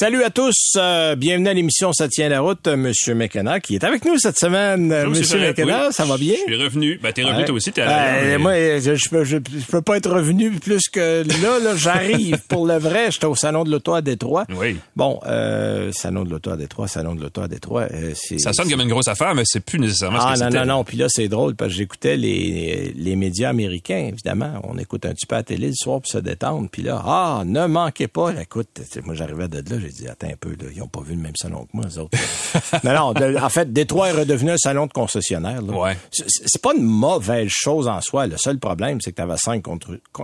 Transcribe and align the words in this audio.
Salut 0.00 0.22
à 0.24 0.30
tous, 0.30 0.54
euh, 0.78 1.14
bienvenue 1.14 1.48
à 1.48 1.52
l'émission 1.52 1.92
Ça 1.92 2.08
tient 2.08 2.30
la 2.30 2.40
route, 2.40 2.66
Monsieur 2.68 3.14
McKenna, 3.14 3.60
qui 3.60 3.74
est 3.74 3.84
avec 3.84 4.06
nous 4.06 4.16
cette 4.16 4.38
semaine. 4.38 4.90
Euh, 4.90 5.06
Monsieur 5.10 5.38
McKenna, 5.38 5.88
oui. 5.88 5.92
ça 5.92 6.06
va 6.06 6.16
bien? 6.16 6.36
Je 6.48 6.54
suis 6.54 6.62
revenu. 6.62 6.98
Ben, 7.02 7.12
t'es 7.12 7.22
revenu 7.22 7.40
Ouais. 7.40 7.44
toi 7.44 7.54
aussi, 7.56 7.70
t'es 7.70 7.82
Euh, 7.82 7.86
mais- 7.86 8.38
Moi, 8.38 8.54
je, 8.80 8.94
je, 8.94 9.10
peux- 9.10 9.24
je, 9.24 9.36
je 9.36 9.66
peux 9.70 9.82
pas 9.82 9.98
être 9.98 10.10
revenu 10.10 10.52
plus 10.52 10.88
que 10.90 11.22
là. 11.42 11.58
là 11.62 11.76
J'arrive 11.76 12.38
pour 12.48 12.64
le 12.66 12.78
vrai. 12.78 13.10
J'étais 13.10 13.26
au 13.26 13.34
salon 13.34 13.62
de 13.62 13.70
l'auto 13.70 13.92
à 13.92 14.00
Détroit. 14.00 14.46
Oui. 14.56 14.78
Bon, 14.96 15.20
euh, 15.26 15.92
salon 15.92 16.24
de 16.24 16.30
l'auto 16.30 16.48
à 16.50 16.56
Détroit, 16.56 16.88
salon 16.88 17.14
de 17.14 17.20
l'auto 17.20 17.42
à 17.42 17.48
Détroit. 17.48 17.82
euh, 17.92 18.12
c'est- 18.14 18.38
Ça 18.38 18.54
sonne 18.54 18.70
comme 18.70 18.80
une 18.80 18.88
grosse 18.88 19.08
affaire, 19.08 19.34
mais 19.34 19.42
c'est 19.44 19.60
plus 19.60 19.78
nécessairement 19.78 20.20
Ah 20.22 20.34
ce 20.34 20.40
que 20.44 20.44
non, 20.54 20.60
non, 20.60 20.76
non. 20.78 20.84
Puis 20.84 20.96
là, 20.96 21.08
c'est 21.10 21.28
drôle 21.28 21.56
parce 21.56 21.72
que 21.72 21.76
j'écoutais 21.76 22.16
les, 22.16 22.94
les 22.96 23.16
médias 23.16 23.50
américains, 23.50 24.08
évidemment. 24.14 24.62
On 24.64 24.78
écoute 24.78 25.04
un 25.04 25.12
petit 25.12 25.26
peu 25.26 25.34
à 25.34 25.38
la 25.40 25.44
télé 25.44 25.66
le 25.66 25.74
soir 25.74 26.00
pour 26.00 26.10
se 26.10 26.16
détendre. 26.16 26.70
Puis 26.72 26.80
là, 26.84 27.02
ah, 27.04 27.42
ne 27.44 27.66
manquez 27.66 28.08
pas. 28.08 28.32
Écoute, 28.40 28.80
moi, 29.04 29.14
j'arrivais 29.14 29.46
de 29.48 29.56
là, 29.58 29.76
j'ai 29.96 30.04
dit, 30.04 30.08
attends 30.08 30.28
un 30.28 30.36
peu, 30.38 30.50
là, 30.50 30.70
ils 30.74 30.82
ont 30.82 30.88
pas 30.88 31.00
vu 31.02 31.14
le 31.14 31.20
même 31.20 31.36
salon 31.36 31.64
que 31.64 31.70
moi, 31.74 31.84
eux 31.86 31.98
autres. 31.98 32.16
non, 32.84 32.94
non. 32.94 33.12
de- 33.12 33.36
en 33.36 33.48
fait, 33.48 33.72
Détroit 33.72 34.08
est 34.08 34.12
redevenu 34.12 34.50
un 34.50 34.56
salon 34.56 34.86
de 34.86 34.92
concessionnaire. 34.92 35.62
Ouais. 35.64 35.96
C'est- 36.10 36.60
pas 36.62 36.74
une 36.76 36.84
mauvaise 36.84 37.48
chose 37.50 37.88
en 37.88 38.00
soi. 38.02 38.26
Le 38.26 38.36
seul 38.36 38.58
problème, 38.58 38.98
c'est 39.00 39.12
que 39.12 39.16
tu 39.16 39.22
avais 39.22 39.36
cinq, 39.38 39.64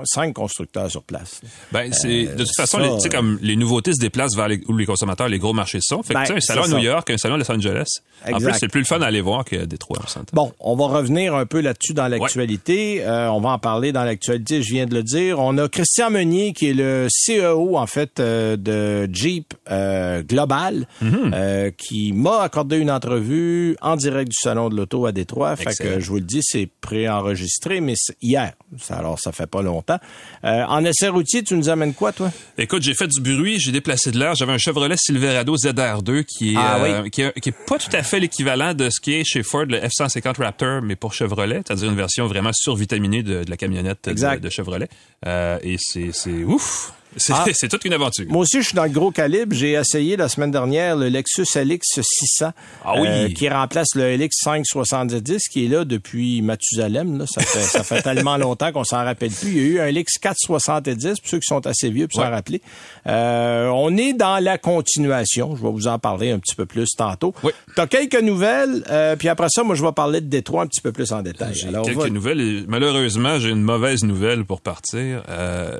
cinq 0.05 0.34
constructeurs 0.34 0.91
sur 0.91 1.03
place. 1.03 1.41
Ben, 1.73 1.92
c'est, 1.92 2.25
de 2.27 2.45
toute 2.45 2.55
façon, 2.56 2.78
ça, 2.78 2.84
les- 2.84 2.95
tu 2.97 3.00
sais, 3.00 3.08
comme 3.08 3.39
les 3.42 3.56
nouveautés 3.56 3.92
se 3.95 3.98
déplacent 4.00 4.36
vers 4.36 4.48
les, 4.48 4.61
où 4.69 4.77
les 4.77 4.86
consommateurs, 4.86 5.28
les 5.28 5.39
gros 5.39 5.53
marchés 5.53 5.78
sont. 5.80 6.03
Fait 6.03 6.14
que, 6.14 6.28
Ben, 6.28 6.36
un 6.36 6.41
salon 6.41 6.62
à 6.64 6.69
New. 6.69 6.78
York, 6.78 7.08
un 7.11 7.17
salon 7.19 7.34
à 7.36 7.39
Los 7.39 7.51
Angeles. 7.51 7.86
En 8.30 8.39
plus, 8.39 8.53
c'est 8.58 8.69
plus 8.69 8.80
le 8.80 8.86
fun 8.86 9.01
à 9.01 9.06
aller 9.06 9.20
voir 9.20 9.45
que 9.45 9.64
Détroit. 9.64 9.98
Bon, 10.33 10.53
on 10.61 10.77
va 10.77 10.86
revenir 10.86 11.34
un 11.34 11.47
peu 11.47 11.61
là-dessus 11.61 11.95
dans 11.95 12.08
l'actualité. 12.08 13.03
Euh, 13.05 13.30
on 13.30 13.41
va 13.41 13.51
en 13.51 13.58
parler 13.58 13.92
dans 13.92 14.05
l'actualité, 14.05 14.62
je 14.62 14.73
viens 14.73 14.86
de 14.86 14.95
le 14.95 15.03
dire. 15.03 15.39
On 15.39 15.56
a 15.58 15.69
Christian 15.69 16.11
Meunier, 16.11 16.53
qui 16.53 16.69
est 16.70 16.75
le 16.75 17.08
CEO, 17.11 17.77
en 17.77 17.86
fait, 17.86 18.20
euh, 18.20 18.56
de 18.56 19.08
Jeep 19.12 19.55
euh, 19.71 20.23
Global, 20.23 20.87
Mhm. 21.01 21.31
euh, 21.35 21.71
qui 21.77 22.12
m'a 22.12 22.43
accordé 22.43 22.77
une 22.79 22.91
entrevue 22.91 23.77
en 23.81 23.97
direct 23.97 24.31
du 24.31 24.37
Salon 24.41 24.69
de 24.69 24.77
l'Auto 24.77 25.07
à 25.07 25.13
Détroit. 25.13 25.57
Fait 25.57 25.75
que, 25.77 26.01
je 26.01 26.09
vous 26.09 26.17
le 26.17 26.21
dis, 26.23 26.41
c'est 26.43 26.69
préenregistré, 26.81 27.81
mais 27.81 27.95
c'est 27.97 28.17
hier. 28.23 28.53
Ça, 28.79 28.97
alors, 28.97 29.19
ça 29.19 29.33
fait 29.33 29.47
pas 29.47 29.63
longtemps. 29.63 29.98
Euh, 30.45 30.65
en 30.65 30.85
essai 30.85 31.09
routier, 31.09 31.43
tu 31.43 31.55
nous 31.57 31.69
amènes 31.69 31.95
quoi, 31.95 32.13
toi? 32.13 32.31
Écoute, 32.59 32.83
j'ai 32.83 32.95
fait 32.95 33.07
du 33.09 33.21
bruit, 33.21 33.59
j'ai 33.59 33.73
déplacé 33.73 34.11
de 34.11 34.19
l'air. 34.19 34.35
J'avais 34.35 34.53
un 34.53 34.59
Chevrolet 34.59 34.97
Silverado 34.98 35.57
ZR2 35.57 36.25
qui 36.25 36.55
est, 36.55 36.57
Ah 36.59 37.03
qui, 37.11 37.23
est 37.23 37.41
qui 37.41 37.48
est 37.51 37.67
pas 37.67 37.79
tout 37.79 37.95
à 37.95 38.03
fait 38.03 38.20
l'équivalent 38.20 38.75
de 38.75 38.91
ce 38.91 39.01
qui 39.01 39.15
est 39.15 39.25
chez 39.25 39.42
Ford, 39.42 39.64
le 39.67 39.79
F-150 39.79 40.42
Raptor, 40.42 40.83
mais 40.83 40.97
pour 40.97 41.13
Chevrolet, 41.14 41.63
c'est-à-dire 41.67 41.89
une 41.91 41.97
version 41.97 42.27
vraiment 42.27 42.53
survitaminée 42.53 43.23
de, 43.23 43.45
de 43.45 43.51
la 43.51 43.57
camionnette 43.57 44.09
de, 44.09 44.39
de 44.39 44.51
Chevrolet. 44.51 44.89
Et 45.63 45.77
c'est 45.79 46.45
ouf! 46.45 46.92
C'est, 47.17 47.33
Ah. 47.35 47.45
c'est 47.55 47.69
toute 47.69 47.85
une 47.85 47.93
aventure. 47.93 48.27
Moi 48.29 48.43
aussi, 48.43 48.61
je 48.61 48.67
suis 48.69 48.75
dans 48.77 48.85
le 48.85 48.91
gros 48.91 49.11
calibre. 49.11 49.55
J'ai 49.55 49.73
essayé 49.73 50.17
la 50.17 50.29
semaine 50.29 50.51
dernière 50.51 50.97
le 50.97 51.09
Lexus 51.09 51.47
LX 51.57 52.01
600, 52.03 52.53
Ah 52.85 52.95
oui. 53.01 53.09
euh, 53.09 53.29
qui 53.31 53.49
remplace 53.49 53.89
le 53.95 54.17
LX 54.17 54.31
570, 54.43 55.49
qui 55.49 55.65
est 55.65 55.69
là 55.69 55.85
depuis 55.85 56.43
Mathusalem. 56.43 57.19
Là. 57.19 57.25
Ça, 57.27 57.41
fait, 57.43 57.61
ça 57.61 57.83
fait 57.85 58.03
tellement 58.03 58.37
longtemps 58.37 58.73
qu'on 58.73 58.85
s'en 58.85 59.05
rappelle 59.05 59.31
plus. 59.31 59.49
Il 59.51 59.57
y 59.57 59.61
a 59.61 59.63
eu 59.65 59.81
un 59.81 59.91
LX 59.91 60.19
470, 60.21 61.21
pour 61.21 61.29
ceux 61.31 61.39
qui 61.39 61.47
sont 61.47 61.67
assez 61.67 61.91
vieux 61.91 62.09
pour 62.09 62.21
s'en 62.21 62.27
Ouais. 62.27 62.35
rappeler. 62.35 62.61
Euh, 63.07 63.69
on 63.69 63.97
est 63.97 64.13
dans 64.13 64.43
la 64.43 64.59
continuation. 64.59 65.57
Je 65.57 65.63
vais 65.63 65.71
vous 65.71 65.87
en 65.89 65.98
parler 65.98 66.31
un 66.33 66.39
petit 66.39 66.55
peu 66.55 66.67
plus 66.67 66.89
tantôt. 66.97 67.35
Oui. 67.43 67.53
Tu 67.75 67.81
as 67.81 67.87
quelques 67.87 68.21
nouvelles, 68.21 68.85
euh, 68.91 69.17
puis 69.17 69.29
après 69.29 69.48
ça, 69.51 69.63
moi, 69.63 69.75
je 69.75 69.83
vais 69.85 69.93
parler 69.93 70.21
de 70.21 70.27
Détroit 70.27 70.63
un 70.63 70.67
petit 70.67 70.81
peu 70.81 70.93
plus 70.93 71.13
en 71.13 71.23
détail. 71.23 71.55
J'ai 71.55 71.69
quelques 71.71 71.97
va- 71.97 72.11
nouvelles. 72.11 72.41
Et 72.41 72.65
malheureusement, 72.67 73.39
j'ai 73.39 73.51
une 73.51 73.63
mauvaise 73.63 74.05
nouvelle 74.05 74.45
pour 74.45 74.61
partir. 74.61 75.23
Euh, 75.29 75.79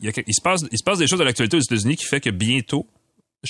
il, 0.00 0.06
y 0.06 0.08
a 0.08 0.12
se 0.12 0.42
passe, 0.42 0.64
il 0.70 0.78
se 0.78 0.84
passe 0.84 0.98
des 0.98 1.06
choses 1.06 1.20
à 1.20 1.24
l'actualité 1.24 1.56
aux 1.56 1.60
États-Unis 1.60 1.96
qui 1.96 2.04
fait 2.04 2.20
que 2.20 2.30
bientôt, 2.30 2.86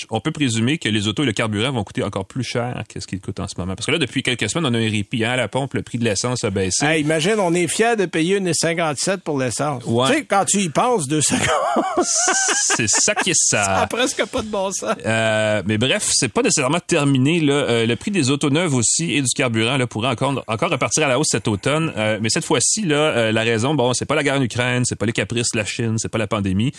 on 0.09 0.19
peut 0.19 0.31
présumer 0.31 0.77
que 0.77 0.89
les 0.89 1.07
autos 1.07 1.23
et 1.23 1.25
le 1.25 1.33
carburant 1.33 1.71
vont 1.71 1.83
coûter 1.83 2.03
encore 2.03 2.25
plus 2.25 2.43
cher 2.43 2.83
que 2.87 2.99
ce 2.99 3.07
qu'ils 3.07 3.21
coûtent 3.21 3.39
en 3.39 3.47
ce 3.47 3.55
moment. 3.57 3.75
Parce 3.75 3.85
que 3.85 3.91
là, 3.91 3.97
depuis 3.97 4.23
quelques 4.23 4.49
semaines, 4.49 4.65
on 4.65 4.73
a 4.73 4.79
un 4.79 4.89
répit. 4.89 5.23
Hein, 5.23 5.31
à 5.31 5.35
la 5.35 5.47
pompe, 5.47 5.73
le 5.73 5.81
prix 5.81 5.97
de 5.97 6.03
l'essence 6.03 6.43
a 6.43 6.49
baissé. 6.49 6.85
Hey, 6.85 7.01
imagine, 7.01 7.35
on 7.39 7.53
est 7.53 7.67
fiers 7.67 7.95
de 7.95 8.05
payer 8.05 8.37
une 8.37 8.53
57 8.53 9.21
pour 9.21 9.39
l'essence. 9.39 9.83
Ouais. 9.85 10.07
Tu 10.07 10.13
sais, 10.13 10.25
quand 10.25 10.45
tu 10.45 10.59
y 10.59 10.69
penses, 10.69 11.07
deux 11.07 11.21
secondes, 11.21 11.39
C'est 12.03 12.87
ça 12.89 13.15
qui 13.15 13.31
est 13.31 13.33
ça 13.35 13.61
a 13.61 13.79
ça. 13.81 13.87
presque 13.87 14.25
pas 14.25 14.41
de 14.41 14.47
bon 14.47 14.71
sens. 14.71 14.95
Euh, 15.05 15.61
mais 15.65 15.77
bref, 15.77 16.09
c'est 16.13 16.29
pas 16.29 16.41
nécessairement 16.41 16.79
terminé. 16.79 17.39
Là. 17.39 17.53
Euh, 17.53 17.85
le 17.85 17.95
prix 17.95 18.11
des 18.11 18.29
autos 18.29 18.49
neuves 18.49 18.73
aussi 18.75 19.13
et 19.13 19.21
du 19.21 19.29
carburant 19.35 19.77
là, 19.77 19.87
pourrait 19.87 20.09
encore, 20.09 20.43
encore 20.47 20.69
repartir 20.69 21.05
à 21.05 21.07
la 21.07 21.19
hausse 21.19 21.27
cet 21.31 21.47
automne. 21.47 21.91
Euh, 21.97 22.19
mais 22.21 22.29
cette 22.29 22.45
fois-ci, 22.45 22.81
là, 22.83 22.95
euh, 22.95 23.31
la 23.31 23.41
raison, 23.41 23.75
bon, 23.75 23.93
c'est 23.93 24.05
pas 24.05 24.15
la 24.15 24.23
guerre 24.23 24.35
en 24.35 24.41
Ukraine, 24.41 24.83
c'est 24.85 24.95
pas 24.95 25.05
les 25.05 25.13
caprices 25.13 25.51
de 25.53 25.57
la 25.57 25.65
Chine, 25.65 25.97
c'est 25.97 26.09
pas 26.09 26.17
la 26.17 26.27
pandémie. 26.27 26.71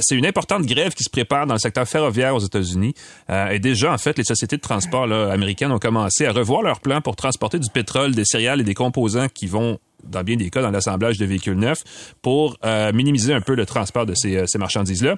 C'est 0.00 0.14
une 0.16 0.26
importante 0.26 0.64
grève 0.66 0.94
qui 0.94 1.04
se 1.04 1.10
prépare 1.10 1.46
dans 1.46 1.54
le 1.54 1.60
secteur 1.60 1.86
ferroviaire 1.86 2.34
aux 2.34 2.40
États-Unis. 2.60 2.94
Euh, 3.30 3.50
et 3.50 3.58
déjà, 3.58 3.92
en 3.92 3.98
fait, 3.98 4.18
les 4.18 4.24
sociétés 4.24 4.56
de 4.56 4.62
transport 4.62 5.04
américaines 5.04 5.72
ont 5.72 5.78
commencé 5.78 6.26
à 6.26 6.32
revoir 6.32 6.62
leurs 6.62 6.80
plans 6.80 7.00
pour 7.00 7.16
transporter 7.16 7.58
du 7.58 7.70
pétrole, 7.70 8.14
des 8.14 8.24
céréales 8.24 8.60
et 8.60 8.64
des 8.64 8.74
composants 8.74 9.28
qui 9.32 9.46
vont 9.46 9.78
dans 10.02 10.22
bien 10.24 10.36
des 10.36 10.48
cas, 10.48 10.62
dans 10.62 10.70
l'assemblage 10.70 11.18
de 11.18 11.26
véhicules 11.26 11.58
neufs, 11.58 11.82
pour 12.22 12.56
euh, 12.64 12.90
minimiser 12.90 13.34
un 13.34 13.42
peu 13.42 13.54
le 13.54 13.66
transport 13.66 14.06
de 14.06 14.14
ces, 14.14 14.34
euh, 14.34 14.58
marchandises-là. 14.58 15.16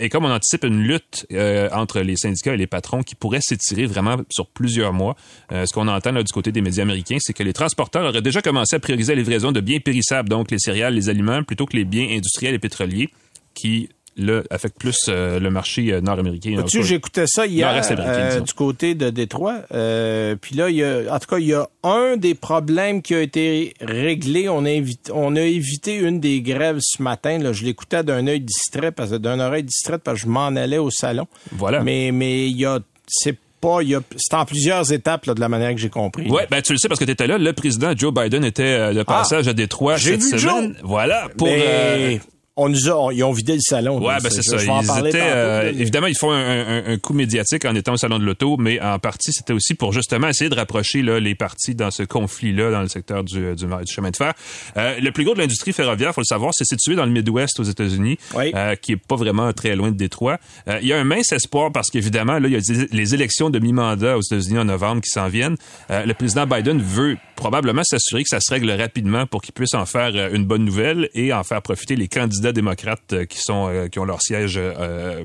Et 0.00 0.08
comme 0.08 0.24
on 0.24 0.30
anticipe 0.30 0.64
une 0.64 0.80
lutte 0.82 1.26
entre 1.70 2.00
les 2.00 2.16
syndicats 2.16 2.54
et 2.54 2.56
les 2.56 2.66
patrons 2.66 3.02
qui 3.02 3.14
pourrait 3.14 3.42
s'étirer 3.42 3.84
vraiment 3.84 4.16
sur 4.30 4.46
plusieurs 4.46 4.94
mois, 4.94 5.16
ce 5.50 5.70
qu'on 5.74 5.86
entend 5.86 6.14
du 6.14 6.32
côté 6.32 6.50
des 6.50 6.62
médias 6.62 6.82
américains, 6.82 7.18
c'est 7.20 7.34
que 7.34 7.42
les 7.42 7.52
transporteurs 7.52 8.08
auraient 8.08 8.22
déjà 8.22 8.40
commencé 8.40 8.74
à 8.74 8.78
prioriser 8.78 9.14
la 9.14 9.20
livraison 9.20 9.52
de 9.52 9.60
biens 9.60 9.80
périssables, 9.80 10.30
donc 10.30 10.50
les 10.50 10.58
céréales, 10.58 10.94
les 10.94 11.10
aliments, 11.10 11.42
plutôt 11.42 11.66
que 11.66 11.76
les 11.76 11.84
biens 11.84 12.08
industriels 12.10 12.54
et 12.54 12.58
pétroliers, 12.58 13.10
qui 13.54 13.90
là, 14.16 14.42
affectent 14.50 14.78
plus 14.78 14.96
euh, 15.08 15.38
le 15.40 15.50
marché 15.50 15.92
euh, 15.92 16.00
nord-américain. 16.00 16.62
Tu 16.66 16.78
sais, 16.78 16.82
j'écoutais 16.82 17.26
ça 17.26 17.46
hier 17.46 17.82
euh, 17.90 18.40
du 18.40 18.52
côté 18.52 18.94
de 18.94 19.10
Détroit. 19.10 19.60
Euh, 19.72 20.36
Puis 20.40 20.54
là, 20.54 20.70
il 20.70 20.76
y 20.76 20.84
a, 20.84 21.02
en 21.12 21.18
tout 21.18 21.28
cas, 21.28 21.38
il 21.38 21.46
y 21.46 21.54
a 21.54 21.68
un 21.82 22.16
des 22.16 22.34
problèmes 22.34 23.02
qui 23.02 23.14
a 23.14 23.20
été 23.20 23.74
réglé. 23.80 24.48
On 24.48 24.64
a, 24.64 24.70
évité, 24.70 25.12
on 25.14 25.36
a 25.36 25.40
évité 25.40 25.96
une 25.96 26.20
des 26.20 26.40
grèves 26.40 26.78
ce 26.80 27.02
matin. 27.02 27.38
Là, 27.38 27.52
je 27.52 27.64
l'écoutais 27.64 28.02
d'un 28.02 28.26
œil 28.26 28.40
distrait, 28.40 28.92
parce 28.92 29.10
que 29.10 29.16
d'un 29.16 29.40
oreille 29.40 29.62
distraite 29.64 30.02
parce 30.02 30.20
que 30.20 30.26
je 30.26 30.28
m'en 30.30 30.46
allais 30.48 30.78
au 30.78 30.90
salon. 30.90 31.26
Voilà. 31.52 31.82
Mais 31.82 32.10
mais 32.12 32.48
il 32.48 32.56
y 32.56 32.66
a, 32.66 32.78
c'est 33.06 33.36
c'est 34.16 34.34
en 34.34 34.44
plusieurs 34.44 34.92
étapes 34.92 35.26
là, 35.26 35.34
de 35.34 35.40
la 35.40 35.48
manière 35.48 35.70
que 35.70 35.76
j'ai 35.80 35.88
compris. 35.88 36.28
Ouais, 36.28 36.46
ben 36.50 36.60
tu 36.62 36.72
le 36.72 36.78
sais 36.78 36.88
parce 36.88 36.98
que 36.98 37.04
tu 37.04 37.12
étais 37.12 37.26
là. 37.26 37.38
Le 37.38 37.52
président 37.52 37.92
Joe 37.96 38.12
Biden 38.12 38.44
était 38.44 38.64
euh, 38.64 38.92
de 38.92 39.02
passage 39.04 39.46
à 39.46 39.52
Détroit 39.52 39.94
Ah, 39.94 39.98
j'ai 39.98 40.18
cette 40.18 40.32
vu 40.34 40.40
semaine. 40.40 40.74
Joe. 40.74 40.82
Voilà 40.82 41.28
pour. 41.36 41.46
Mais 41.46 41.62
euh, 41.64 42.18
on 42.56 42.68
nous 42.68 42.88
a, 42.90 42.92
on- 42.94 43.10
ils 43.10 43.24
ont 43.24 43.32
vidé 43.32 43.54
le 43.54 43.60
salon. 43.60 43.98
Ouais, 43.98 44.16
ben 44.22 44.28
c'est 44.30 44.42
ça. 44.42 44.56
Ils 44.62 45.06
étaient, 45.08 45.18
euh, 45.22 45.72
mais- 45.74 45.80
évidemment, 45.80 46.06
ils 46.06 46.16
font 46.18 46.30
un, 46.32 46.36
un- 46.36 46.92
un 46.92 46.98
coup 46.98 47.14
médiatique 47.14 47.64
en 47.64 47.74
étant 47.74 47.94
au 47.94 47.96
salon 47.96 48.18
de 48.18 48.24
l'auto, 48.24 48.56
mais 48.58 48.78
en 48.80 48.98
partie, 48.98 49.32
c'était 49.32 49.54
aussi 49.54 49.74
pour 49.74 49.92
justement 49.92 50.28
essayer 50.28 50.50
de 50.50 50.54
rapprocher 50.54 51.00
là, 51.02 51.18
les 51.18 51.34
parties 51.34 51.74
dans 51.74 51.90
ce 51.90 52.02
conflit-là 52.02 52.70
dans 52.70 52.82
le 52.82 52.88
secteur 52.88 53.24
du, 53.24 53.54
du, 53.54 53.64
du 53.66 53.92
chemin 53.92 54.10
de 54.10 54.16
fer. 54.16 54.34
Euh, 54.76 55.00
le 55.00 55.10
plus 55.12 55.24
gros 55.24 55.32
de 55.34 55.38
l'industrie 55.38 55.72
ferroviaire, 55.72 56.14
faut 56.14 56.20
le 56.20 56.26
savoir, 56.26 56.52
c'est 56.54 56.66
situé 56.66 56.94
dans 56.94 57.06
le 57.06 57.12
Midwest 57.12 57.58
aux 57.58 57.62
États-Unis, 57.64 58.18
Oui. 58.36 58.52
euh, 58.54 58.74
qui 58.76 58.92
est 58.92 58.96
pas 58.96 59.16
vraiment 59.16 59.50
très 59.54 59.74
loin 59.74 59.90
de 59.90 59.96
Détroit. 59.96 60.38
Euh, 60.68 60.78
il 60.82 60.88
y 60.88 60.92
a 60.92 60.98
un 60.98 61.04
mince 61.04 61.32
espoir 61.32 61.72
parce 61.72 61.88
qu'évidemment, 61.90 62.38
là, 62.38 62.48
il 62.48 62.52
y 62.52 62.56
a 62.56 62.60
des- 62.60 62.86
les 62.92 63.14
élections 63.14 63.48
de 63.48 63.58
mi-mandat 63.60 64.18
aux 64.18 64.22
États-Unis 64.22 64.58
en 64.58 64.64
novembre 64.66 65.00
qui 65.00 65.10
s'en 65.10 65.28
viennent. 65.28 65.56
Euh, 65.90 66.04
le 66.04 66.12
président 66.12 66.46
Biden 66.46 66.82
veut 66.82 67.16
probablement 67.36 67.82
s'assurer 67.82 68.24
que 68.24 68.28
ça 68.28 68.40
se 68.40 68.52
règle 68.52 68.70
rapidement 68.72 69.26
pour 69.26 69.40
qu'il 69.40 69.54
puisse 69.54 69.74
en 69.74 69.86
faire 69.86 70.10
euh, 70.14 70.30
une 70.34 70.44
bonne 70.44 70.64
nouvelle 70.64 71.08
et 71.14 71.32
en 71.32 71.42
faire 71.44 71.62
profiter 71.62 71.96
les 71.96 72.08
candidats 72.08 72.41
démocrates 72.50 73.12
euh, 73.12 73.24
qui 73.26 73.38
sont 73.38 73.68
euh, 73.68 73.86
qui 73.86 74.00
ont 74.00 74.04
leur 74.04 74.20
siège 74.20 74.54
euh, 74.56 75.22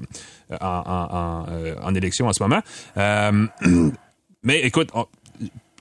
en, 0.61 0.65
en, 0.67 1.45
en, 1.81 1.87
en 1.87 1.95
élection 1.95 2.27
en 2.27 2.33
ce 2.33 2.43
moment. 2.43 2.61
Mais 4.43 4.61
écoute, 4.61 4.89
on- 4.93 5.07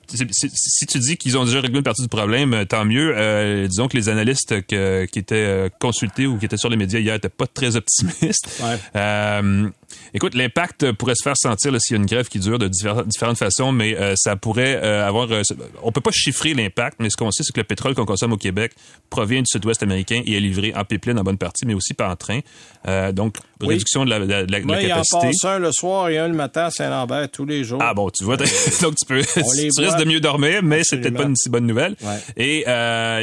si 0.09 0.87
tu 0.87 0.99
dis 1.01 1.17
qu'ils 1.17 1.37
ont 1.37 1.45
déjà 1.45 1.61
réglé 1.61 1.79
une 1.79 1.83
partie 1.83 2.03
du 2.03 2.09
problème, 2.09 2.65
tant 2.67 2.85
mieux. 2.85 3.13
Euh, 3.17 3.67
disons 3.67 3.89
que 3.89 3.97
les 3.97 4.09
analystes 4.09 4.65
que- 4.67 5.05
qui 5.07 5.19
étaient 5.19 5.69
consultés 5.81 6.27
ou 6.29 6.39
qui 6.39 6.45
étaient 6.45 6.57
sur 6.57 6.69
les 6.71 6.77
médias 6.77 7.01
hier 7.01 7.15
n'étaient 7.15 7.29
pas 7.29 7.49
très 7.49 7.75
optimistes. 7.75 8.63
Ouais. 8.63 8.77
Euh, 8.95 9.69
écoute, 10.15 10.35
l'impact 10.35 10.93
pourrait 10.93 11.15
se 11.15 11.23
faire 11.23 11.37
sentir 11.37 11.73
s'il 11.81 11.97
y 11.97 11.99
a 11.99 12.01
une 12.01 12.07
grève 12.07 12.29
qui 12.29 12.39
dure 12.39 12.59
de 12.59 12.69
diffé- 12.69 13.05
différentes 13.07 13.39
façons, 13.39 13.73
mais 13.73 13.97
euh, 13.97 14.15
ça 14.17 14.37
pourrait 14.37 14.81
euh, 14.83 15.07
avoir... 15.07 15.31
euh, 15.31 15.43
on 15.83 15.93
peut 15.93 16.01
pas 16.01 16.11
chiffrer 16.13 16.55
l'impact, 16.55 16.97
mais 17.01 17.11
ce 17.11 17.17
qu'on 17.17 17.31
sait, 17.31 17.43
c'est 17.43 17.53
que 17.53 17.61
le 17.61 17.65
pétrole 17.65 17.95
qu'on 17.95 18.05
consomme 18.07 18.33
au 18.33 18.37
Québec 18.37 18.73
provient 19.11 19.41
du 19.41 19.47
sud-ouest 19.47 19.83
américain 19.83 20.23
et 20.25 20.37
est 20.37 20.41
livré 20.41 20.73
en 20.75 20.85
pipeline 20.85 21.19
en 21.19 21.23
bonne 21.23 21.39
partie, 21.39 21.67
mais 21.67 21.75
aussi 21.75 21.95
par 21.95 22.17
train. 22.17 22.41
Euh, 22.89 23.13
donc, 23.13 23.37
Oui. 23.61 23.69
réduction 23.69 24.05
de 24.05 24.11
la, 24.11 24.19
de 24.21 24.25
la- 24.27 24.47
de 24.47 24.53
la 24.53 24.61
Moi, 24.61 24.83
il 24.83 24.93
en 24.93 25.03
capacité. 25.03 25.49
un 25.49 25.59
le 25.59 25.73
soir 25.73 26.09
et 26.09 26.19
un 26.19 26.29
le 26.29 26.35
matin 26.35 26.65
à 26.65 26.71
Saint-Lambert 26.71 27.31
tous 27.31 27.45
les 27.47 27.65
jours. 27.65 27.79
Ah 27.83 27.95
bon, 27.95 28.11
tu 28.11 28.25
vois, 28.25 28.37
donc 28.83 28.95
tu 28.97 29.07
peux, 29.07 29.23
tu 29.23 29.41
risques 29.81 29.99
de 29.99 30.05
mieux 30.05 30.21
dormir, 30.21 30.63
mais 30.63 30.83
c'est 30.85 30.99
peut-être 31.01 31.17
pas 31.17 31.25
une 31.25 31.37
si 31.37 31.49
bonne 31.49 31.67
nouvelle. 31.67 31.97
Ouais. 32.03 32.19
Et 32.37 32.59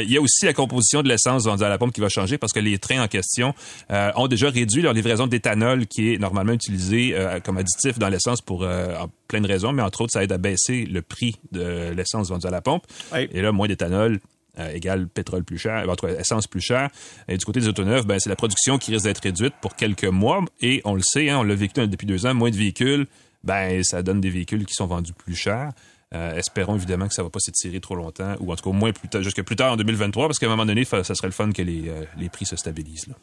il 0.04 0.10
y 0.12 0.16
a 0.16 0.20
aussi 0.20 0.44
la 0.46 0.52
composition 0.52 1.02
de 1.02 1.08
l'essence 1.08 1.44
vendue 1.44 1.64
à 1.64 1.68
la 1.68 1.78
pompe 1.78 1.92
qui 1.92 2.00
va 2.00 2.08
changer 2.08 2.38
parce 2.38 2.52
que 2.52 2.60
les 2.60 2.78
trains 2.78 3.02
en 3.02 3.08
question 3.08 3.54
ont 3.90 4.26
déjà 4.26 4.50
réduit 4.50 4.82
leur 4.82 4.92
livraison 4.92 5.26
d'éthanol 5.26 5.86
qui 5.86 6.12
est 6.14 6.18
normalement 6.18 6.52
utilisé 6.64 7.14
euh, 7.14 7.40
comme 7.40 7.58
additif 7.58 7.98
dans 7.98 8.08
l'essence 8.08 8.40
pour 8.40 8.62
euh, 8.64 8.94
plein 9.28 9.40
de 9.40 9.46
raisons, 9.46 9.72
mais 9.72 9.82
entre 9.82 10.00
autres, 10.02 10.12
ça 10.12 10.24
aide 10.24 10.32
à 10.32 10.38
baisser 10.38 10.86
le 10.86 11.02
prix 11.02 11.36
de 11.52 11.90
l'essence 11.90 12.28
vendue 12.30 12.46
à 12.46 12.50
la 12.50 12.60
pompe. 12.60 12.84
Oui. 13.12 13.28
Et 13.32 13.42
là, 13.42 13.52
moins 13.52 13.68
d'éthanol. 13.68 14.20
euh, 14.58 14.72
égale 14.72 15.08
pétrole 15.08 15.42
plus 15.44 15.58
cher, 15.58 15.88
en 15.88 15.96
tout 15.96 16.06
cas, 16.06 16.14
essence 16.14 16.46
plus 16.46 16.60
chère. 16.60 16.88
Et 17.28 17.36
du 17.36 17.44
côté 17.44 17.60
des 17.60 17.68
autoneufs, 17.68 18.06
ben, 18.06 18.18
c'est 18.20 18.30
la 18.30 18.36
production 18.36 18.78
qui 18.78 18.92
risque 18.92 19.04
d'être 19.04 19.22
réduite 19.22 19.54
pour 19.60 19.74
quelques 19.74 20.04
mois. 20.04 20.44
Et 20.60 20.80
on 20.84 20.94
le 20.94 21.02
sait, 21.02 21.28
hein, 21.28 21.38
on 21.38 21.42
l'a 21.42 21.54
vécu 21.54 21.86
depuis 21.86 22.06
deux 22.06 22.24
ans, 22.26 22.34
moins 22.34 22.50
de 22.50 22.56
véhicules, 22.56 23.06
ben, 23.42 23.82
ça 23.82 24.02
donne 24.02 24.20
des 24.20 24.30
véhicules 24.30 24.64
qui 24.64 24.74
sont 24.74 24.86
vendus 24.86 25.12
plus 25.12 25.34
chers. 25.34 25.70
Euh, 26.14 26.36
espérons 26.36 26.76
évidemment 26.76 27.08
que 27.08 27.14
ça 27.14 27.24
va 27.24 27.30
pas 27.30 27.40
s'étirer 27.40 27.80
trop 27.80 27.96
longtemps, 27.96 28.36
ou 28.38 28.52
en 28.52 28.56
tout 28.56 28.62
cas 28.62 28.70
au 28.70 28.74
moins 28.74 28.92
plus 28.92 29.08
tard, 29.08 29.22
jusque 29.22 29.42
plus 29.42 29.56
tard 29.56 29.72
en 29.72 29.76
2023, 29.76 30.28
parce 30.28 30.38
qu'à 30.38 30.46
un 30.46 30.50
moment 30.50 30.66
donné, 30.66 30.84
ça 30.84 31.02
serait 31.02 31.26
le 31.26 31.32
fun 31.32 31.50
que 31.50 31.62
les, 31.62 31.88
euh, 31.88 32.04
les 32.16 32.28
prix 32.28 32.46
se 32.46 32.54
stabilisent. 32.54 33.08
Là. 33.08 33.14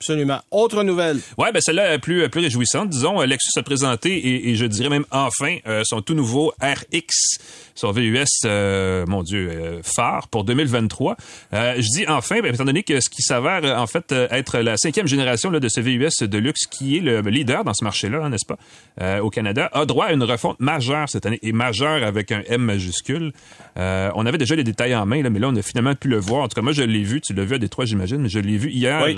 Absolument. 0.00 0.40
Autre 0.50 0.82
nouvelle. 0.82 1.18
Ouais, 1.38 1.52
ben 1.52 1.60
celle-là 1.60 1.94
est 1.94 1.98
plus, 1.98 2.28
plus 2.28 2.40
réjouissante. 2.40 2.90
Disons, 2.90 3.20
euh, 3.20 3.26
Lexus 3.26 3.58
a 3.58 3.62
présenté, 3.62 4.16
et, 4.16 4.50
et 4.50 4.56
je 4.56 4.66
dirais 4.66 4.88
même 4.88 5.04
enfin, 5.10 5.56
euh, 5.66 5.82
son 5.84 6.00
tout 6.02 6.14
nouveau 6.14 6.52
RX, 6.60 7.38
son 7.74 7.90
VUS, 7.90 8.24
euh, 8.44 9.04
mon 9.06 9.22
Dieu, 9.22 9.48
euh, 9.50 9.80
phare 9.82 10.28
pour 10.28 10.44
2023. 10.44 11.16
Euh, 11.52 11.74
je 11.76 11.98
dis 11.98 12.04
enfin, 12.08 12.40
ben, 12.40 12.54
étant 12.54 12.64
donné 12.64 12.82
que 12.82 13.00
ce 13.00 13.10
qui 13.10 13.22
s'avère 13.22 13.64
en 13.78 13.86
fait 13.86 14.12
être 14.12 14.58
la 14.58 14.76
cinquième 14.76 15.06
génération 15.08 15.50
là, 15.50 15.60
de 15.60 15.68
ce 15.68 15.80
VUS 15.80 16.22
de 16.22 16.38
luxe 16.38 16.66
qui 16.66 16.96
est 16.96 17.00
le 17.00 17.20
leader 17.20 17.64
dans 17.64 17.74
ce 17.74 17.84
marché-là, 17.84 18.20
hein, 18.22 18.30
n'est-ce 18.30 18.46
pas, 18.46 19.20
au 19.20 19.30
Canada, 19.30 19.68
a 19.72 19.86
droit 19.86 20.06
à 20.06 20.12
une 20.12 20.22
refonte 20.22 20.60
majeure 20.60 21.08
cette 21.08 21.26
année, 21.26 21.38
et 21.42 21.52
majeure 21.52 22.04
avec 22.04 22.32
un 22.32 22.42
M 22.48 22.62
majuscule. 22.62 23.32
On 23.76 24.26
avait 24.26 24.38
déjà 24.38 24.54
les 24.54 24.64
détails 24.64 24.94
en 24.94 25.06
main, 25.06 25.22
là, 25.22 25.30
mais 25.30 25.40
là, 25.40 25.48
on 25.48 25.56
a 25.56 25.62
finalement 25.62 25.94
pu 25.94 26.08
le 26.08 26.18
voir. 26.18 26.42
En 26.42 26.48
tout 26.48 26.54
cas, 26.54 26.62
moi, 26.62 26.72
je 26.72 26.82
l'ai 26.82 27.02
vu. 27.02 27.20
Tu 27.20 27.34
l'as 27.34 27.44
vu 27.44 27.56
à 27.56 27.58
Détroit, 27.58 27.84
j'imagine, 27.84 28.18
mais 28.18 28.28
je 28.28 28.38
l'ai 28.38 28.56
vu 28.56 28.70
hier, 28.70 29.02
Oui. 29.04 29.16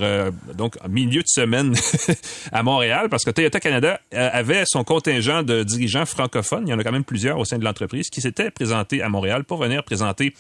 donc 0.56 0.76
en 0.85 0.88
milieu 0.88 1.20
de 1.20 1.29
semaine 1.29 1.75
à 2.53 2.62
Montréal, 2.62 3.08
parce 3.11 3.25
que 3.25 3.31
Toyota 3.31 3.61
Canada 3.61 4.00
avait 4.12 4.64
son 4.67 4.85
contingent 4.85 5.43
de 5.43 5.62
dirigeants 5.62 6.06
francophones. 6.06 6.67
Il 6.67 6.70
y 6.70 6.75
en 6.75 6.79
a 6.79 6.85
quand 6.85 6.93
même 6.93 7.05
plusieurs 7.05 7.38
au 7.38 7.44
sein 7.44 7.58
de 7.58 7.64
l'entreprise 7.64 8.08
qui 8.11 8.20
s'étaient 8.20 8.45
présentés 8.50 9.02
à 9.02 9.08
Montréal 9.08 9.44
pour 9.44 9.58
venir 9.58 9.82
présenter 9.84 10.34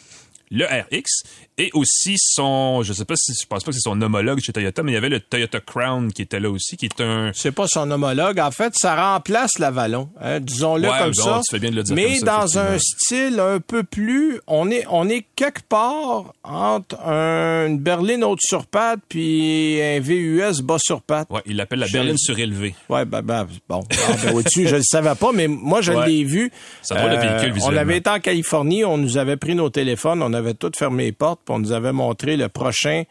le 0.50 0.64
RX 0.64 1.24
et 1.58 1.70
aussi 1.74 2.16
son, 2.18 2.82
je 2.82 2.92
sais 2.92 3.04
pas 3.04 3.14
si, 3.16 3.32
je 3.40 3.46
pense 3.46 3.64
pas 3.64 3.70
que 3.70 3.74
c'est 3.76 3.80
son 3.82 4.00
homologue 4.02 4.40
chez 4.40 4.52
Toyota, 4.52 4.82
mais 4.82 4.92
il 4.92 4.94
y 4.94 4.98
avait 4.98 5.08
le 5.08 5.20
Toyota 5.20 5.60
Crown 5.60 6.12
qui 6.12 6.22
était 6.22 6.38
là 6.40 6.50
aussi, 6.50 6.76
qui 6.76 6.86
est 6.86 7.00
un, 7.00 7.30
C'est 7.34 7.52
pas 7.52 7.66
son 7.66 7.90
homologue. 7.90 8.38
En 8.40 8.50
fait, 8.50 8.74
ça 8.76 8.94
remplace 9.14 9.58
l'Avalon. 9.58 10.10
Hein, 10.20 10.40
Disons-le 10.40 10.88
Ouais, 10.88 10.98
comme 10.98 11.12
bon, 11.12 11.22
ça. 11.24 11.40
tu 11.48 11.54
fais 11.56 11.58
bien 11.60 11.70
de 11.70 11.76
le 11.76 11.82
dire 11.82 11.94
Mais 11.94 12.18
comme 12.18 12.28
ça, 12.28 12.38
dans 12.40 12.58
un 12.58 12.78
style 12.78 13.40
un 13.40 13.60
peu 13.60 13.82
plus, 13.84 14.40
on 14.46 14.70
est, 14.70 14.84
on 14.90 15.08
est 15.08 15.24
quelque 15.34 15.62
part 15.68 16.34
entre 16.44 17.00
un, 17.06 17.66
une 17.68 17.78
berline 17.78 18.22
haute 18.24 18.40
sur 18.42 18.66
patte 18.66 19.00
puis 19.08 19.80
un 19.82 20.00
VUS 20.00 20.60
bas 20.62 20.76
sur 20.78 21.00
patte. 21.02 21.28
ouais, 21.30 21.40
il 21.46 21.56
l'appelle 21.56 21.78
la 21.80 21.88
berline 21.88 22.18
surélevée. 22.18 22.74
Ouais, 22.88 23.04
ben, 23.04 23.22
ben, 23.22 23.46
bon. 23.68 23.82
Ah, 23.92 24.12
ben, 24.24 24.34
au-dessus, 24.34 24.68
je 24.68 24.76
le 24.76 24.82
savais 24.82 25.14
pas, 25.14 25.32
mais 25.32 25.48
moi, 25.48 25.80
je 25.80 25.92
Ouais. 25.92 26.06
l'ai 26.06 26.24
vu. 26.24 26.50
Un 26.90 26.94
drôle 26.96 27.10
de 27.12 27.16
véhicule, 27.16 27.50
on 27.50 27.54
visuellement. 27.54 27.80
avait 27.80 27.96
été 27.96 28.10
en 28.10 28.20
Californie, 28.20 28.84
on 28.84 28.98
nous 28.98 29.16
avait 29.16 29.36
pris 29.36 29.54
nos 29.54 29.70
téléphones, 29.70 30.22
on 30.22 30.32
avait 30.34 30.54
tout 30.54 30.70
fermé 30.76 31.04
les 31.04 31.12
portes, 31.12 31.40
on 31.50 31.58
nous 31.58 31.72
avait 31.72 31.92
montré 31.92 32.36
le 32.36 32.48
prochain, 32.48 33.04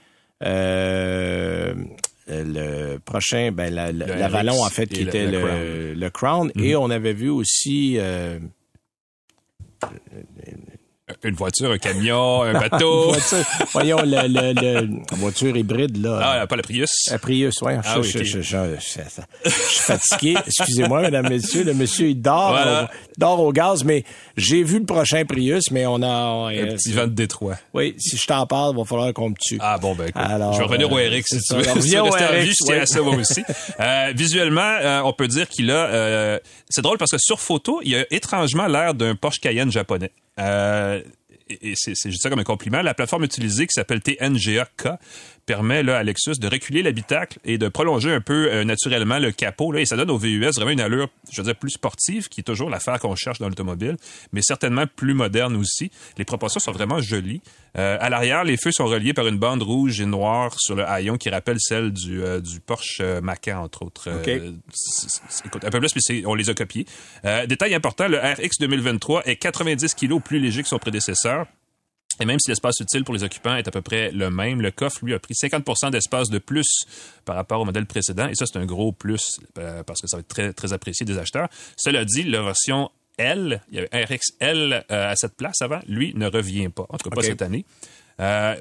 euh, 0.44 1.74
le 2.28 2.98
prochain, 2.98 3.52
ben, 3.52 3.74
la, 3.74 3.92
l'Avalon, 3.92 4.62
en 4.64 4.70
fait, 4.70 4.88
qui 4.88 5.04
le- 5.04 5.08
était 5.10 5.26
le 5.26 5.32
le, 5.32 5.40
Crown. 5.40 6.00
le 6.00 6.10
Crown. 6.10 6.52
Et 6.56 6.76
on 6.76 6.90
avait 6.90 7.14
vu 7.14 7.30
aussi, 7.30 7.96
euh, 7.98 8.40
Une 11.24 11.36
voiture, 11.36 11.70
un 11.70 11.78
camion, 11.78 12.42
un 12.42 12.54
bateau. 12.54 13.12
voiture, 13.12 13.38
voyons, 13.74 13.98
le, 14.02 14.28
le, 14.28 14.54
le- 14.60 14.88
la 15.12 15.18
voiture 15.18 15.56
hybride, 15.56 15.98
là. 16.04 16.40
ah, 16.42 16.48
pas 16.48 16.56
la 16.56 16.64
Prius. 16.64 16.90
La 17.12 17.20
Prius, 17.20 17.62
ouais. 17.62 17.78
Ah 17.84 17.98
je, 17.98 18.00
oui, 18.00 18.10
je- 18.10 18.18
ok. 18.18 18.24
je- 18.26 18.42
je- 18.42 18.42
je- 18.42 18.76
je- 18.80 19.22
je 19.46 19.50
suis 19.52 19.80
fatigué. 19.82 20.36
Excusez-moi, 20.48 21.02
mesdames, 21.04 21.30
messieurs. 21.30 21.64
Le 21.64 21.76
monsieur, 21.76 22.08
il 22.08 22.20
dort, 22.20 22.50
Voilà. 22.54 22.86
au, 22.86 23.20
dort 23.20 23.40
au 23.40 23.52
gaz, 23.52 23.84
mais 23.84 24.04
j'ai 24.36 24.64
vu 24.64 24.80
le 24.80 24.86
prochain 24.86 25.24
Prius, 25.26 25.70
mais 25.70 25.86
on 25.86 26.02
a... 26.02 26.08
on- 26.08 26.48
Un 26.48 26.54
euh, 26.56 26.74
petit 26.74 26.92
vent 26.92 27.06
de 27.06 27.12
Détroit. 27.14 27.58
oui, 27.76 27.94
si 28.00 28.18
je 28.18 28.26
t'en 28.26 28.48
parle, 28.48 28.74
il 28.76 28.80
va 28.80 28.86
falloir 28.86 29.14
qu'on 29.14 29.30
me 29.30 29.36
tue. 29.40 29.60
Ah 29.62 29.78
bon, 29.78 29.94
ben 29.94 30.08
écoute, 30.08 30.20
Alors, 30.26 30.54
je 30.54 30.58
vais 30.58 30.66
revenir 30.66 30.92
au 30.92 30.98
euh, 30.98 31.08
RX 31.08 31.22
si 31.28 31.40
tu 31.40 31.54
veux. 31.54 31.72
Reviens 31.72 32.04
au 32.04 32.10
RX, 32.10 32.46
je 32.60 32.66
tiens 32.66 32.82
à 32.82 32.86
ça 32.88 33.02
moi 33.02 33.14
aussi. 33.16 33.44
Euh, 33.80 34.12
visuellement, 34.16 34.78
euh, 34.82 35.02
on 35.06 35.14
peut 35.14 35.28
dire 35.28 35.48
qu'il 35.50 35.70
a... 35.70 35.86
euh, 35.86 36.40
c'est 36.68 36.82
drôle 36.82 36.98
parce 36.98 37.12
que 37.12 37.20
sur 37.20 37.40
photo, 37.40 37.80
il 37.84 37.96
a 37.96 38.06
étrangement 38.10 38.66
l'air 38.66 38.96
d'un 38.96 39.14
Porsche 39.14 39.40
Cayenne 39.40 39.72
japonais. 39.72 40.12
Euh, 40.40 41.02
et 41.48 41.74
c'est 41.76 41.94
juste 42.10 42.24
ça 42.24 42.30
comme 42.30 42.40
un 42.40 42.44
compliment. 42.44 42.82
La 42.82 42.96
plateforme 42.96 43.24
utilisée 43.24 43.68
qui 43.68 43.74
s'appelle 43.74 44.02
TNGA-K 44.02 44.90
permet 45.46 45.84
là, 45.84 45.98
à 45.98 46.04
Lexus 46.04 46.40
de 46.40 46.48
reculer 46.48 46.82
l'habitacle 46.82 47.38
et 47.46 47.60
de 47.60 47.68
prolonger 47.68 48.12
un 48.12 48.22
peu 48.22 48.52
euh, 48.52 48.64
naturellement 48.64 49.20
le 49.20 49.32
capot. 49.32 49.72
Là, 49.72 49.82
et 49.82 49.86
ça 49.86 49.96
donne 49.96 50.10
au 50.10 50.18
VUS 50.18 50.50
vraiment 50.56 50.72
une 50.72 50.82
allure, 50.82 51.10
je 51.32 51.42
veux 51.42 51.46
dire, 51.46 51.56
plus 51.56 51.72
sportive, 51.72 52.30
qui 52.30 52.42
est 52.42 52.44
toujours 52.44 52.72
l'affaire 52.72 53.00
qu'on 53.00 53.16
cherche 53.16 53.38
dans 53.38 53.48
l'automobile, 53.48 53.98
mais 54.34 54.42
certainement 54.42 54.86
plus 54.88 55.14
moderne 55.14 55.56
aussi. 55.56 55.92
Les 56.18 56.26
proportions 56.26 56.60
sont 56.60 56.72
vraiment 56.72 57.00
jolies. 57.00 57.42
Euh, 57.78 57.98
à 58.00 58.10
l'arrière, 58.10 58.44
les 58.44 58.58
feux 58.58 58.72
sont 58.72 58.86
reliés 58.86 59.14
par 59.14 59.28
une 59.28 59.38
bande 59.38 59.62
rouge 59.62 60.00
et 60.00 60.06
noire 60.06 60.56
sur 60.60 60.76
le 60.76 60.86
haillon 60.88 61.18
qui 61.18 61.30
rappelle 61.30 61.58
celle 61.60 61.92
du, 61.92 62.24
euh, 62.24 62.40
du 62.40 62.60
Porsche 62.62 63.00
euh, 63.02 63.20
Macan, 63.22 63.64
entre 63.64 63.84
autres. 63.84 64.10
Euh, 64.10 64.20
OK. 64.52 64.56
c'est- 64.74 65.20
c'est- 65.30 65.46
écoute, 65.46 65.64
un 65.66 65.70
peu 65.70 65.80
plus, 65.80 65.94
mais 65.96 66.02
c'est- 66.02 66.26
on 66.26 66.36
les 66.36 66.50
a 66.50 66.54
copiés. 66.54 66.86
Euh, 67.26 67.46
détail 67.46 67.74
important, 67.76 68.08
le 68.08 68.18
RX 68.18 68.60
2023 68.60 69.24
est 69.28 69.36
90 69.36 69.94
kilos 69.94 70.22
plus 70.24 70.40
léger 70.40 70.64
que 70.64 70.70
son 70.70 70.80
prédécesseur. 70.80 71.46
Et 72.22 72.26
même 72.26 72.40
si 72.40 72.50
l'espace 72.50 72.76
utile 72.80 73.04
pour 73.04 73.14
les 73.14 73.26
occupants 73.26 73.58
est 73.58 73.68
à 73.68 73.72
peu 73.72 73.82
près 73.82 74.10
le 74.12 74.30
même, 74.30 74.62
le 74.62 74.72
coffre, 74.72 75.00
lui, 75.04 75.14
a 75.14 75.20
pris 75.20 75.36
50 75.36 75.92
d'espace 75.92 76.30
de 76.30 76.38
plus 76.38 76.86
par 77.26 77.36
rapport 77.36 77.60
au 77.60 77.66
modèle 77.66 77.86
précédent. 77.86 78.30
Et 78.30 78.36
ça, 78.36 78.46
c'est 78.46 78.58
un 78.58 78.66
gros 78.66 78.94
plus 78.94 79.38
euh, 79.58 79.84
parce 79.84 80.00
que 80.00 80.08
ça 80.08 80.16
va 80.16 80.22
être 80.22 80.30
très, 80.30 80.54
très 80.54 80.72
apprécié 80.72 81.06
des 81.06 81.18
acheteurs. 81.18 81.50
Cela 81.76 82.06
dit, 82.06 82.24
la 82.24 82.42
version 82.42 82.90
L, 83.18 83.62
il 83.72 83.76
y 83.76 83.80
avait 83.80 83.90
un 83.94 84.04
RXL 84.04 84.86
euh, 84.92 85.12
à 85.12 85.16
cette 85.16 85.36
place 85.36 85.62
avant, 85.62 85.80
lui, 85.88 86.14
ne 86.16 86.28
revient 86.28 86.70
pas. 86.70 86.86
En 86.90 86.98
tout 86.98 87.10
cas, 87.10 87.16
pas 87.16 87.22
cette 87.24 87.42
année. 87.42 87.66
Euh, 88.20 88.56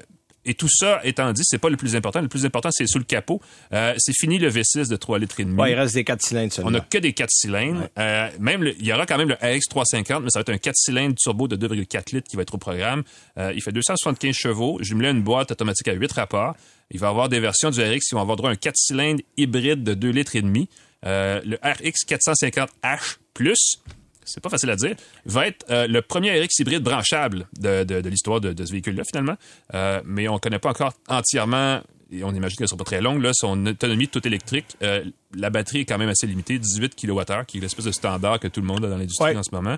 et 0.47 0.53
tout 0.53 0.69
ça 0.69 0.99
étant 1.03 1.33
dit, 1.33 1.41
c'est 1.43 1.57
pas 1.57 1.69
le 1.69 1.75
plus 1.77 1.95
important. 1.95 2.21
Le 2.21 2.27
plus 2.27 2.45
important, 2.45 2.69
c'est 2.71 2.85
sous 2.85 2.99
le 2.99 3.03
capot. 3.03 3.41
Euh, 3.73 3.95
c'est 3.97 4.13
fini 4.15 4.37
le 4.37 4.47
V6 4.51 4.87
de 4.89 4.95
3 4.95 5.17
litres 5.17 5.39
et 5.39 5.43
demi. 5.43 5.59
Ouais, 5.59 5.71
il 5.71 5.73
reste 5.75 5.95
des 5.95 6.03
quatre 6.03 6.21
cylindres 6.21 6.51
On 6.51 6.55
seulement. 6.55 6.69
n'a 6.71 6.79
que 6.81 6.99
des 6.99 7.13
4 7.13 7.31
cylindres. 7.31 7.89
Euh, 7.97 8.29
même 8.39 8.61
le- 8.61 8.75
il 8.79 8.85
y 8.85 8.93
aura 8.93 9.07
quand 9.07 9.17
même 9.17 9.29
le 9.29 9.33
RX 9.41 9.61
350, 9.69 10.23
mais 10.23 10.29
ça 10.29 10.37
va 10.37 10.41
être 10.41 10.49
un 10.49 10.59
4 10.59 10.75
cylindres 10.75 11.15
turbo 11.15 11.47
de 11.47 11.55
2,4 11.55 12.11
litres 12.11 12.27
qui 12.29 12.35
va 12.35 12.43
être 12.43 12.53
au 12.53 12.59
programme. 12.59 13.01
Euh, 13.39 13.53
il 13.55 13.61
fait 13.63 13.71
275 13.71 14.35
chevaux, 14.35 14.77
jumelé 14.83 15.07
à 15.07 15.11
une 15.11 15.23
boîte 15.23 15.49
automatique 15.51 15.87
à 15.87 15.93
8 15.93 16.11
rapports. 16.11 16.55
Il 16.91 16.99
va 16.99 17.07
avoir 17.07 17.27
des 17.27 17.39
versions 17.39 17.71
du 17.71 17.81
RX 17.81 18.01
qui 18.07 18.13
vont 18.13 18.21
avoir 18.21 18.37
droit 18.37 18.51
à 18.51 18.53
un 18.53 18.55
4 18.55 18.75
cylindres 18.77 19.23
hybride 19.37 19.83
de 19.83 19.95
2 19.95 20.11
litres 20.11 20.35
et 20.35 20.43
demi. 20.43 20.69
Le 21.01 21.55
RX 21.63 22.05
450H+, 22.07 23.79
c'est 24.25 24.41
pas 24.41 24.49
facile 24.49 24.69
à 24.69 24.75
dire, 24.75 24.95
va 25.25 25.47
être 25.47 25.65
euh, 25.69 25.87
le 25.87 26.01
premier 26.01 26.31
RX 26.41 26.59
hybride 26.59 26.83
branchable 26.83 27.47
de, 27.59 27.83
de- 27.83 28.01
de 28.01 28.09
l'histoire 28.09 28.41
de, 28.41 28.51
de 28.53 28.65
ce 28.65 28.71
véhicule-là, 28.71 29.03
finalement. 29.09 29.35
Euh, 29.73 30.01
mais 30.05 30.27
on 30.27 30.37
connaît 30.39 30.59
pas 30.59 30.69
encore 30.71 30.93
entièrement, 31.07 31.81
et 32.11 32.23
on 32.23 32.33
imagine 32.33 32.57
qu'elle 32.57 32.67
sera 32.67 32.77
pas 32.77 32.83
très 32.83 33.01
longue, 33.01 33.21
là, 33.21 33.31
son 33.33 33.65
autonomie 33.65 34.07
toute 34.07 34.25
électrique. 34.25 34.75
Euh, 34.83 35.03
la 35.35 35.49
batterie 35.49 35.81
est 35.81 35.85
quand 35.85 35.97
même 35.97 36.09
assez 36.09 36.27
limitée, 36.27 36.59
18 36.59 36.95
kWh, 36.95 37.45
qui 37.47 37.57
est 37.57 37.61
l'espèce 37.61 37.85
de 37.85 37.91
standard 37.91 38.39
que 38.39 38.47
tout 38.47 38.61
le 38.61 38.67
monde 38.67 38.85
a 38.85 38.89
dans 38.89 38.97
l'industrie 38.97 39.31
Ouais. 39.31 39.37
en 39.37 39.43
ce 39.43 39.51
moment. 39.53 39.77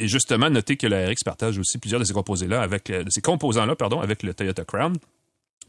Et 0.00 0.06
justement, 0.06 0.48
notez 0.48 0.76
que 0.76 0.86
le 0.86 1.06
RX 1.08 1.24
partage 1.24 1.58
aussi 1.58 1.78
plusieurs 1.78 2.00
de 2.00 2.04
ces 2.04 2.12
composés-là 2.12 2.62
avec, 2.62 2.86
de 2.90 3.10
ces 3.10 3.20
composants-là, 3.20 3.74
pardon, 3.74 4.00
avec 4.00 4.22
le 4.22 4.32
Toyota 4.32 4.64
Crown. 4.64 4.92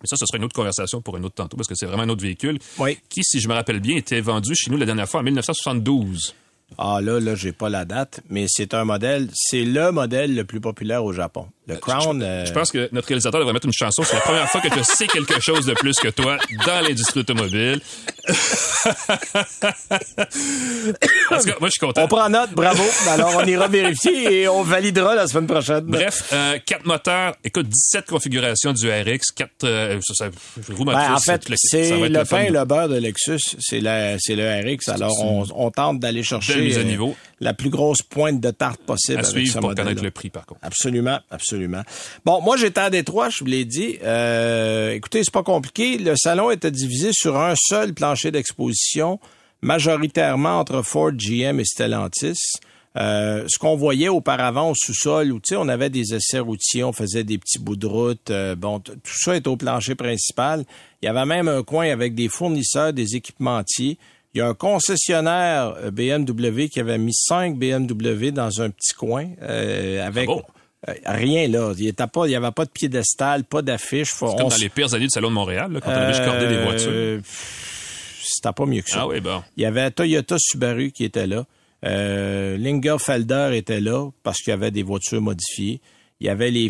Mais 0.01 0.05
ça, 0.07 0.15
ce 0.15 0.25
sera 0.25 0.37
une 0.37 0.43
autre 0.45 0.55
conversation 0.55 1.01
pour 1.01 1.17
un 1.17 1.23
autre 1.23 1.35
tantôt, 1.35 1.57
parce 1.57 1.67
que 1.67 1.73
c'est 1.75 1.87
vraiment 1.87 2.03
un 2.03 2.09
autre 2.09 2.21
véhicule 2.21 2.59
Oui. 2.77 2.97
qui, 3.09 3.21
si 3.23 3.39
je 3.41 3.47
me 3.49 3.53
rappelle 3.53 3.79
bien, 3.79 3.97
était 3.97 4.21
vendu 4.21 4.53
chez 4.55 4.69
nous 4.71 4.77
la 4.77 4.85
dernière 4.85 5.09
fois 5.09 5.21
en 5.21 5.23
1972. 5.23 6.35
Ah 6.77 6.99
là, 7.01 7.19
là, 7.19 7.35
j'ai 7.35 7.51
pas 7.51 7.69
la 7.69 7.85
date, 7.85 8.21
mais 8.29 8.45
c'est 8.47 8.73
un 8.73 8.85
modèle, 8.85 9.29
c'est 9.33 9.65
le 9.65 9.91
modèle 9.91 10.35
le 10.35 10.43
plus 10.45 10.61
populaire 10.61 11.03
au 11.03 11.13
Japon. 11.13 11.47
Le 11.69 11.75
Crown. 11.77 12.21
euh, 12.23 12.45
Je 12.45 12.51
pense 12.51 12.71
que 12.71 12.89
notre 12.91 13.07
réalisateur 13.07 13.39
devrait 13.39 13.53
mettre 13.53 13.67
une 13.67 13.73
chanson. 13.73 14.03
C'est 14.03 14.15
la 14.15 14.21
première 14.21 14.49
fois 14.49 14.61
que 14.61 14.69
je 14.75 14.81
sais 14.83 15.07
quelque 15.07 15.39
chose 15.39 15.65
de 15.65 15.73
plus 15.73 15.95
que 15.99 16.07
toi 16.09 16.37
dans 16.65 16.81
l'industrie 16.81 17.21
automobile. 17.21 17.79
En 21.31 21.37
tout 21.37 21.45
cas, 21.45 21.55
moi, 21.59 21.67
je 21.67 21.71
suis 21.71 21.79
content. 21.79 22.03
On 22.03 22.07
prend 22.07 22.29
note, 22.29 22.51
bravo. 22.51 22.83
Alors, 23.09 23.33
on 23.37 23.45
ira 23.45 23.67
vérifier 23.67 24.41
et 24.41 24.47
on 24.47 24.63
validera 24.63 25.15
la 25.15 25.27
semaine 25.27 25.47
prochaine. 25.47 25.81
Bref, 25.85 26.29
euh, 26.33 26.57
quatre 26.65 26.85
moteurs, 26.85 27.35
écoute, 27.43 27.67
17 27.67 28.05
configurations 28.07 28.73
du 28.73 28.89
RX, 28.89 29.31
quatre 29.35 29.63
euh, 29.63 29.99
ça, 30.01 30.13
ça, 30.25 30.29
Ben, 30.67 31.13
en 31.13 31.19
fait, 31.19 31.49
le 31.49 31.55
c'est 31.57 31.91
le 32.09 32.23
pain 32.25 32.41
et 32.43 32.49
de- 32.49 32.53
le 32.53 32.65
beurre 32.65 32.89
de 32.89 32.97
Lexus, 32.97 33.39
c'est 33.59 33.79
le 33.79 34.15
RX. 34.15 34.89
Alors, 34.89 35.13
on, 35.23 35.45
on 35.55 35.71
tente 35.71 35.99
d'aller 35.99 36.23
chercher 36.23 36.55
Belle 36.55 36.63
mise 36.63 36.77
à 36.77 36.81
euh, 36.81 36.83
niveau. 36.83 37.15
La 37.39 37.53
plus 37.53 37.69
grosse 37.69 38.01
pointe 38.01 38.39
de 38.39 38.51
tarte 38.51 38.81
possible 38.81 39.19
à 39.19 39.21
avec 39.21 39.31
suivre 39.31 39.53
ce 39.53 39.59
pour 39.59 39.75
connaître 39.75 40.03
le 40.03 40.11
prix, 40.11 40.29
par 40.29 40.45
contre. 40.45 40.59
Absolument, 40.63 41.19
absolument. 41.31 41.83
Bon, 42.25 42.41
moi 42.41 42.57
j'étais 42.57 42.81
à 42.81 42.89
Détroit, 42.89 43.29
je 43.29 43.39
vous 43.39 43.45
l'ai 43.45 43.65
dit. 43.65 43.97
Euh, 44.03 44.91
écoutez, 44.91 45.23
c'est 45.23 45.33
pas 45.33 45.43
compliqué. 45.43 45.97
Le 45.97 46.15
salon 46.15 46.51
était 46.51 46.71
divisé 46.71 47.11
sur 47.13 47.37
un 47.37 47.53
seul 47.55 47.93
plancher 47.93 48.31
d'exposition, 48.31 49.19
majoritairement 49.61 50.59
entre 50.59 50.81
Ford, 50.81 51.11
GM 51.11 51.59
et 51.59 51.65
Stellantis. 51.65 52.37
Euh, 52.97 53.45
ce 53.47 53.59
qu'on 53.59 53.75
voyait 53.75 54.09
auparavant 54.09 54.71
au 54.71 54.75
sous-sol, 54.75 55.31
où 55.31 55.39
tu 55.39 55.49
sais, 55.49 55.55
on 55.55 55.69
avait 55.69 55.91
des 55.91 56.15
essais 56.15 56.39
routiers, 56.39 56.83
on 56.83 56.91
faisait 56.91 57.23
des 57.23 57.37
petits 57.37 57.59
bouts 57.59 57.75
de 57.75 57.85
route. 57.85 58.31
euh, 58.31 58.55
bon, 58.55 58.79
tout 58.79 58.95
ça 59.05 59.35
est 59.35 59.47
au 59.47 59.55
plancher 59.55 59.95
principal. 59.95 60.65
Il 61.01 61.05
y 61.05 61.09
avait 61.09 61.25
même 61.25 61.47
un 61.47 61.63
coin 61.63 61.89
avec 61.89 62.15
des 62.15 62.29
fournisseurs, 62.29 62.91
des 62.91 63.15
équipementiers. 63.15 63.97
Il 64.33 64.37
y 64.37 64.41
a 64.41 64.47
un 64.47 64.53
concessionnaire 64.53 65.73
euh, 65.83 65.91
BMW 65.91 66.67
qui 66.69 66.79
avait 66.79 66.97
mis 66.97 67.13
cinq 67.13 67.57
BMW 67.57 68.31
dans 68.31 68.61
un 68.61 68.69
petit 68.69 68.93
coin 68.93 69.27
euh, 69.41 70.05
avec 70.05 70.27
bon? 70.27 70.43
euh, 70.87 70.93
rien 71.05 71.47
là. 71.47 71.73
Il 71.77 71.83
n'y 71.83 71.89
avait, 71.97 72.35
avait 72.35 72.51
pas 72.51 72.65
de 72.65 72.69
piédestal, 72.69 73.43
pas 73.43 73.61
d'affiche. 73.61 74.11
Faut- 74.11 74.27
Comme 74.35 74.45
on 74.45 74.49
dans 74.49 74.55
les 74.57 74.69
pires 74.69 74.93
années 74.93 75.05
du 75.05 75.09
Salon 75.11 75.29
de 75.29 75.33
Montréal, 75.33 75.71
là, 75.73 75.81
quand 75.81 75.89
on 75.89 75.93
avait 75.93 76.13
juste 76.13 76.25
cordé 76.25 76.47
des 76.47 76.61
voitures. 76.63 76.91
euh, 76.91 77.17
pff, 77.17 78.21
C'était 78.23 78.53
pas 78.53 78.65
mieux 78.65 78.81
que 78.83 78.89
ça. 78.89 78.99
Ah 79.01 79.07
oui, 79.07 79.19
bon. 79.19 79.41
Il 79.57 79.63
y 79.63 79.65
avait 79.65 79.89
Toyota 79.91 80.35
Subaru 80.37 80.91
qui 80.91 81.05
était 81.05 81.25
là. 81.27 81.45
Euh, 81.85 82.57
Lingerfelder 82.57 83.51
était 83.53 83.79
là 83.81 84.09
parce 84.21 84.39
qu'il 84.39 84.51
y 84.51 84.53
avait 84.53 84.69
des 84.71 84.83
voitures 84.83 85.21
modifiées. 85.21 85.79
Il 86.19 86.27
y 86.27 86.29
avait 86.29 86.51
les 86.51 86.69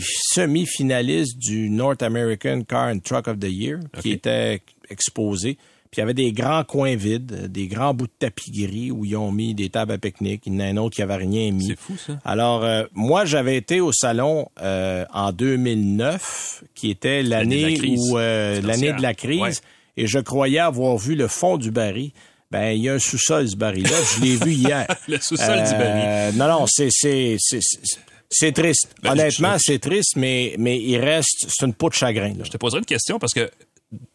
semi-finalistes 0.53 1.37
du 1.37 1.69
North 1.69 2.03
American 2.03 2.61
Car 2.67 2.89
and 2.89 2.99
Truck 2.99 3.27
of 3.27 3.39
the 3.39 3.49
Year 3.49 3.79
qui 4.01 4.11
étaient 4.11 4.61
exposés. 4.89 5.57
Puis 5.91 5.97
il 5.97 6.01
y 6.01 6.03
avait 6.03 6.13
des 6.13 6.31
grands 6.33 6.63
coins 6.63 6.95
vides, 6.95 7.51
des 7.51 7.67
grands 7.67 7.95
bouts 7.95 8.05
de 8.05 8.11
tapis 8.19 8.51
gris 8.51 8.91
où 8.91 9.05
ils 9.05 9.15
ont 9.15 9.31
mis 9.31 9.55
des 9.55 9.69
tables 9.69 9.91
à 9.93 9.97
pique-nique. 9.97 10.43
Il 10.45 10.53
y 10.53 10.57
en 10.57 10.59
a 10.59 10.65
un 10.65 10.77
autre 10.77 10.95
qui 10.95 11.01
avait 11.01 11.15
rien 11.15 11.51
mis. 11.51 11.65
C'est 11.67 11.79
fou, 11.79 11.97
ça. 11.97 12.19
Alors, 12.23 12.63
euh, 12.63 12.83
moi, 12.93 13.25
j'avais 13.25 13.57
été 13.57 13.81
au 13.81 13.91
salon 13.91 14.49
euh, 14.61 15.03
en 15.13 15.31
2009, 15.31 16.63
qui 16.75 16.89
était 16.91 17.23
L'année 17.23 17.55
de 17.57 17.61
l'année 17.61 17.71
la 17.71 17.77
crise 17.79 18.11
où 18.11 18.17
euh, 18.17 18.61
l'année 18.61 18.93
de 18.93 19.01
la 19.01 19.13
crise, 19.13 19.39
Ouais. 19.41 19.51
et 19.97 20.07
je 20.07 20.19
croyais 20.19 20.59
avoir 20.59 20.97
vu 20.97 21.15
le 21.15 21.27
fond 21.27 21.57
du 21.57 21.71
baril. 21.71 22.11
Ben, 22.51 22.71
il 22.71 22.81
y 22.83 22.89
a 22.89 22.93
un 22.93 22.99
sous-sol 22.99 23.47
ce 23.47 23.55
baril-là. 23.55 23.89
Je 24.15 24.21
l'ai 24.23 24.35
vu 24.35 24.53
hier. 24.53 24.87
Le 25.07 25.17
sous-sol 25.19 25.57
du 25.63 25.71
baril. 25.71 26.03
Euh, 26.05 26.31
Non, 26.33 26.47
non, 26.47 26.65
c'est 26.67 26.89
c'est 26.91 27.35
c'est 27.39 27.59
c'est- 27.61 27.99
c'est 28.31 28.51
triste. 28.51 28.89
Ben, 29.03 29.11
Honnêtement, 29.13 29.53
je- 29.57 29.63
c'est 29.65 29.79
triste, 29.79 30.15
mais 30.15 30.55
mais 30.59 30.79
il 30.79 30.97
reste, 30.97 31.45
c'est 31.47 31.65
une 31.65 31.73
peau 31.73 31.89
de 31.89 31.93
chagrin. 31.95 32.29
Là. 32.29 32.43
Je 32.43 32.49
te 32.51 32.57
poserai 32.57 32.79
une 32.79 32.85
question 32.85 33.17
parce 33.19 33.33
que, 33.33 33.49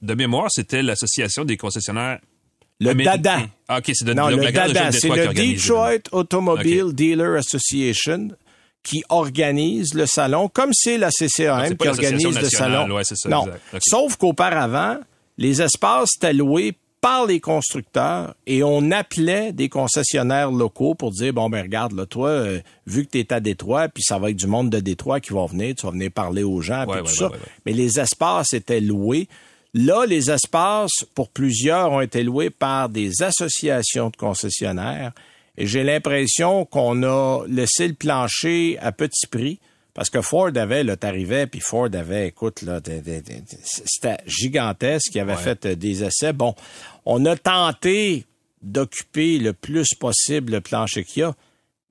de 0.03 0.15
mémoire, 0.15 0.49
c'était 0.51 0.83
l'association 0.83 1.45
des 1.45 1.57
concessionnaires 1.57 2.19
Le. 2.81 2.95
Dada. 2.95 3.39
Ah, 3.69 3.79
OK, 3.79 3.91
c'est 3.93 4.05
de 4.05 4.13
Non, 4.15 4.29
le 4.29 4.37
DADA, 4.51 4.93
c'est 4.93 5.09
le. 5.09 5.33
Detroit 5.33 6.09
Automobile 6.13 6.93
Dealer 6.93 7.37
Association 7.39 8.29
qui 8.83 9.03
organise 9.09 9.95
le 9.95 10.05
salon, 10.07 10.49
comme 10.49 10.71
c'est 10.75 10.99
la 10.99 11.07
Ah, 11.09 11.11
CCAM 11.11 11.75
pas 11.77 11.85
qui 11.85 11.89
organise 11.89 12.39
le 12.39 12.49
salon. 12.51 12.95
ouais, 12.95 13.05
ça, 13.05 13.29
non. 13.29 13.47
Sauf 13.81 14.17
qu'auparavant, 14.17 14.99
les 15.39 15.63
espaces 15.63 16.11
étaient 16.17 16.35
loués 16.35 16.75
par 17.01 17.27
les 17.27 17.41
constructeurs 17.41 18.35
et 18.47 18.63
on 18.63 18.91
appelait 18.91 19.53
des 19.53 19.69
concessionnaires 19.69 20.51
locaux 20.51 20.95
pour 20.95 21.11
dire 21.11 21.35
bon 21.35 21.51
ben 21.51 21.61
regarde 21.61 21.93
là 21.93 22.07
toi 22.07 22.31
euh, 22.31 22.61
vu 22.87 23.05
que 23.05 23.11
tu 23.11 23.19
es 23.19 23.31
à 23.31 23.41
Détroit 23.41 23.89
puis 23.91 24.03
ça 24.03 24.19
va 24.19 24.31
être 24.31 24.37
du 24.37 24.47
monde 24.47 24.71
de 24.71 24.81
Détroit 24.81 25.21
qui 25.21 25.35
va 25.35 25.45
venir 25.45 25.75
tu 25.75 25.85
vas 25.85 25.93
venir 25.93 26.11
parler 26.11 26.43
aux 26.43 26.63
gens 26.63 26.87
puis 26.89 26.97
Ouais, 27.01 27.07
tout 27.07 27.15
ça 27.15 27.31
mais 27.67 27.75
les 27.75 28.01
espaces 28.01 28.55
étaient 28.55 28.81
loués 28.81 29.29
Là, 29.75 30.07
les 30.07 30.31
espaces, 30.31 31.05
pour 31.15 31.31
plusieurs, 31.31 31.91
ont 31.91 32.01
été 32.01 32.23
loués 32.23 32.51
par 32.51 32.89
des 32.89 33.23
associations 33.23 34.09
de 34.09 34.17
concessionnaires. 34.17 35.13
Et 35.57 35.67
j'ai 35.67 35.83
l'impression 35.83 36.65
qu'on 36.65 37.03
a 37.03 37.45
laissé 37.49 37.89
le 37.89 37.95
plancher 37.95 38.79
à 38.81 38.93
petit 38.93 39.27
prix. 39.27 39.59
Parce 39.93 40.11
que 40.11 40.21
Ford 40.21 40.51
avait, 40.57 40.83
là, 40.83 40.97
t'arrivais, 40.97 41.47
puis 41.47 41.61
Ford 41.61 41.89
avait, 41.93 42.29
écoute, 42.29 42.63
là, 42.63 42.81
c'était 43.63 44.19
gigantesque, 44.27 45.15
il 45.15 45.21
avait 45.21 45.37
fait 45.37 45.67
euh, 45.67 45.77
des 45.77 46.03
essais. 46.03 46.33
Bon, 46.33 46.57
on 47.07 47.25
a 47.27 47.37
tenté 47.37 48.27
d'occuper 48.61 49.39
le 49.39 49.53
plus 49.53 49.95
possible 49.95 50.55
le 50.55 50.61
plancher 50.61 51.05
qu'il 51.05 51.21
y 51.21 51.25
a, 51.25 51.35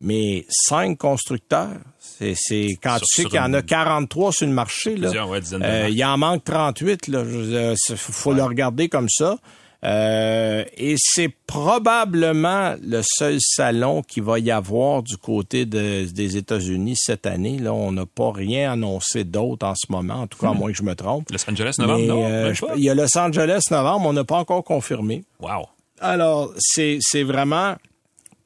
mais 0.04 0.46
cinq 0.50 1.00
constructeurs, 1.00 1.70
c'est, 2.00 2.36
c'est 2.38 2.78
quand 2.84 2.98
Sur- 3.00 3.08
tu 3.08 3.22
sais 3.24 3.28
qu'il 3.30 3.38
y 3.38 3.40
en 3.40 3.54
a 3.54 3.60
une- 3.60 3.64
43 3.66 4.32
sur 4.32 4.46
le 4.46 4.54
marché, 4.54 4.96
là. 4.98 5.10
Ouais, 5.26 5.40
Euh, 5.64 5.88
il 5.90 6.06
en 6.06 6.18
manque 6.18 6.44
38, 6.44 7.08
là. 7.08 7.24
Il 7.26 7.76
faut 7.98 8.34
le 8.34 8.44
regarder 8.44 8.88
comme 8.90 9.10
ça. 9.10 9.38
Euh, 9.86 10.64
et 10.78 10.96
c'est 10.98 11.28
probablement 11.46 12.76
le 12.82 13.02
seul 13.04 13.38
salon 13.42 14.02
qu'il 14.02 14.24
va 14.24 14.40
y 14.40 14.50
avoir 14.50 15.04
du 15.04 15.18
côté 15.18 15.66
de- 15.66 16.06
des 16.10 16.38
États-Unis 16.38 16.96
cette 16.98 17.26
année. 17.26 17.58
Là, 17.60 17.74
on 17.74 17.92
n'a 17.92 18.06
pas 18.06 18.32
rien 18.32 18.72
annoncé 18.72 19.26
d'autre 19.26 19.66
en 19.66 19.74
ce 19.76 19.92
moment, 19.92 20.22
en 20.22 20.28
tout 20.28 20.38
cas, 20.40 20.50
à 20.52 20.54
moins 20.54 20.72
que 20.72 20.78
je 20.78 20.84
me 20.84 20.96
trompe. 20.96 21.30
Los 21.32 21.50
Angeles, 21.50 21.76
novembre, 21.80 22.00
Mais, 22.00 22.08
non? 22.08 22.24
euh, 22.26 22.44
même 22.46 22.56
je- 22.56 22.62
pas? 22.66 22.74
il 22.78 22.84
y 22.86 22.90
a 22.90 22.96
Los 22.96 23.18
Angeles 23.18 23.64
novembre, 23.72 24.08
on 24.08 24.14
n'a 24.14 24.24
pas 24.24 24.38
encore 24.38 24.64
confirmé. 24.64 25.26
Wow. 25.42 25.66
Alors, 26.00 26.54
c'est 26.60 27.00
c'est 27.02 27.24
vraiment 27.24 27.76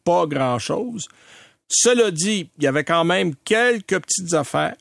pas 0.04 0.26
grand-chose. 0.26 1.08
Cela 1.70 2.12
dit, 2.12 2.50
il 2.58 2.64
y 2.64 2.68
avait 2.68 2.84
quand 2.84 3.04
même 3.04 3.34
quelques 3.44 4.00
petites 4.00 4.34
affaires. 4.34 4.76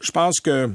Je 0.00 0.10
pense 0.10 0.40
que, 0.40 0.70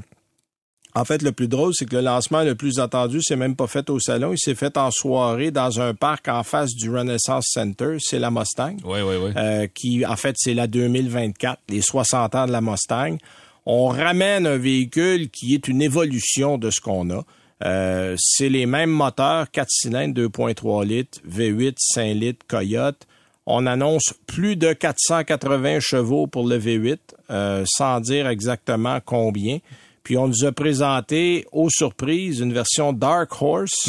en 0.94 1.04
fait, 1.04 1.22
le 1.22 1.32
plus 1.32 1.48
drôle, 1.48 1.72
c'est 1.74 1.86
que 1.86 1.96
le 1.96 2.02
lancement 2.02 2.42
le 2.42 2.54
plus 2.54 2.78
attendu, 2.78 3.20
c'est 3.22 3.36
même 3.36 3.56
pas 3.56 3.66
fait 3.66 3.90
au 3.90 3.98
salon. 3.98 4.32
Il 4.32 4.38
s'est 4.38 4.54
fait 4.54 4.76
en 4.76 4.90
soirée 4.90 5.50
dans 5.50 5.80
un 5.80 5.92
parc 5.94 6.28
en 6.28 6.42
face 6.42 6.74
du 6.74 6.90
Renaissance 6.90 7.46
Center. 7.48 7.96
C'est 7.98 8.18
la 8.18 8.30
Mustang. 8.30 8.76
Oui, 8.84 9.00
oui, 9.02 9.16
oui. 9.20 9.30
Euh, 9.36 9.66
qui, 9.66 10.06
en 10.06 10.16
fait, 10.16 10.36
c'est 10.38 10.54
la 10.54 10.66
2024, 10.66 11.60
les 11.68 11.82
60 11.82 12.34
ans 12.34 12.46
de 12.46 12.52
la 12.52 12.60
Mustang. 12.60 13.18
On 13.66 13.88
ramène 13.88 14.46
un 14.46 14.58
véhicule 14.58 15.30
qui 15.30 15.54
est 15.54 15.68
une 15.68 15.82
évolution 15.82 16.58
de 16.58 16.70
ce 16.70 16.80
qu'on 16.80 17.10
a. 17.10 17.24
Euh, 17.64 18.14
c'est 18.18 18.48
les 18.48 18.66
mêmes 18.66 18.90
moteurs, 18.90 19.50
4 19.50 19.68
cylindres, 19.70 20.14
2.3 20.14 20.84
litres, 20.84 21.20
V8, 21.28 21.74
5 21.78 22.14
litres, 22.14 22.46
Coyote. 22.46 23.06
On 23.46 23.66
annonce 23.66 24.14
plus 24.26 24.56
de 24.56 24.72
480 24.72 25.80
chevaux 25.80 26.26
pour 26.26 26.46
le 26.48 26.58
V8, 26.58 26.98
euh, 27.30 27.64
sans 27.66 28.00
dire 28.00 28.26
exactement 28.28 28.98
combien. 29.04 29.58
Puis 30.02 30.18
on 30.18 30.28
nous 30.28 30.44
a 30.44 30.52
présenté, 30.52 31.46
aux 31.52 31.70
surprises, 31.70 32.40
une 32.40 32.52
version 32.52 32.92
Dark 32.92 33.30
Horse 33.40 33.88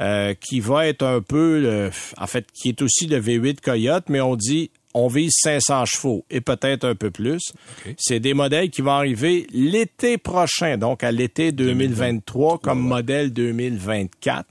euh, 0.00 0.34
qui 0.34 0.58
va 0.60 0.86
être 0.88 1.04
un 1.04 1.20
peu, 1.20 1.60
le- 1.60 1.90
en 2.18 2.26
fait, 2.26 2.46
qui 2.52 2.68
est 2.70 2.82
aussi 2.82 3.06
le 3.06 3.20
V8 3.20 3.60
Coyote, 3.60 4.04
mais 4.08 4.20
on 4.20 4.34
dit 4.36 4.70
on 4.94 5.08
vise 5.08 5.32
500 5.40 5.86
chevaux 5.86 6.24
et 6.30 6.40
peut-être 6.42 6.84
un 6.84 6.94
peu 6.94 7.10
plus. 7.10 7.52
C'est 7.96 8.20
des 8.20 8.34
modèles 8.34 8.68
qui 8.70 8.82
vont 8.82 8.90
arriver 8.90 9.46
l'été 9.52 10.18
prochain, 10.18 10.76
donc 10.76 11.02
à 11.02 11.10
l'été 11.10 11.50
2023 11.50 12.58
comme 12.58 12.80
modèle 12.80 13.32
2024. 13.32 14.44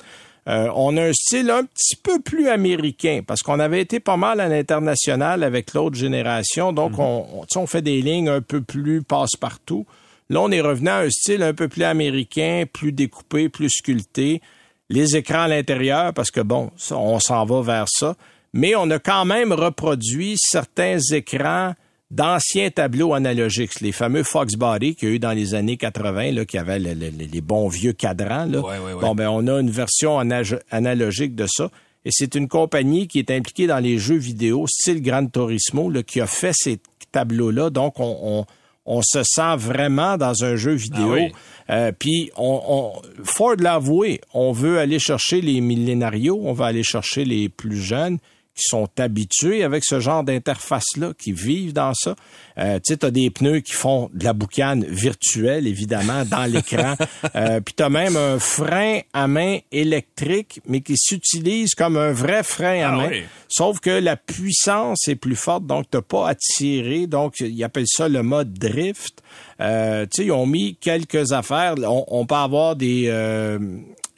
Euh, 0.47 0.69
on 0.75 0.97
a 0.97 1.03
un 1.03 1.13
style 1.13 1.51
un 1.51 1.65
petit 1.65 1.95
peu 1.95 2.19
plus 2.19 2.47
américain 2.47 3.21
parce 3.25 3.41
qu'on 3.43 3.59
avait 3.59 3.81
été 3.81 3.99
pas 3.99 4.17
mal 4.17 4.39
à 4.39 4.47
l'international 4.47 5.43
avec 5.43 5.73
l'autre 5.73 5.95
génération, 5.95 6.73
donc 6.73 6.97
on, 6.97 7.27
on, 7.33 7.59
on 7.59 7.67
fait 7.67 7.83
des 7.83 8.01
lignes 8.01 8.29
un 8.29 8.41
peu 8.41 8.61
plus 8.61 9.03
passe-partout. 9.03 9.85
Là, 10.31 10.41
on 10.41 10.49
est 10.49 10.61
revenu 10.61 10.89
à 10.89 10.99
un 10.99 11.09
style 11.09 11.43
un 11.43 11.53
peu 11.53 11.67
plus 11.67 11.83
américain, 11.83 12.63
plus 12.71 12.93
découpé, 12.93 13.49
plus 13.49 13.69
sculpté. 13.69 14.41
Les 14.89 15.17
écrans 15.17 15.43
à 15.43 15.47
l'intérieur, 15.49 16.13
parce 16.13 16.31
que 16.31 16.39
bon, 16.39 16.71
ça, 16.77 16.97
on 16.97 17.19
s'en 17.19 17.45
va 17.45 17.61
vers 17.61 17.85
ça. 17.89 18.15
Mais 18.53 18.73
on 18.75 18.89
a 18.91 18.99
quand 18.99 19.25
même 19.25 19.51
reproduit 19.51 20.37
certains 20.37 20.99
écrans 20.99 21.73
d'anciens 22.11 22.69
tableaux 22.69 23.13
analogiques, 23.13 23.79
les 23.81 23.91
fameux 23.91 24.23
Fox 24.23 24.53
Body 24.55 24.95
qu'il 24.95 25.09
y 25.09 25.11
a 25.11 25.15
eu 25.15 25.19
dans 25.19 25.31
les 25.31 25.55
années 25.55 25.77
80, 25.77 26.31
là, 26.33 26.45
qui 26.45 26.57
avaient 26.57 26.77
le- 26.77 26.93
le- 26.93 27.09
le- 27.09 27.25
les 27.31 27.41
bons 27.41 27.67
vieux 27.69 27.93
cadrans. 27.93 28.45
Là. 28.45 28.59
Ouais, 28.59 28.77
ouais, 28.77 28.93
ouais. 28.93 29.01
Bon, 29.01 29.15
ben, 29.15 29.29
on 29.29 29.47
a 29.47 29.59
une 29.59 29.71
version 29.71 30.19
ana- 30.19 30.43
analogique 30.69 31.33
de 31.35 31.45
ça. 31.47 31.71
Et 32.03 32.09
c'est 32.11 32.35
une 32.35 32.47
compagnie 32.47 33.07
qui 33.07 33.19
est 33.19 33.31
impliquée 33.31 33.65
dans 33.67 33.79
les 33.79 33.97
jeux 33.97 34.17
vidéo, 34.17 34.65
style 34.67 35.01
Gran 35.01 35.25
Turismo, 35.27 35.89
là, 35.89 36.03
qui 36.03 36.19
a 36.19 36.27
fait 36.27 36.53
ces 36.53 36.79
tableaux-là. 37.11 37.69
Donc, 37.69 37.99
on, 37.99 38.17
on, 38.23 38.45
on 38.85 39.01
se 39.03 39.21
sent 39.23 39.55
vraiment 39.57 40.17
dans 40.17 40.43
un 40.43 40.55
jeu 40.55 40.73
vidéo. 40.73 41.11
Ah 41.11 41.13
oui. 41.13 41.31
Euh, 41.69 41.91
Puis, 41.97 42.29
on, 42.35 42.61
on, 42.67 43.23
Ford 43.23 43.55
l'a 43.59 43.75
avoué, 43.75 44.19
on 44.33 44.51
veut 44.51 44.79
aller 44.79 44.99
chercher 44.99 45.39
les 45.41 45.61
millénarios, 45.61 46.41
on 46.43 46.53
va 46.53 46.65
aller 46.65 46.83
chercher 46.83 47.23
les 47.23 47.47
plus 47.49 47.77
jeunes 47.81 48.17
qui 48.53 48.63
sont 48.67 48.89
habitués 48.99 49.63
avec 49.63 49.83
ce 49.85 49.99
genre 49.99 50.23
d'interface-là, 50.23 51.13
qui 51.17 51.31
vivent 51.31 51.73
dans 51.73 51.93
ça. 51.93 52.15
Euh, 52.57 52.75
tu 52.79 52.93
sais, 52.93 52.97
tu 52.97 53.05
as 53.05 53.11
des 53.11 53.29
pneus 53.29 53.61
qui 53.61 53.71
font 53.71 54.09
de 54.13 54.23
la 54.25 54.33
boucane 54.33 54.83
virtuelle, 54.85 55.67
évidemment, 55.67 56.25
dans 56.25 56.45
l'écran. 56.51 56.95
euh, 57.35 57.61
Puis 57.61 57.73
tu 57.75 57.83
as 57.83 57.89
même 57.89 58.17
un 58.17 58.39
frein 58.39 58.99
à 59.13 59.27
main 59.27 59.59
électrique, 59.71 60.59
mais 60.67 60.81
qui 60.81 60.95
s'utilise 60.97 61.75
comme 61.75 61.95
un 61.97 62.11
vrai 62.11 62.43
frein 62.43 62.81
à 62.83 62.89
Ah 62.89 62.97
main. 62.97 63.07
oui. 63.09 63.23
Sauf 63.47 63.79
que 63.79 63.89
la 63.89 64.17
puissance 64.17 65.07
est 65.07 65.15
plus 65.15 65.35
forte, 65.35 65.65
donc 65.65 65.85
tu 65.91 66.01
pas 66.01 66.29
à 66.29 66.35
tirer. 66.35 67.07
Donc, 67.07 67.39
ils 67.39 67.63
appellent 67.63 67.85
ça 67.87 68.09
le 68.09 68.21
mode 68.23 68.53
drift. 68.53 69.21
Euh, 69.61 70.05
tu 70.05 70.21
sais, 70.21 70.25
ils 70.25 70.31
ont 70.31 70.45
mis 70.45 70.75
quelques 70.75 71.31
affaires. 71.31 71.75
On, 71.83 72.03
on 72.07 72.25
peut 72.25 72.35
avoir 72.35 72.75
des, 72.75 73.05
euh, 73.07 73.59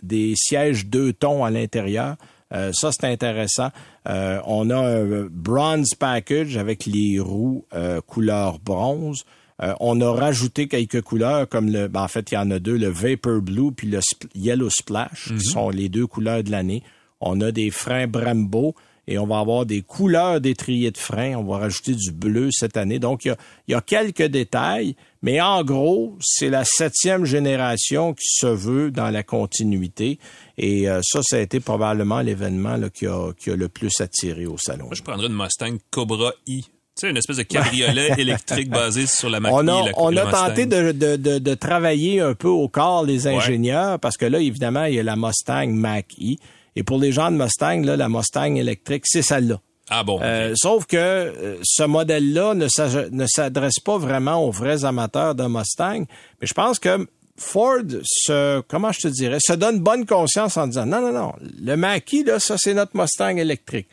des 0.01 0.33
sièges 0.35 0.85
deux 0.87 1.13
tons 1.13 1.43
à 1.43 1.51
l'intérieur. 1.51 2.15
Euh, 2.53 2.71
ça, 2.73 2.91
c'est 2.91 3.05
intéressant. 3.05 3.69
Euh, 4.07 4.39
on 4.45 4.69
a 4.69 4.77
un 4.77 5.27
bronze 5.29 5.95
package 5.97 6.57
avec 6.57 6.85
les 6.85 7.19
roues 7.19 7.65
euh, 7.73 8.01
couleur 8.01 8.59
bronze. 8.59 9.23
Euh, 9.61 9.73
on 9.79 10.01
a 10.01 10.11
rajouté 10.11 10.67
quelques 10.67 11.01
couleurs 11.01 11.47
comme 11.47 11.71
le, 11.71 11.87
ben, 11.87 12.03
en 12.03 12.07
fait, 12.07 12.31
il 12.31 12.35
y 12.35 12.37
en 12.37 12.51
a 12.51 12.59
deux, 12.59 12.77
le 12.77 12.89
Vapor 12.89 13.41
Blue 13.41 13.71
puis 13.71 13.87
le 13.87 13.99
Yellow 14.35 14.69
Splash, 14.69 15.31
qui 15.35 15.43
sont 15.43 15.69
les 15.69 15.89
deux 15.89 16.07
couleurs 16.07 16.43
de 16.43 16.51
l'année. 16.51 16.83
On 17.21 17.39
a 17.41 17.51
des 17.51 17.69
freins 17.69 18.07
Brembo 18.07 18.75
et 19.07 19.17
on 19.17 19.27
va 19.27 19.39
avoir 19.39 19.65
des 19.65 19.81
couleurs 19.81 20.41
d'étrier 20.41 20.91
de 20.91 20.97
frein. 20.97 21.35
On 21.35 21.43
va 21.43 21.57
rajouter 21.57 21.93
du 21.93 22.11
bleu 22.11 22.49
cette 22.51 22.77
année. 22.77 22.99
Donc, 22.99 23.25
il 23.25 23.29
y 23.29 23.31
a, 23.31 23.37
il 23.67 23.71
y 23.71 23.75
a 23.75 23.81
quelques 23.81 24.23
détails, 24.23 24.95
mais 25.21 25.39
en 25.41 25.63
gros, 25.63 26.17
c'est 26.21 26.49
la 26.49 26.63
septième 26.65 27.25
génération 27.25 28.13
qui 28.13 28.27
se 28.27 28.47
veut 28.47 28.91
dans 28.91 29.09
la 29.09 29.23
continuité. 29.23 30.19
Et 30.57 30.87
euh, 30.89 30.99
ça, 31.03 31.21
ça 31.23 31.37
a 31.37 31.39
été 31.39 31.59
probablement 31.59 32.21
l'événement 32.21 32.77
qui, 32.93 33.07
a, 33.07 33.31
qui 33.33 33.49
a 33.51 33.55
le 33.55 33.69
plus 33.69 33.99
attiré 34.01 34.45
au 34.45 34.57
salon. 34.57 34.85
Moi, 34.85 34.95
je 34.95 35.01
prendrais 35.01 35.27
une 35.27 35.33
Mustang 35.35 35.77
Cobra 35.91 36.31
I. 36.47 36.61
Tu 36.63 36.69
sais, 36.95 37.09
une 37.09 37.17
espèce 37.17 37.37
de 37.37 37.43
cabriolet 37.43 38.11
électrique 38.19 38.69
basé 38.69 39.07
sur 39.07 39.27
la 39.29 39.39
Mach-E. 39.39 39.53
on 39.55 39.67
a, 39.67 39.85
la- 39.85 39.91
on 39.97 40.15
a 40.15 40.25
tenté 40.31 40.67
de, 40.67 40.91
de, 40.91 41.15
de, 41.15 41.39
de 41.39 41.53
travailler 41.55 42.19
un 42.19 42.35
peu 42.35 42.49
au 42.49 42.67
corps 42.67 43.03
les 43.03 43.25
ingénieurs 43.25 43.99
parce 43.99 44.15
que 44.15 44.25
là, 44.27 44.39
évidemment, 44.39 44.85
il 44.85 44.93
y 44.95 44.99
a 44.99 45.03
la 45.03 45.15
Mustang 45.15 45.69
Mach-E. 45.69 46.35
Et 46.75 46.83
pour 46.83 46.99
les 46.99 47.11
gens 47.11 47.31
de 47.31 47.35
Mustang, 47.37 47.81
là, 47.83 47.97
la 47.97 48.09
Mustang 48.09 48.55
électrique, 48.57 49.03
c'est 49.07 49.23
celle-là. 49.23 49.59
Ah 49.89 50.03
bon. 50.03 50.19
Euh, 50.21 50.53
sauf 50.55 50.85
que 50.85 50.95
euh, 50.97 51.57
ce 51.63 51.83
modèle-là 51.83 52.53
ne 52.53 53.25
s'adresse 53.27 53.79
pas 53.83 53.97
vraiment 53.97 54.45
aux 54.47 54.51
vrais 54.51 54.85
amateurs 54.85 55.33
de 55.33 55.45
Mustang. 55.45 56.05
Mais 56.41 56.47
je 56.47 56.53
pense 56.53 56.77
que 56.77 57.07
Ford 57.37 57.81
se, 58.03 58.61
comment 58.61 58.91
je 58.91 59.01
te 59.01 59.07
dirais, 59.07 59.39
se 59.39 59.53
donne 59.53 59.79
bonne 59.79 60.05
conscience 60.05 60.55
en 60.57 60.67
disant 60.67 60.85
non, 60.85 61.01
non, 61.01 61.11
non, 61.11 61.33
le 61.61 61.75
Mach-E, 61.75 62.23
là, 62.25 62.39
ça, 62.39 62.55
c'est 62.57 62.73
notre 62.73 62.95
Mustang 62.95 63.37
électrique. 63.37 63.87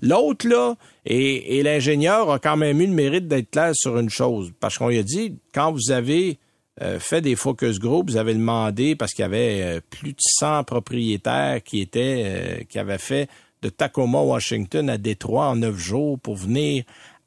L'autre, 0.00 0.48
là, 0.48 0.76
et, 1.04 1.58
et 1.58 1.62
l'ingénieur 1.62 2.30
a 2.30 2.38
quand 2.38 2.56
même 2.56 2.80
eu 2.80 2.86
le 2.86 2.92
mérite 2.92 3.28
d'être 3.28 3.50
clair 3.50 3.72
sur 3.74 3.98
une 3.98 4.10
chose. 4.10 4.50
Parce 4.60 4.78
qu'on 4.78 4.88
lui 4.88 4.98
a 4.98 5.02
dit, 5.02 5.36
quand 5.52 5.72
vous 5.72 5.90
avez 5.90 6.38
euh, 6.82 6.98
fait 6.98 7.20
des 7.20 7.36
focus 7.36 7.78
group, 7.78 8.10
vous 8.10 8.16
avez 8.16 8.34
demandé, 8.34 8.96
parce 8.96 9.12
qu'il 9.12 9.22
y 9.22 9.26
avait 9.26 9.62
euh, 9.62 9.80
plus 9.88 10.12
de 10.12 10.20
100 10.20 10.64
propriétaires 10.64 11.62
qui 11.62 11.80
étaient, 11.80 12.22
euh, 12.24 12.64
qui 12.68 12.78
avaient 12.78 12.98
fait 12.98 13.28
de 13.62 13.70
Tacoma, 13.70 14.20
Washington 14.20 14.90
à 14.90 14.98
Détroit 14.98 15.46
en 15.46 15.56
neuf 15.56 15.76
jours 15.76 16.18
pour 16.18 16.36
venir 16.36 16.84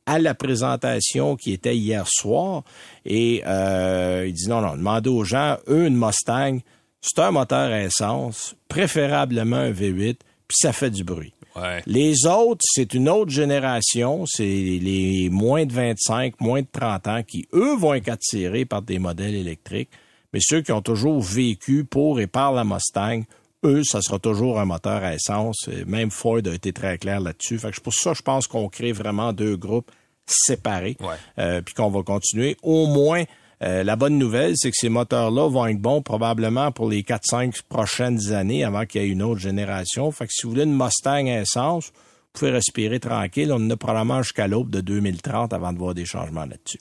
à 0.09 0.17
la 0.17 0.33
présentation 0.33 1.35
qui 1.35 1.53
était 1.53 1.77
hier 1.77 2.07
soir. 2.07 2.63
Et 3.05 3.43
euh, 3.45 4.25
il 4.27 4.33
dit 4.33 4.49
non, 4.49 4.59
non, 4.59 4.75
demandez 4.75 5.09
aux 5.09 5.23
gens, 5.23 5.57
eux, 5.67 5.85
une 5.85 5.95
Mustang, 5.95 6.59
c'est 6.99 7.19
un 7.19 7.29
moteur 7.29 7.71
à 7.71 7.83
essence, 7.83 8.55
préférablement 8.67 9.57
un 9.57 9.71
V8, 9.71 10.17
puis 10.47 10.57
ça 10.59 10.73
fait 10.73 10.89
du 10.89 11.03
bruit. 11.03 11.33
Ouais. 11.55 11.83
Les 11.85 12.25
autres, 12.25 12.61
c'est 12.63 12.95
une 12.95 13.07
autre 13.07 13.29
génération, 13.29 14.25
c'est 14.25 14.43
les 14.43 15.29
moins 15.29 15.65
de 15.65 15.73
25, 15.73 16.41
moins 16.41 16.61
de 16.61 16.67
30 16.71 17.07
ans 17.07 17.23
qui, 17.23 17.47
eux, 17.53 17.75
vont 17.75 17.93
être 17.93 18.09
attirés 18.09 18.65
par 18.65 18.81
des 18.81 18.97
modèles 18.97 19.35
électriques. 19.35 19.89
Mais 20.33 20.39
ceux 20.41 20.61
qui 20.61 20.71
ont 20.71 20.81
toujours 20.81 21.21
vécu 21.21 21.85
pour 21.85 22.19
et 22.19 22.27
par 22.27 22.51
la 22.53 22.63
Mustang, 22.63 23.23
eux, 23.63 23.83
ça 23.83 24.01
sera 24.01 24.17
toujours 24.17 24.59
un 24.59 24.65
moteur 24.65 25.03
à 25.03 25.13
essence. 25.13 25.69
Même 25.85 26.09
Ford 26.09 26.41
a 26.45 26.53
été 26.53 26.73
très 26.73 26.97
clair 26.97 27.19
là-dessus. 27.19 27.59
Fait 27.59 27.69
que 27.69 27.75
c'est 27.75 27.83
pour 27.83 27.93
ça, 27.93 28.13
je 28.13 28.21
pense 28.21 28.47
qu'on 28.47 28.69
crée 28.69 28.91
vraiment 28.91 29.33
deux 29.33 29.55
groupes 29.55 29.91
séparés. 30.29 30.97
Ouais. 30.99 31.15
Euh, 31.37 31.61
puis 31.61 31.73
qu'on 31.73 31.89
va 31.89 32.03
continuer. 32.03 32.57
Au 32.63 32.87
moins, 32.87 33.23
euh, 33.61 33.83
la 33.83 33.95
bonne 33.95 34.17
nouvelle, 34.17 34.53
c'est 34.55 34.71
que 34.71 34.77
ces 34.77 34.89
moteurs-là 34.89 35.49
vont 35.49 35.65
être 35.67 35.81
bons 35.81 36.01
probablement 36.01 36.71
pour 36.71 36.89
les 36.89 37.03
4-5 37.03 37.61
prochaines 37.67 38.31
années 38.31 38.63
avant 38.63 38.85
qu'il 38.85 39.01
y 39.01 39.05
ait 39.05 39.09
une 39.09 39.21
autre 39.21 39.41
génération. 39.41 40.11
Fait 40.11 40.27
que 40.27 40.33
si 40.33 40.43
vous 40.45 40.51
voulez 40.51 40.63
une 40.63 40.77
Mustang 40.77 41.27
à 41.27 41.41
essence, 41.41 41.91
vous 42.33 42.39
pouvez 42.39 42.51
respirer 42.51 42.99
tranquille. 42.99 43.51
On 43.51 43.55
en 43.55 43.69
a 43.71 43.75
probablement 43.75 44.21
jusqu'à 44.21 44.47
l'aube 44.47 44.69
de 44.69 44.79
2030 44.79 45.51
avant 45.51 45.73
de 45.73 45.77
voir 45.77 45.93
des 45.93 46.05
changements 46.05 46.45
là-dessus. 46.45 46.79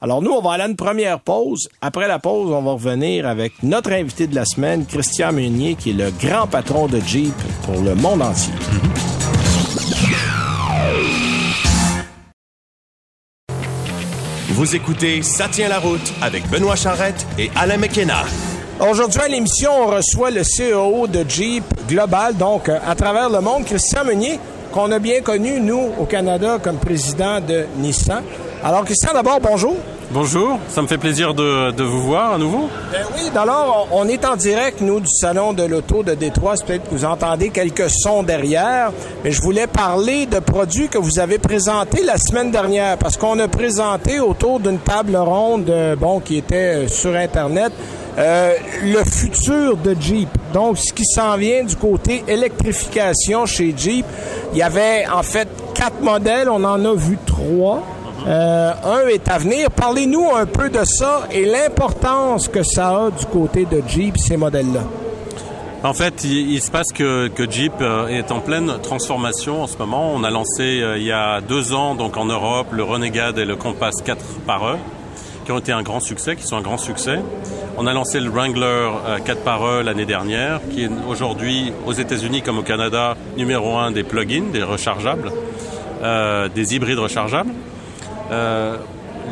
Alors 0.00 0.22
nous, 0.22 0.30
on 0.30 0.40
va 0.40 0.52
aller 0.52 0.62
à 0.62 0.68
une 0.68 0.76
première 0.76 1.20
pause. 1.20 1.68
Après 1.80 2.06
la 2.06 2.20
pause, 2.20 2.52
on 2.52 2.62
va 2.62 2.72
revenir 2.72 3.26
avec 3.26 3.62
notre 3.64 3.92
invité 3.92 4.28
de 4.28 4.34
la 4.34 4.44
semaine, 4.44 4.86
Christian 4.86 5.32
Meunier, 5.32 5.74
qui 5.74 5.90
est 5.90 5.94
le 5.94 6.10
grand 6.12 6.46
patron 6.46 6.86
de 6.86 7.00
Jeep 7.00 7.34
pour 7.64 7.80
le 7.80 7.96
monde 7.96 8.22
entier. 8.22 8.52
Vous 14.60 14.76
écoutez 14.76 15.22
Ça 15.22 15.48
tient 15.48 15.70
la 15.70 15.78
route 15.78 16.12
avec 16.20 16.46
Benoît 16.50 16.76
Charrette 16.76 17.26
et 17.38 17.50
Alain 17.56 17.78
McKenna. 17.78 18.24
Aujourd'hui 18.78 19.22
à 19.22 19.26
l'émission, 19.26 19.70
on 19.74 19.86
reçoit 19.86 20.30
le 20.30 20.42
CEO 20.42 21.06
de 21.06 21.24
Jeep 21.26 21.64
Global, 21.88 22.36
donc 22.36 22.68
euh, 22.68 22.78
à 22.86 22.94
travers 22.94 23.30
le 23.30 23.40
monde, 23.40 23.64
Christian 23.64 24.04
Meunier, 24.04 24.38
qu'on 24.70 24.92
a 24.92 24.98
bien 24.98 25.22
connu, 25.22 25.60
nous, 25.60 25.92
au 25.98 26.04
Canada, 26.04 26.58
comme 26.62 26.76
président 26.76 27.40
de 27.40 27.64
Nissan. 27.78 28.22
Alors, 28.62 28.84
Christian, 28.84 29.14
d'abord, 29.14 29.40
bonjour. 29.40 29.76
Bonjour, 30.12 30.58
ça 30.68 30.82
me 30.82 30.88
fait 30.88 30.98
plaisir 30.98 31.34
de, 31.34 31.70
de 31.70 31.84
vous 31.84 32.02
voir 32.02 32.32
à 32.32 32.38
nouveau. 32.38 32.68
Ben 32.90 33.02
oui, 33.14 33.30
alors, 33.36 33.86
on 33.92 34.08
est 34.08 34.24
en 34.24 34.34
direct, 34.34 34.80
nous, 34.80 34.98
du 34.98 35.06
Salon 35.08 35.52
de 35.52 35.62
l'Auto 35.62 36.02
de 36.02 36.14
Détroit. 36.14 36.54
Peut-être 36.66 36.90
que 36.90 36.94
vous 36.96 37.04
entendez 37.04 37.50
quelques 37.50 37.88
sons 37.88 38.24
derrière, 38.24 38.90
mais 39.22 39.30
je 39.30 39.40
voulais 39.40 39.68
parler 39.68 40.26
de 40.26 40.40
produits 40.40 40.88
que 40.88 40.98
vous 40.98 41.20
avez 41.20 41.38
présentés 41.38 42.02
la 42.02 42.18
semaine 42.18 42.50
dernière, 42.50 42.98
parce 42.98 43.16
qu'on 43.16 43.38
a 43.38 43.46
présenté 43.46 44.18
autour 44.18 44.58
d'une 44.58 44.80
table 44.80 45.14
ronde, 45.14 45.70
euh, 45.70 45.94
bon, 45.94 46.18
qui 46.18 46.38
était 46.38 46.56
euh, 46.56 46.88
sur 46.88 47.14
Internet, 47.14 47.72
euh, 48.18 48.54
le 48.82 49.04
futur 49.04 49.76
de 49.76 49.94
Jeep. 49.98 50.28
Donc, 50.52 50.78
ce 50.78 50.92
qui 50.92 51.04
s'en 51.04 51.36
vient 51.36 51.62
du 51.62 51.76
côté 51.76 52.24
électrification 52.26 53.46
chez 53.46 53.72
Jeep. 53.76 54.06
Il 54.52 54.58
y 54.58 54.62
avait, 54.62 55.04
en 55.06 55.22
fait, 55.22 55.46
quatre 55.72 56.00
modèles. 56.02 56.48
On 56.50 56.64
en 56.64 56.84
a 56.84 56.94
vu 56.94 57.16
trois. 57.24 57.84
Euh, 58.26 58.72
un 58.84 59.06
est 59.08 59.28
à 59.28 59.38
venir. 59.38 59.70
Parlez-nous 59.70 60.34
un 60.34 60.46
peu 60.46 60.68
de 60.68 60.84
ça 60.84 61.28
et 61.30 61.44
l'importance 61.44 62.48
que 62.48 62.62
ça 62.62 62.88
a 62.88 63.10
du 63.10 63.26
côté 63.26 63.64
de 63.64 63.82
Jeep, 63.86 64.18
ces 64.18 64.36
modèles-là. 64.36 64.82
En 65.82 65.94
fait, 65.94 66.24
il, 66.24 66.60
se 66.60 66.70
passe 66.70 66.92
que, 66.92 67.30
Jeep 67.48 67.72
euh, 67.80 68.08
est 68.08 68.32
en 68.32 68.40
pleine 68.40 68.74
transformation 68.82 69.62
en 69.62 69.66
ce 69.66 69.78
moment. 69.78 70.12
On 70.14 70.24
a 70.24 70.30
lancé 70.30 70.82
euh, 70.82 70.98
il 70.98 71.04
y 71.04 71.12
a 71.12 71.40
deux 71.40 71.72
ans, 71.72 71.94
donc 71.94 72.18
en 72.18 72.26
Europe, 72.26 72.66
le 72.72 72.82
Renegade 72.82 73.38
et 73.38 73.46
le 73.46 73.56
Compass 73.56 73.94
4 74.04 74.22
par 74.46 74.74
E, 74.74 74.76
qui 75.46 75.52
ont 75.52 75.58
été 75.58 75.72
un 75.72 75.82
grand 75.82 76.00
succès, 76.00 76.36
qui 76.36 76.42
sont 76.42 76.58
un 76.58 76.60
grand 76.60 76.76
succès. 76.76 77.20
On 77.78 77.86
a 77.86 77.94
lancé 77.94 78.20
le 78.20 78.28
Wrangler 78.28 78.90
euh, 79.06 79.18
4 79.24 79.40
par 79.42 79.64
E 79.64 79.82
l'année 79.82 80.04
dernière, 80.04 80.60
qui 80.70 80.84
est 80.84 80.90
aujourd'hui 81.08 81.72
aux 81.86 81.94
États-Unis 81.94 82.42
comme 82.42 82.58
au 82.58 82.62
Canada 82.62 83.16
numéro 83.38 83.78
un 83.78 83.90
des 83.90 84.02
plugins, 84.02 84.50
des 84.52 84.62
rechargeables, 84.62 85.32
des 86.54 86.74
hybrides 86.74 86.98
rechargeables. 86.98 87.52
Euh, 88.30 88.76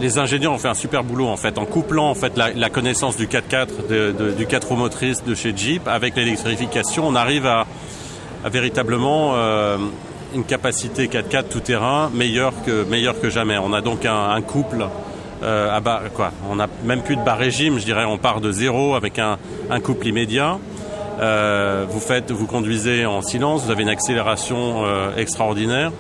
les 0.01 0.19
ingénieurs 0.19 0.53
ont 0.53 0.59
fait 0.59 0.69
un 0.69 0.75
super 0.75 1.03
boulot 1.03 1.27
en 1.27 1.37
fait 1.37 1.59
en 1.59 1.65
couplant 1.65 2.11
en 2.11 2.15
fait 2.15 2.37
la, 2.37 2.71
connaissance 2.71 3.17
du 3.17 3.27
4x4 3.27 3.89
de, 3.89 4.13
de- 4.13 4.31
du 4.31 4.47
4 4.47 4.69
roues 4.69 4.77
motrices 4.77 5.25
de 5.25 5.35
chez 5.35 5.57
Jeep. 5.57 5.89
Avec 5.89 6.17
l'électrification 6.17 7.07
on 7.07 7.15
arrive 7.15 7.47
à, 7.47 7.67
véritablement 8.45 9.33
euh, 9.35 9.77
une 10.35 10.45
capacité 10.45 11.07
4x4 11.07 11.49
tout 11.49 11.61
terrain 11.61 12.11
meilleure 12.15 12.53
que 12.65 12.85
meilleure 12.85 13.21
que 13.21 13.31
jamais. 13.31 13.59
On 13.59 13.73
a 13.73 13.81
donc 13.81 14.05
un, 14.05 14.41
couple 14.43 14.87
euh, 15.43 15.75
à 15.75 15.81
bas, 15.81 16.03
quoi. 16.15 16.33
On 16.51 16.57
n'a 16.57 16.69
même 16.85 17.03
plus 17.03 17.17
de 17.17 17.25
bas 17.25 17.35
régime 17.35 17.79
je 17.79 17.85
dirais. 17.85 18.05
On 18.05 18.19
part 18.19 18.41
de 18.41 18.53
zéro 18.53 18.95
avec 18.95 19.19
un, 19.19 19.39
couple 19.81 20.09
immédiat. 20.09 20.59
Vous 21.21 22.01
faites 22.01 22.31
vous 22.31 22.47
conduisez 22.47 23.07
en 23.07 23.23
silence. 23.23 23.65
Vous 23.65 23.71
avez 23.71 23.83
une 23.83 23.89
accélération 23.89 24.85
extraordinaire. 25.17 25.93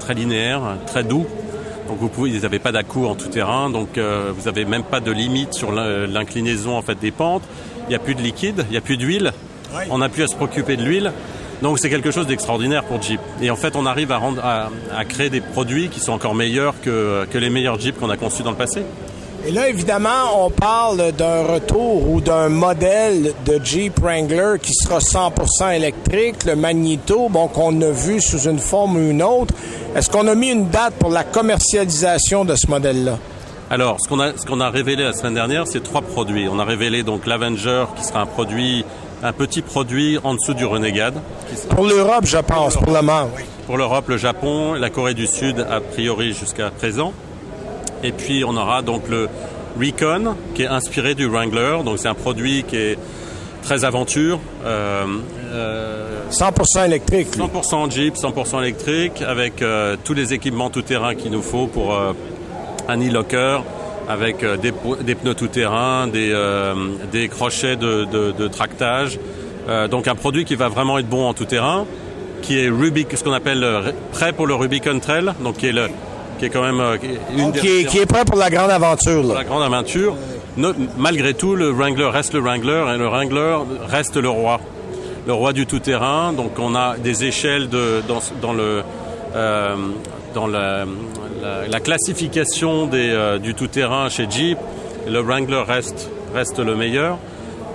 Très 0.00 0.14
linéaire 0.14 0.62
très 0.86 1.04
doux 1.04 1.26
donc 1.88 1.98
vous 1.98 2.08
pouvez, 2.08 2.30
vous 2.30 2.40
n'avez 2.40 2.58
pas 2.58 2.72
d'à-coup 2.72 3.06
en 3.06 3.14
tout 3.14 3.28
terrain, 3.28 3.70
donc 3.70 3.96
euh, 3.98 4.32
vous 4.36 4.44
n'avez 4.46 4.64
même 4.64 4.82
pas 4.84 5.00
de 5.00 5.10
limite 5.12 5.54
sur 5.54 5.72
l'in- 5.72 6.06
l'inclinaison 6.06 6.76
en 6.76 6.82
fait 6.82 6.98
des 6.98 7.10
pentes. 7.10 7.42
Il 7.86 7.90
n'y 7.90 7.94
a 7.94 7.98
plus 8.00 8.14
de 8.14 8.22
liquide, 8.22 8.64
il 8.68 8.72
n'y 8.72 8.76
a 8.76 8.80
plus 8.80 8.96
d'huile. 8.96 9.32
On 9.90 9.98
n'a 9.98 10.08
plus 10.08 10.22
à 10.22 10.26
se 10.26 10.34
préoccuper 10.34 10.76
de 10.76 10.82
l'huile. 10.82 11.12
Donc 11.62 11.78
c'est 11.78 11.88
quelque 11.88 12.10
chose 12.10 12.26
d'extraordinaire 12.26 12.84
pour 12.84 13.00
Jeep. 13.00 13.20
Et 13.40 13.50
en 13.50 13.56
fait, 13.56 13.76
on 13.76 13.86
arrive 13.86 14.12
à, 14.12 14.18
rendre, 14.18 14.44
à, 14.44 14.68
à 14.94 15.04
créer 15.04 15.30
des 15.30 15.40
produits 15.40 15.88
qui 15.88 16.00
sont 16.00 16.12
encore 16.12 16.34
meilleurs 16.34 16.74
que, 16.82 17.26
que 17.30 17.38
les 17.38 17.48
meilleurs 17.50 17.78
Jeeps 17.80 17.98
qu'on 17.98 18.10
a 18.10 18.16
conçus 18.16 18.42
dans 18.42 18.50
le 18.50 18.56
passé. 18.56 18.82
Et 19.46 19.52
là, 19.52 19.68
évidemment, 19.68 20.44
on 20.44 20.50
parle 20.50 21.12
d'un 21.12 21.44
retour 21.44 22.10
ou 22.10 22.20
d'un 22.20 22.48
modèle 22.48 23.32
de 23.44 23.60
Jeep 23.62 24.00
Wrangler 24.00 24.54
qui 24.60 24.72
sera 24.74 24.98
100% 24.98 25.72
électrique, 25.72 26.44
le 26.44 26.56
Magneto, 26.56 27.28
bon, 27.28 27.46
qu'on 27.46 27.80
a 27.80 27.90
vu 27.90 28.20
sous 28.20 28.48
une 28.48 28.58
forme 28.58 28.96
ou 28.96 29.10
une 29.10 29.22
autre. 29.22 29.54
Est-ce 29.94 30.10
qu'on 30.10 30.26
a 30.26 30.34
mis 30.34 30.50
une 30.50 30.68
date 30.68 30.94
pour 30.94 31.10
la 31.10 31.22
commercialisation 31.22 32.44
de 32.44 32.56
ce 32.56 32.66
modèle-là? 32.66 33.18
Alors, 33.70 34.00
ce 34.00 34.08
qu'on 34.08 34.18
a, 34.18 34.36
ce 34.36 34.44
qu'on 34.44 34.58
a 34.58 34.68
révélé 34.68 35.04
la 35.04 35.12
semaine 35.12 35.34
dernière, 35.34 35.68
c'est 35.68 35.82
trois 35.82 36.02
produits. 36.02 36.48
On 36.50 36.58
a 36.58 36.64
révélé 36.64 37.04
donc 37.04 37.24
l'Avenger, 37.24 37.84
qui 37.96 38.02
sera 38.02 38.22
un 38.22 38.26
produit, 38.26 38.84
un 39.22 39.32
petit 39.32 39.62
produit 39.62 40.18
en 40.24 40.34
dessous 40.34 40.54
du 40.54 40.64
Renegade. 40.64 41.22
Pour 41.70 41.86
l'Europe, 41.86 42.24
je 42.24 42.38
pense, 42.38 42.74
pour 42.74 42.86
le 42.86 42.94
moment. 42.94 43.28
Oui. 43.36 43.44
Pour 43.66 43.76
l'Europe, 43.76 44.08
le 44.08 44.16
Japon, 44.16 44.72
la 44.72 44.90
Corée 44.90 45.14
du 45.14 45.28
Sud, 45.28 45.64
a 45.70 45.80
priori 45.80 46.32
jusqu'à 46.32 46.70
présent. 46.70 47.12
Et 48.02 48.12
puis 48.12 48.44
on 48.44 48.56
aura 48.56 48.82
donc 48.82 49.08
le 49.08 49.28
Recon 49.78 50.36
qui 50.54 50.62
est 50.62 50.68
inspiré 50.68 51.14
du 51.14 51.26
Wrangler. 51.26 51.78
Donc 51.84 51.98
c'est 51.98 52.08
un 52.08 52.14
produit 52.14 52.64
qui 52.64 52.76
est 52.76 52.98
très 53.62 53.84
aventure. 53.84 54.38
Euh, 54.64 55.04
euh, 55.52 56.16
100% 56.30 56.86
électrique. 56.86 57.36
Lui. 57.36 57.44
100% 57.44 57.90
Jeep, 57.90 58.14
100% 58.14 58.60
électrique, 58.62 59.22
avec 59.22 59.62
euh, 59.62 59.96
tous 60.04 60.14
les 60.14 60.32
équipements 60.32 60.70
tout-terrain 60.70 61.14
qu'il 61.14 61.32
nous 61.32 61.42
faut 61.42 61.66
pour 61.66 61.94
euh, 61.94 62.12
un 62.88 63.00
e-locker, 63.00 63.58
avec 64.08 64.42
euh, 64.42 64.56
des, 64.56 64.72
des, 65.02 65.14
pneus 65.14 65.34
tout-terrain, 65.34 66.06
des, 66.06 66.30
euh, 66.32 66.74
des, 67.10 67.28
crochets 67.28 67.76
de, 67.76 68.04
de, 68.04 68.32
de 68.32 68.48
tractage. 68.48 69.18
donc 69.90 70.06
un 70.06 70.14
produit 70.14 70.44
qui 70.44 70.54
va 70.54 70.68
vraiment 70.68 70.98
être 70.98 71.08
bon 71.08 71.26
en 71.26 71.34
tout-terrain, 71.34 71.86
qui 72.42 72.58
est 72.58 72.68
Rubik, 72.68 73.16
ce 73.16 73.24
qu'on 73.24 73.32
appelle 73.32 73.66
prêt 74.12 74.32
pour 74.32 74.46
le 74.46 74.54
Rubicon 74.54 75.00
Trail, 75.00 75.32
donc 75.42 75.56
qui 75.56 75.66
est 75.66 75.72
le 75.72 75.88
qui 76.38 76.46
est 76.46 76.50
quand 76.50 76.62
même 76.62 76.98
une 77.36 77.52
qui, 77.52 77.68
est, 77.68 77.84
qui, 77.84 77.98
est, 77.98 78.06
prêt 78.06 78.24
pour 78.24 78.36
la 78.36 78.50
grande 78.50 78.70
aventure. 78.70 79.22
Là. 79.22 79.28
Pour 79.28 79.34
la 79.34 79.44
grande 79.44 79.62
aventure. 79.62 80.16
No, 80.56 80.72
malgré 80.96 81.34
tout, 81.34 81.54
le 81.54 81.70
Wrangler 81.70 82.08
reste 82.08 82.32
le 82.32 82.40
Wrangler 82.40 82.84
et 82.94 82.98
le 82.98 83.08
Wrangler 83.08 83.58
reste 83.88 84.16
le 84.16 84.30
roi, 84.30 84.58
le 85.26 85.34
roi 85.34 85.52
du 85.52 85.66
tout-terrain. 85.66 86.32
Donc 86.32 86.58
on 86.58 86.74
a 86.74 86.96
des 86.96 87.24
échelles 87.24 87.68
de, 87.68 88.02
dans, 88.08 88.20
dans 88.40 88.54
le 88.54 88.82
euh, 89.34 89.76
dans 90.34 90.46
la, 90.46 90.84
la, 91.42 91.68
la, 91.68 91.80
classification 91.80 92.86
des, 92.86 93.10
euh, 93.10 93.38
du 93.38 93.54
tout-terrain 93.54 94.08
chez 94.08 94.26
Jeep. 94.30 94.58
Le 95.06 95.20
Wrangler 95.20 95.62
reste 95.66 96.10
reste 96.34 96.58
le 96.58 96.74
meilleur. 96.74 97.18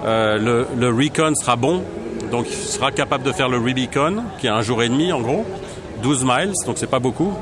Euh, 0.05 0.37
le, 0.39 0.67
le 0.75 0.89
Recon 0.89 1.35
sera 1.35 1.55
bon, 1.55 1.83
donc 2.31 2.47
il 2.49 2.55
sera 2.55 2.91
capable 2.91 3.23
de 3.23 3.31
faire 3.31 3.49
le 3.49 3.57
Rubicon, 3.57 4.23
qui 4.39 4.47
est 4.47 4.51
un 4.51 4.63
jour 4.63 4.81
et 4.81 4.89
demi 4.89 5.11
en 5.11 5.21
gros, 5.21 5.45
12 6.01 6.23
miles, 6.23 6.53
donc 6.65 6.77
c'est 6.79 6.89
pas 6.89 6.99
beaucoup. 6.99 7.33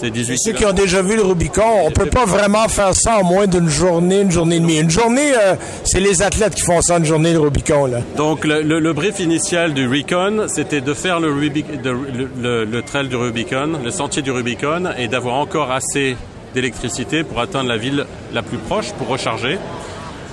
C'est 0.00 0.10
18 0.10 0.38
Ceux 0.38 0.52
qui 0.52 0.64
ont 0.64 0.72
déjà 0.72 1.02
vu 1.02 1.14
le 1.14 1.22
Rubicon, 1.22 1.84
on 1.84 1.90
peut 1.90 2.06
pas 2.06 2.24
vraiment 2.24 2.66
faire 2.68 2.94
ça 2.94 3.18
en 3.18 3.24
moins 3.24 3.46
d'une 3.46 3.68
journée, 3.68 4.20
une 4.22 4.30
journée 4.30 4.56
et 4.56 4.60
demie. 4.60 4.78
Une 4.78 4.88
journée, 4.88 5.32
euh, 5.36 5.56
c'est 5.84 6.00
les 6.00 6.22
athlètes 6.22 6.54
qui 6.54 6.62
font 6.62 6.80
ça 6.80 6.96
une 6.96 7.04
journée, 7.04 7.34
le 7.34 7.40
Rubicon. 7.40 7.84
Là. 7.84 7.98
Donc 8.16 8.46
le, 8.46 8.62
le, 8.62 8.80
le 8.80 8.92
brief 8.94 9.20
initial 9.20 9.74
du 9.74 9.86
Recon, 9.86 10.46
c'était 10.48 10.80
de 10.80 10.94
faire 10.94 11.20
le, 11.20 11.30
Rubic, 11.30 11.82
de, 11.82 11.90
le, 11.90 12.64
le, 12.64 12.82
trail 12.82 13.08
du 13.08 13.16
Rubicon, 13.16 13.78
le 13.84 13.90
sentier 13.90 14.22
du 14.22 14.30
Rubicon, 14.30 14.88
et 14.96 15.06
d'avoir 15.06 15.34
encore 15.34 15.70
assez 15.70 16.16
d'électricité 16.54 17.22
pour 17.22 17.38
atteindre 17.38 17.68
la 17.68 17.76
ville 17.76 18.06
la 18.32 18.40
plus 18.40 18.56
proche, 18.58 18.92
pour 18.92 19.08
recharger. 19.08 19.58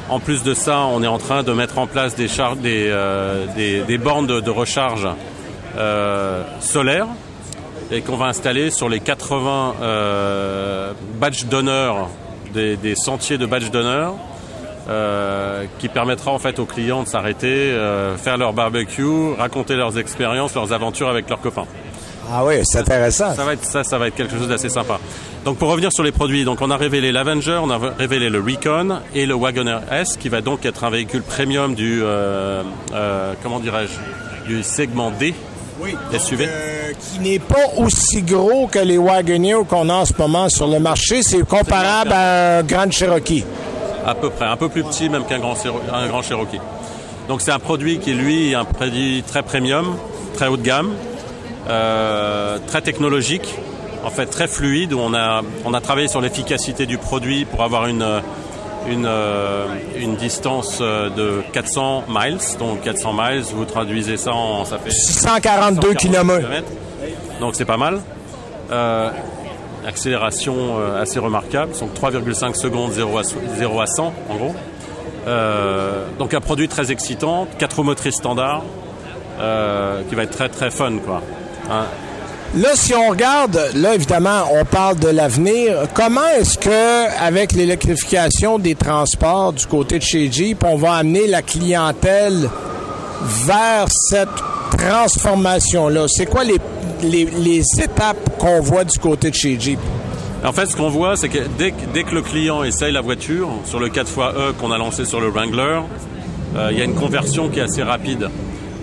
En 0.08 0.22
plus 0.22 0.44
de 0.44 0.54
ça, 0.54 0.86
on 0.86 1.04
est 1.04 1.08
en 1.08 1.18
train 1.18 1.44
de 1.44 1.52
mettre 1.52 1.78
en 1.78 1.88
place 1.88 2.16
des, 2.16 2.30
euh, 2.40 3.46
des, 3.58 3.82
des 3.82 3.98
bornes 3.98 4.28
de, 4.28 4.40
de 4.40 4.50
recharge 4.50 5.10
euh, 5.78 6.44
solaires 6.62 7.08
et 7.91 8.02
qu'on 8.02 8.17
va 8.17 8.26
installer 8.26 8.69
sur 8.71 8.89
les 8.89 9.00
80 9.00 9.76
euh, 9.82 10.93
badges 11.19 11.45
d'honneur 11.45 12.10
des, 12.54 12.76
des, 12.78 12.95
sentiers 12.95 13.38
de 13.38 13.45
badges 13.45 13.71
d'honneur 13.71 14.15
euh, 14.89 15.65
qui 15.80 15.89
permettra 15.89 16.32
en 16.32 16.39
fait 16.39 16.60
aux 16.60 16.65
clients 16.65 17.04
de 17.04 17.08
s'arrêter, 17.08 17.47
euh, 17.47 18.17
faire 18.17 18.38
leur 18.38 18.54
barbecue, 18.54 19.34
raconter 19.38 19.76
leurs 19.76 19.97
expériences, 19.97 20.56
leurs 20.56 20.73
aventures 20.73 21.10
avec 21.10 21.30
leurs 21.30 21.41
copains. 21.41 21.65
Ah 22.30 22.43
oui, 22.43 22.56
c'est 22.63 22.80
intéressant. 22.80 23.34
Ça 23.34 23.45
va 23.45 23.54
être 23.54 23.63
ça, 23.63 23.86
ça 23.86 23.97
va 23.97 24.08
être 24.08 24.15
quelque 24.15 24.38
chose 24.38 24.50
d'assez 24.50 24.69
sympa. 24.69 25.00
Donc 25.45 25.58
pour 25.58 25.69
revenir 25.69 25.93
sur 25.93 26.04
les 26.04 26.12
produits, 26.12 26.43
donc 26.43 26.62
on 26.62 26.71
a 26.71 26.78
révélé 26.78 27.13
l'Avenger, 27.13 27.60
on 27.63 27.69
a 27.69 27.78
révélé 27.78 28.30
le 28.30 28.39
Recon 28.39 29.00
et 29.15 29.26
le 29.26 29.34
Wagoner 29.34 29.78
S 29.91 30.17
qui 30.17 30.28
va 30.28 30.41
donc 30.41 30.65
être 30.65 30.84
un 30.84 30.89
véhicule 30.89 31.21
premium 31.21 31.73
du 31.73 32.04
comment 33.43 33.60
dirais-je 33.62 34.45
du 34.45 34.62
segment 34.63 35.12
D 35.12 35.34
oui. 35.82 35.92
Donc, 36.12 36.22
euh, 36.40 36.94
qui 37.00 37.20
n'est 37.20 37.40
pas 37.40 37.68
aussi 37.78 38.22
gros 38.22 38.68
que 38.68 38.80
les 38.80 38.98
Wagoneer 38.98 39.66
qu'on 39.68 39.90
a 39.90 39.94
en 39.94 40.06
ce 40.06 40.13
moment 40.18 40.50
sur 40.50 40.68
le 40.68 40.80
marché. 40.80 41.24
C'est 41.24 41.46
comparable 41.48 42.12
à 42.13 42.60
un 42.60 42.63
Grand 42.63 42.92
Cherokee. 42.92 43.46
À 44.06 44.16
peu 44.16 44.30
près, 44.30 44.46
un 44.46 44.58
peu 44.58 44.70
plus 44.70 44.84
petit 44.84 45.10
même 45.10 45.26
qu'un 45.26 45.40
grand, 45.40 45.56
un 45.94 46.08
grand 46.08 46.22
Cherokee. 46.22 46.62
Donc 47.28 47.42
c'est 47.42 47.52
un 47.52 47.60
produit 47.60 48.00
qui, 48.00 48.13
lui, 48.13 48.52
est 48.52 48.56
un 48.56 48.63
produit 48.66 49.24
très 49.28 49.44
premium, 49.44 49.98
très 50.34 50.48
haut 50.48 50.58
de 50.58 50.62
gamme, 50.62 50.94
euh, 51.70 52.58
très 52.68 52.82
technologique, 52.82 53.54
en 54.06 54.10
fait 54.10 54.28
très 54.28 54.48
fluide. 54.48 54.94
On 54.94 55.13
a, 55.13 55.42
on 55.66 55.74
a 55.74 55.82
travaillé 55.82 56.08
sur 56.08 56.22
l'efficacité 56.22 56.86
du 56.86 56.98
produit 56.98 57.44
pour 57.46 57.63
avoir 57.63 57.88
une 57.88 58.22
une, 58.88 59.06
euh, 59.06 59.65
une 59.97 60.15
distance 60.15 60.80
de 60.80 61.41
400 61.54 62.06
miles. 62.10 62.39
Donc 62.60 62.82
400 62.82 63.13
miles, 63.13 63.43
vous 63.54 63.65
traduisez 63.65 64.17
ça 64.17 64.34
en... 64.34 64.65
Ça 64.65 64.78
fait 64.78 64.91
642 64.91 65.93
km. 65.93 66.47
Donc 67.39 67.56
c'est 67.56 67.65
pas 67.65 67.78
mal. 67.78 68.00
Euh, 68.71 69.10
accélération 69.88 70.56
euh, 70.80 71.02
assez 71.02 71.17
remarquable, 71.19 71.71
donc 71.80 71.93
3,5 71.93 72.56
secondes 72.56 72.91
0 72.91 73.17
à, 73.17 73.23
0 73.23 73.80
à 73.80 73.88
100 73.88 74.13
en 74.30 74.36
gros. 74.36 74.56
Euh, 75.28 76.06
donc 76.19 76.34
un 76.34 76.41
produit 76.41 76.67
très 76.67 76.91
excitant, 76.91 77.47
4 77.58 77.78
roues 77.78 77.84
motrices 77.84 78.15
standard, 78.15 78.63
euh, 79.39 80.02
qui 80.10 80.15
va 80.15 80.23
être 80.23 80.32
très 80.32 80.50
très 80.50 80.71
fun 80.71 80.97
quoi. 81.00 81.21
Hein 81.71 81.86
Là, 82.56 82.70
si 82.76 82.94
on 82.96 83.10
regarde, 83.10 83.60
là, 83.76 83.94
évidemment, 83.94 84.44
on 84.54 84.64
parle 84.66 84.98
de 84.98 85.10
l'avenir. 85.10 85.84
Comment 85.94 86.28
est-ce 86.40 86.58
que, 86.58 87.20
avec 87.22 87.52
l'électrification 87.52 88.58
des 88.58 88.74
transports 88.74 89.54
du 89.54 89.66
côté 89.66 90.00
de 90.00 90.04
chez 90.04 90.32
Jeep, 90.32 90.64
on 90.64 90.78
va 90.78 90.94
amener 90.94 91.28
la 91.28 91.42
clientèle 91.42 92.50
vers 93.46 93.88
cette 93.90 94.30
transformation-là? 94.78 96.08
C'est 96.08 96.26
quoi 96.26 96.46
les, 96.46 96.58
les, 97.04 97.26
les 97.26 97.64
étapes 97.82 98.38
qu'on 98.40 98.62
voit 98.62 98.86
du 98.86 98.98
côté 98.98 99.30
de 99.30 99.36
chez 99.36 99.60
Jeep? 99.60 99.80
En 100.44 100.54
fait, 100.54 100.68
ce 100.68 100.76
qu'on 100.76 100.90
voit, 100.90 101.18
c'est 101.18 101.30
que 101.30 101.40
dès, 101.58 101.74
dès, 101.94 102.04
que 102.04 102.16
le 102.16 102.22
client 102.22 102.64
essaye 102.64 102.94
la 102.94 103.02
voiture, 103.02 103.50
sur 103.66 103.80
le 103.80 103.90
4xe 103.90 104.54
qu'on 104.60 104.72
a 104.72 104.78
lancé 104.78 105.04
sur 105.04 105.20
le 105.20 105.28
Wrangler, 105.30 105.82
euh, 106.56 106.70
il 106.72 106.78
y 106.78 106.82
a 106.82 106.86
une 106.86 106.96
conversion 106.96 107.50
qui 107.50 107.60
est 107.60 107.64
assez 107.64 107.84
rapide. 107.84 108.30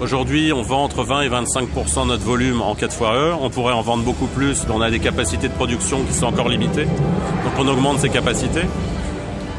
Aujourd'hui, 0.01 0.53
on 0.53 0.63
vend 0.63 0.83
entre 0.83 1.05
20 1.05 1.23
et 1.23 1.29
25% 1.29 2.03
de 2.03 2.09
notre 2.09 2.25
volume 2.25 2.61
en 2.61 2.75
4 2.75 2.93
fois 2.93 3.15
heure. 3.15 3.43
On 3.43 3.49
pourrait 3.49 3.75
en 3.75 3.81
vendre 3.81 4.03
beaucoup 4.03 4.27
plus, 4.27 4.65
mais 4.67 4.75
on 4.75 4.81
a 4.81 4.91
des 4.91 4.99
capacités 4.99 5.49
de 5.49 5.53
production 5.53 6.03
qui 6.03 6.13
sont 6.13 6.27
encore 6.27 6.49
limitées. 6.49 6.87
Donc 6.87 7.53
on 7.59 7.69
augmente 7.69 8.01
ces 8.01 8.09
capacités. 8.09 8.65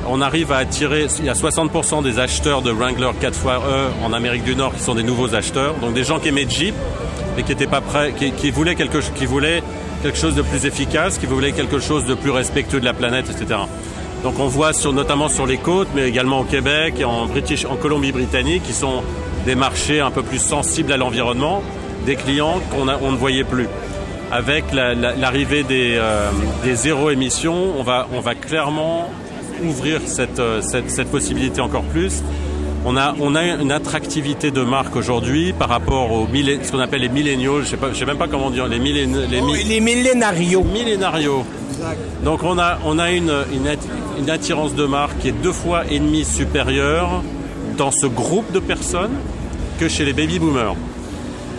On 0.08 0.21
arrive 0.21 0.52
à 0.52 0.58
attirer, 0.58 1.08
il 1.19 1.26
y 1.26 1.30
a 1.30 1.34
60% 1.34 2.04
des 2.04 2.19
acheteurs 2.19 2.62
de 2.62 2.69
Wrangler 2.69 3.10
4 3.19 3.34
fois 3.34 3.62
E 3.65 3.88
en 4.04 4.12
Amérique 4.12 4.43
du 4.43 4.56
Nord 4.56 4.76
qui 4.76 4.82
sont 4.82 4.93
des 4.93 5.04
nouveaux 5.04 5.34
acheteurs. 5.34 5.76
Donc 5.76 5.93
des 5.93 6.04
gens 6.04 6.19
qui 6.19 6.28
aimaient 6.28 6.48
Jeep, 6.48 6.76
mais 7.38 7.43
qui 7.43 7.54
étaient 7.54 7.65
pas 7.65 7.82
prêts, 7.82 8.13
qui, 8.13 8.52
voulaient 8.52 8.76
quelque, 8.76 8.98
qui 9.15 9.26
voulaient 9.26 9.63
quelque 10.04 10.17
chose 10.17 10.36
de 10.36 10.41
plus 10.41 10.65
efficace, 10.65 11.17
qui 11.17 11.28
voulaient 11.28 11.54
quelque 11.54 11.80
chose 11.80 12.06
de 12.06 12.13
plus 12.13 12.32
respectueux 12.32 12.82
de 12.82 12.86
la 12.86 12.93
planète, 12.93 13.30
etc. 13.30 13.62
Donc 14.21 14.38
on 14.39 14.48
voit 14.48 14.74
sur, 14.74 14.91
notamment 14.91 15.30
sur 15.30 15.48
les 15.48 15.58
côtes, 15.58 15.88
mais 15.95 16.10
également 16.10 16.41
au 16.41 16.43
Québec 16.43 16.95
et 17.00 17.06
en 17.06 17.28
Colombie-Britannique, 17.82 18.63
qui 18.63 18.74
sont 18.74 19.02
des 19.45 19.55
marchés 19.55 19.99
un 19.99 20.12
peu 20.12 20.23
plus 20.23 20.39
sensibles 20.39 20.91
à 20.91 20.97
l'environnement, 20.97 21.62
des 22.05 22.15
clients 22.15 22.60
qu'on 22.71 22.88
on 22.88 23.12
ne 23.12 23.17
voyait 23.17 23.43
plus. 23.43 23.67
Avec 24.31 24.65
l'arrivée 24.73 25.62
la, 25.62 25.62
la, 25.62 25.67
des, 25.67 25.95
euh, 25.97 26.29
des 26.63 26.75
zéro 26.75 27.12
émissions, 27.12 27.73
on 27.77 27.84
va, 27.84 28.08
on 28.13 28.19
va 28.21 28.36
clairement 28.36 29.10
ouvrir 29.63 30.01
cette, 30.05 30.41
cette, 30.62 30.89
cette 30.89 31.10
possibilité 31.10 31.62
encore 31.62 31.84
plus. 31.84 32.23
On 32.88 32.97
a, 32.97 33.15
on 33.19 33.34
a 33.34 33.43
une 33.43 33.71
attractivité 33.71 34.51
de 34.51 34.62
marque 34.62 34.95
aujourd'hui 34.95 35.53
par 35.53 35.69
rapport 35.69 36.12
aux 36.12 36.27
ce 36.27 36.71
qu'on 36.71 36.79
appelle 36.79 37.01
les 37.01 37.10
milléniaux, 37.10 37.62
je 37.62 37.65
sais 37.65 37.77
je 37.93 37.97
sais 37.97 38.05
même 38.05 38.17
pas 38.17 38.27
comment 38.27 38.51
dire, 38.51 38.67
les 38.67 38.77
les, 38.77 39.08
oh, 39.41 39.53
les 39.67 39.79
millénarios. 39.79 40.63
Millénarios. 40.63 41.45
Donc 42.23 42.43
on 42.43 42.60
a, 42.60 42.77
on 42.86 42.99
a 42.99 43.12
une, 43.12 43.34
une, 43.53 43.75
une 44.19 44.29
attirance 44.29 44.75
de 44.75 44.86
marque 44.86 45.17
qui 45.19 45.29
est 45.29 45.31
deux 45.43 45.51
fois 45.51 45.84
et 45.89 45.97
demi 45.97 46.23
supérieure 46.25 47.23
dans 47.77 47.91
ce 47.91 48.05
groupe 48.05 48.51
de 48.51 48.60
personnes 48.60 49.15
que 49.76 49.88
chez 49.88 50.06
les 50.06 50.14
baby 50.14 50.40
boomers. 50.40 50.76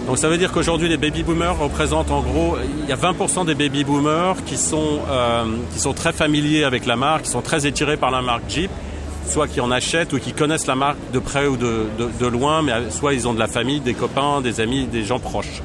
Donc 0.07 0.19
ça 0.19 0.29
veut 0.29 0.39
dire 0.39 0.53
qu'aujourd'hui 0.53 0.89
les 0.89 0.97
baby 0.97 1.25
boomers 1.25 1.59
représentent 1.59 2.13
en 2.13 2.21
gros, 2.21 2.57
il 2.83 2.89
y 2.89 2.93
a 2.93 2.97
20% 2.97 3.45
des 3.45 3.57
baby 3.57 3.83
boomers 3.83 4.37
qui 4.45 4.57
sont, 4.57 5.01
euh, 5.11 5.45
qui 5.73 5.81
sont 5.81 5.93
très 5.93 6.13
familiers 6.13 6.63
avec 6.63 6.87
la 6.87 6.95
marque, 6.95 7.25
qui 7.25 7.31
sont 7.31 7.43
très 7.43 7.67
étirés 7.67 7.97
par 7.97 8.13
la 8.13 8.23
marque 8.23 8.49
Jeep, 8.49 8.71
soit 9.29 9.49
qui 9.49 9.61
en 9.61 9.73
achètent 9.73 10.13
ou 10.13 10.21
qui 10.21 10.33
connaissent 10.33 10.69
la 10.69 10.77
marque 10.77 10.99
de 11.13 11.19
près 11.19 11.47
ou 11.47 11.57
de, 11.57 12.27
loin, 12.27 12.63
mais 12.63 12.73
soit 12.91 13.15
ils 13.15 13.27
ont 13.27 13.35
de 13.35 13.41
la 13.41 13.49
famille, 13.49 13.81
des 13.81 13.95
copains, 13.95 14.41
des 14.41 14.61
amis, 14.61 14.87
des 14.87 15.03
gens 15.03 15.19
proches. 15.19 15.61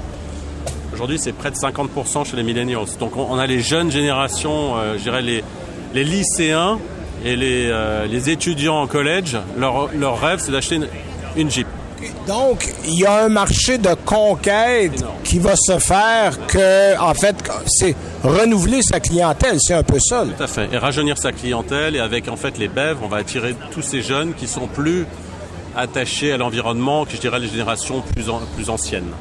Aujourd'hui 0.91 1.19
c'est 1.19 1.33
près 1.33 1.51
de 1.51 1.55
50% 1.55 2.25
chez 2.25 2.35
les 2.35 2.43
millennials. 2.43 2.85
Donc 2.99 3.15
on, 3.17 3.37
a 3.37 3.45
les 3.45 3.61
jeunes 3.61 3.91
générations, 3.91 4.75
euh, 4.77 4.97
je 4.97 5.03
dirais 5.03 5.21
les, 5.21 5.43
les 5.93 6.03
lycéens 6.03 6.79
Et 7.23 7.35
les, 7.35 7.67
euh, 7.69 8.07
les 8.07 8.31
étudiants 8.31 8.81
en 8.81 8.87
collège, 8.87 9.37
leur, 9.55 9.93
leur 9.93 10.19
rêve, 10.19 10.39
c'est 10.41 10.51
d'acheter 10.51 10.79
une 11.37 11.51
Jeep. 11.51 11.67
Donc, 12.27 12.73
il 12.85 12.99
y 12.99 13.05
a 13.05 13.23
un 13.23 13.29
marché 13.29 13.77
de 13.77 13.93
conquête 14.05 15.03
qui 15.23 15.39
va 15.39 15.55
se 15.55 15.79
faire 15.79 16.45
que, 16.47 16.99
en 16.99 17.13
fait, 17.13 17.35
c'est 17.67 17.95
renouveler 18.23 18.81
sa 18.81 18.99
clientèle. 18.99 19.57
C'est 19.59 19.73
un 19.73 19.83
peu 19.83 19.99
ça. 19.99 20.23
là. 20.23 20.31
Tout 20.37 20.43
à 20.43 20.47
fait. 20.47 20.69
Et 20.71 20.77
rajeunir 20.77 21.17
sa 21.17 21.31
clientèle. 21.31 21.95
Et 21.95 21.99
avec 21.99 22.27
en 22.27 22.35
fait 22.35 22.57
les 22.57 22.67
BEV, 22.67 22.97
on 23.03 23.07
va 23.07 23.17
attirer 23.17 23.55
tous 23.71 23.81
ces 23.81 24.01
jeunes 24.01 24.33
qui 24.33 24.47
sont 24.47 24.67
plus 24.67 25.05
attachés 25.75 26.33
à 26.33 26.37
l'environnement 26.37 27.05
que 27.05 27.11
je 27.15 27.21
dirais 27.21 27.39
les 27.39 27.47
générations 27.47 28.01
plus, 28.01 28.25
plus 28.55 28.69
anciennes. 28.69 29.11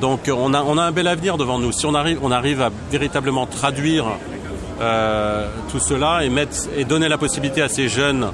Donc 0.00 0.28
euh, 0.28 0.34
on 0.36 0.54
a, 0.54 0.62
on 0.62 0.78
a 0.78 0.82
un 0.82 0.92
bel 0.92 1.06
avenir 1.06 1.36
devant 1.36 1.58
nous. 1.58 1.72
Si 1.72 1.86
on 1.86 1.94
arrive, 1.94 2.18
on 2.22 2.30
arrive 2.30 2.60
à 2.62 2.70
véritablement 2.90 3.46
traduire 3.46 4.06
euh, 4.80 5.48
tout 5.70 5.80
cela 5.80 6.24
et, 6.24 6.28
mettre, 6.28 6.56
et 6.76 6.84
donner 6.84 7.08
la 7.08 7.18
possibilité 7.18 7.62
à 7.62 7.68
ces 7.68 7.88
jeunes 7.88 8.30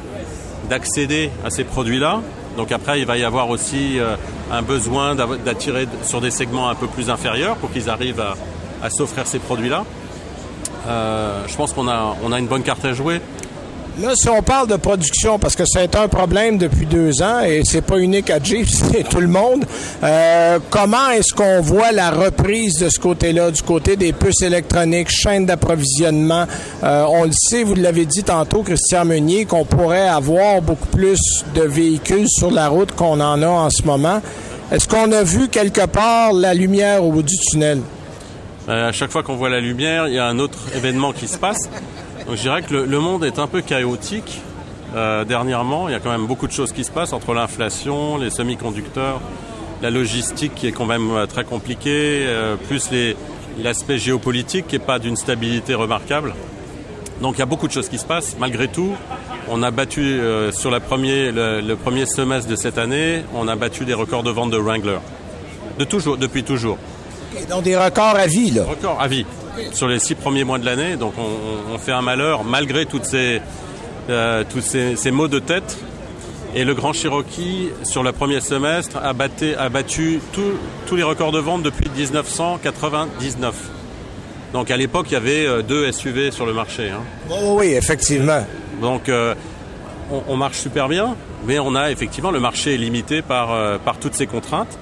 d'accéder 0.68 1.30
à 1.44 1.50
ces 1.50 1.64
produits-là. 1.64 2.20
Donc 2.56 2.72
après, 2.72 3.00
il 3.00 3.06
va 3.06 3.16
y 3.16 3.24
avoir 3.24 3.48
aussi 3.48 3.98
euh, 3.98 4.16
un 4.50 4.62
besoin 4.62 5.14
d'attirer 5.14 5.86
sur 6.02 6.20
des 6.20 6.30
segments 6.30 6.68
un 6.68 6.74
peu 6.74 6.86
plus 6.86 7.10
inférieurs 7.10 7.56
pour 7.56 7.70
qu'ils 7.70 7.88
arrivent 7.88 8.22
à, 8.82 8.90
s'offrir 8.90 9.26
ces 9.26 9.38
produits-là. 9.38 9.84
Euh, 10.88 11.44
je 11.46 11.56
pense 11.56 11.72
qu'on 11.72 11.88
a, 11.88 12.16
on 12.24 12.32
a 12.32 12.38
une 12.38 12.48
bonne 12.48 12.64
carte 12.64 12.84
à 12.84 12.92
jouer. 12.92 13.20
Là, 14.00 14.14
si 14.14 14.26
on 14.30 14.42
parle 14.42 14.68
de 14.68 14.76
production, 14.76 15.38
parce 15.38 15.54
que 15.54 15.64
c'est 15.66 15.94
un 15.96 16.08
problème 16.08 16.56
depuis 16.56 16.86
deux 16.86 17.22
ans 17.22 17.40
et 17.40 17.60
c'est 17.62 17.82
pas 17.82 17.98
unique 17.98 18.30
à 18.30 18.42
Jeep, 18.42 18.66
c'est 18.68 19.06
tout 19.06 19.20
le 19.20 19.28
monde. 19.28 19.66
euh, 20.02 20.58
comment 20.70 21.10
est-ce 21.10 21.34
qu'on 21.34 21.60
voit 21.60 21.92
la 21.92 22.10
reprise 22.10 22.78
de 22.78 22.88
ce 22.88 22.98
côté-là, 22.98 23.50
du 23.50 23.62
côté 23.62 23.96
des 23.96 24.14
puces 24.14 24.40
électroniques, 24.40 25.10
chaîne 25.10 25.44
d'approvisionnement? 25.44 26.46
Euh, 26.82 27.04
on 27.06 27.24
le 27.24 27.32
sait, 27.32 27.64
vous 27.64 27.74
l'avez 27.74 28.06
dit 28.06 28.24
tantôt, 28.24 28.62
Christian 28.62 29.04
Meunier, 29.04 29.44
qu'on 29.44 29.66
pourrait 29.66 30.08
avoir 30.08 30.62
beaucoup 30.62 30.88
plus 30.88 31.44
de 31.54 31.62
véhicules 31.62 32.28
sur 32.28 32.50
la 32.50 32.68
route 32.68 32.92
qu'on 32.92 33.20
en 33.20 33.42
a 33.42 33.46
en 33.46 33.68
ce 33.68 33.82
moment. 33.82 34.22
Est-ce 34.72 34.88
qu'on 34.88 35.12
a 35.12 35.22
vu 35.22 35.48
quelque 35.48 35.84
part 35.84 36.32
la 36.32 36.54
lumière 36.54 37.04
au 37.04 37.12
bout 37.12 37.22
du 37.22 37.36
tunnel? 37.36 37.82
Euh, 38.70 38.88
à 38.88 38.92
chaque 38.92 39.10
fois 39.10 39.22
qu'on 39.22 39.36
voit 39.36 39.50
la 39.50 39.60
lumière, 39.60 40.08
il 40.08 40.14
y 40.14 40.18
a 40.18 40.24
un 40.26 40.38
autre 40.38 40.58
événement 40.74 41.12
qui 41.12 41.28
se 41.28 41.36
passe. 41.36 41.68
Donc 42.26 42.36
je 42.36 42.42
dirais 42.42 42.62
que 42.62 42.72
le, 42.72 42.84
le 42.86 43.00
monde 43.00 43.24
est 43.24 43.38
un 43.38 43.46
peu 43.46 43.62
chaotique 43.62 44.40
euh, 44.94 45.24
dernièrement. 45.24 45.88
Il 45.88 45.92
y 45.92 45.94
a 45.94 46.00
quand 46.00 46.10
même 46.10 46.26
beaucoup 46.26 46.46
de 46.46 46.52
choses 46.52 46.72
qui 46.72 46.84
se 46.84 46.90
passent 46.90 47.12
entre 47.12 47.34
l'inflation, 47.34 48.16
les 48.16 48.30
semi-conducteurs, 48.30 49.20
la 49.82 49.90
logistique 49.90 50.54
qui 50.54 50.68
est 50.68 50.72
quand 50.72 50.86
même 50.86 51.10
euh, 51.10 51.26
très 51.26 51.44
compliquée, 51.44 52.24
euh, 52.26 52.56
plus 52.56 52.90
l'aspect 53.62 53.98
géopolitique 53.98 54.66
qui 54.68 54.78
n'est 54.78 54.84
pas 54.84 54.98
d'une 54.98 55.16
stabilité 55.16 55.74
remarquable. 55.74 56.34
Donc 57.20 57.36
il 57.36 57.38
y 57.40 57.42
a 57.42 57.46
beaucoup 57.46 57.68
de 57.68 57.72
choses 57.72 57.88
qui 57.88 57.98
se 57.98 58.04
passent. 58.04 58.36
Malgré 58.38 58.68
tout, 58.68 58.92
on 59.48 59.62
a 59.62 59.70
battu 59.70 60.00
euh, 60.00 60.52
sur 60.52 60.70
la 60.70 60.80
premier, 60.80 61.32
le, 61.32 61.60
le 61.60 61.76
premier 61.76 62.06
semestre 62.06 62.48
de 62.48 62.56
cette 62.56 62.78
année, 62.78 63.24
on 63.34 63.48
a 63.48 63.56
battu 63.56 63.84
des 63.84 63.94
records 63.94 64.22
de 64.22 64.30
vente 64.30 64.50
de 64.50 64.56
Wrangler. 64.58 64.98
De 65.78 65.84
toujours, 65.84 66.16
depuis 66.16 66.44
toujours. 66.44 66.78
Donc 67.48 67.64
des 67.64 67.76
records 67.76 68.16
à 68.16 68.26
vie, 68.26 68.50
là. 68.50 68.64
Record 68.68 69.00
à 69.00 69.08
vie 69.08 69.26
sur 69.72 69.88
les 69.88 69.98
six 69.98 70.14
premiers 70.14 70.44
mois 70.44 70.58
de 70.58 70.64
l'année. 70.64 70.96
Donc 70.96 71.14
on, 71.18 71.78
fait 71.78 71.92
un 71.92 72.02
malheur 72.02 72.44
malgré 72.44 72.86
toutes 72.86 73.04
ces, 73.04 73.40
euh, 74.10 74.44
tous 74.50 74.60
ces, 74.60 74.96
ces 74.96 75.10
maux 75.10 75.28
de 75.28 75.38
tête. 75.38 75.78
Et 76.54 76.64
le 76.64 76.74
Grand 76.74 76.92
Cherokee, 76.92 77.70
sur 77.82 78.02
le 78.02 78.12
premier 78.12 78.40
semestre, 78.42 78.98
a, 79.02 79.14
batté- 79.14 79.56
a 79.56 79.68
battu 79.70 80.20
tous- 80.32 80.52
tous 80.86 80.96
les 80.96 81.02
records 81.02 81.32
de 81.32 81.38
vente 81.38 81.62
depuis 81.62 81.88
1999. 81.96 83.54
Donc 84.52 84.70
à 84.70 84.76
l'époque, 84.76 85.06
il 85.08 85.14
y 85.14 85.16
avait 85.16 85.46
euh, 85.46 85.62
deux 85.62 85.90
SUV 85.90 86.30
sur 86.30 86.44
le 86.44 86.52
marché. 86.52 86.90
hein. 86.90 87.00
Oh, 87.30 87.56
oui, 87.58 87.68
effectivement. 87.72 88.44
Donc 88.82 89.08
euh, 89.08 89.34
on, 90.10 90.22
on 90.28 90.36
marche 90.36 90.58
super 90.58 90.88
bien, 90.88 91.16
mais 91.46 91.58
on 91.58 91.74
a 91.74 91.90
effectivement 91.90 92.30
le 92.30 92.40
marché 92.40 92.74
est 92.74 92.78
limité 92.78 93.22
par, 93.22 93.52
euh, 93.52 93.78
par 93.78 93.96
toutes 93.98 94.14
ces 94.14 94.26
contraintes. 94.26 94.78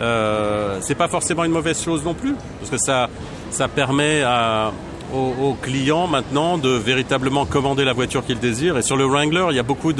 Euh, 0.00 0.78
c'est 0.80 0.94
pas 0.94 1.08
forcément 1.08 1.42
une 1.44 1.52
mauvaise 1.52 1.82
chose 1.82 2.04
non 2.04 2.14
plus, 2.14 2.34
parce 2.60 2.70
que 2.70 2.78
ça, 2.78 3.08
ça 3.54 3.68
permet 3.68 4.22
à- 4.22 4.72
aux, 5.14 5.54
clients 5.62 6.08
maintenant 6.08 6.58
de 6.58 6.70
véritablement 6.70 7.46
commander 7.46 7.84
la 7.84 7.92
voiture 7.92 8.24
qu'ils 8.26 8.40
désirent. 8.40 8.76
Et 8.78 8.82
sur 8.82 8.96
le 8.96 9.04
Wrangler, 9.04 9.46
il 9.50 9.56
y 9.56 9.60
a 9.60 9.62
beaucoup 9.62 9.92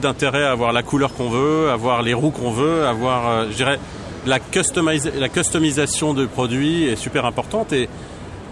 d'intérêt 0.00 0.42
à 0.44 0.50
avoir 0.50 0.72
la 0.72 0.82
couleur 0.82 1.14
qu'on 1.14 1.28
veut, 1.30 1.70
avoir 1.70 2.02
les 2.02 2.12
roues 2.14 2.32
qu'on 2.32 2.50
veut, 2.50 2.84
avoir, 2.84 3.28
euh, 3.28 3.44
je 3.50 3.56
dirais, 3.56 3.78
la, 4.26 4.38
customisation 5.28 6.14
de 6.14 6.26
produits 6.26 6.84
est 6.84 6.96
super 6.96 7.26
importante 7.26 7.72
et 7.72 7.88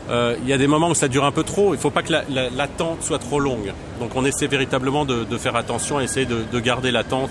euh, 0.09 0.37
il 0.43 0.49
y 0.49 0.53
a 0.53 0.59
des 0.59 0.67
moments 0.67 0.91
où 0.91 0.95
ça 0.95 1.09
dure 1.09 1.25
un 1.25 1.33
peu 1.33 1.43
trop. 1.43 1.69
Il 1.75 1.77
ne 1.77 1.81
faut 1.83 1.91
pas 1.91 2.03
que 2.03 2.13
la- 2.13 2.25
la- 2.31 2.51
l'attente 2.51 3.03
soit 3.03 3.19
trop 3.19 3.41
longue. 3.41 3.73
Donc 3.99 4.11
on 4.15 4.25
essaie 4.25 4.47
véritablement 4.47 5.05
de, 5.05 5.25
de 5.25 5.37
faire 5.39 5.57
attention, 5.57 6.01
essayer 6.01 6.27
de, 6.27 6.39
de 6.53 6.61
garder 6.61 6.91
l'attente. 6.93 7.31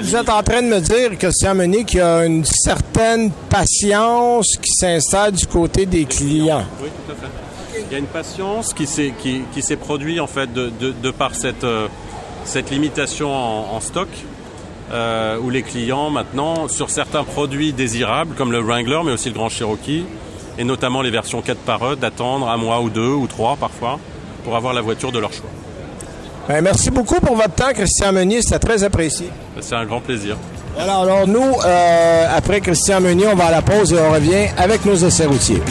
Vous 0.00 0.16
êtes 0.16 0.28
en 0.28 0.42
train 0.42 0.62
de 0.62 0.68
me 0.68 0.80
dire, 0.80 1.16
Christian 1.18 1.54
Meunier, 1.54 1.84
qu'il 1.84 1.98
y 1.98 2.02
a 2.02 2.24
une 2.24 2.44
certaine 2.44 3.30
patience 3.50 4.56
qui 4.60 4.70
s'installe 4.72 5.32
du 5.32 5.46
côté 5.46 5.86
des 5.86 6.04
clients. 6.04 6.64
Oui, 6.82 6.88
tout 7.06 7.12
à 7.12 7.14
fait. 7.14 7.80
Il 7.86 7.92
y 7.92 7.94
a 7.96 7.98
une 7.98 8.06
patience 8.06 8.72
qui 8.72 8.86
s'est 8.86 9.12
qui, 9.20 9.42
qui 9.52 9.62
s'est 9.62 9.76
produite 9.76 10.20
en 10.20 10.26
fait 10.26 10.52
de, 10.52 10.70
de, 10.80 11.10
par 11.10 11.34
cette 11.34 11.64
euh, 11.64 11.88
cette 12.44 12.70
limitation 12.70 13.32
en, 13.34 13.74
en 13.76 13.80
stock. 13.80 14.08
euh, 14.92 15.38
où 15.40 15.50
les 15.50 15.62
clients 15.62 16.10
maintenant 16.10 16.68
sur 16.68 16.90
certains 16.90 17.24
produits 17.24 17.72
désirables 17.72 18.34
comme 18.36 18.52
le 18.52 18.60
Wrangler 18.60 19.00
mais 19.04 19.12
aussi 19.12 19.28
le 19.28 19.34
Grand 19.34 19.48
Cherokee 19.48 20.04
et 20.58 20.64
notamment 20.64 21.02
les 21.02 21.10
versions 21.10 21.40
4 21.42 21.58
par 21.58 21.96
d'attendre 21.96 22.48
un 22.48 22.56
mois 22.58 22.80
ou 22.80 22.90
deux 22.90 23.08
ou 23.08 23.26
trois 23.26 23.56
parfois 23.56 23.98
pour 24.44 24.56
avoir 24.56 24.72
la 24.74 24.82
voiture 24.82 25.10
de 25.10 25.18
leur 25.18 25.32
choix. 25.32 25.48
Ben, 26.48 26.60
merci 26.62 26.90
beaucoup 26.90 27.20
pour 27.20 27.36
votre 27.36 27.54
temps, 27.54 27.72
Christian 27.72 28.12
Meunier. 28.12 28.42
C'était 28.42 28.58
très 28.58 28.84
apprécié. 28.84 29.30
C'est 29.60 29.74
un 29.74 29.86
grand 29.86 30.00
plaisir. 30.00 30.36
Alors, 30.78 31.02
alors 31.02 31.26
nous, 31.26 31.52
euh, 31.64 32.26
après 32.36 32.60
Christian 32.60 33.00
Meunier, 33.00 33.28
on 33.28 33.36
va 33.36 33.46
à 33.46 33.50
la 33.50 33.62
pause 33.62 33.92
et 33.92 33.98
on 33.98 34.12
revient 34.12 34.48
avec 34.58 34.84
nos 34.84 34.94
essais 34.96 35.24
routiers. 35.26 35.62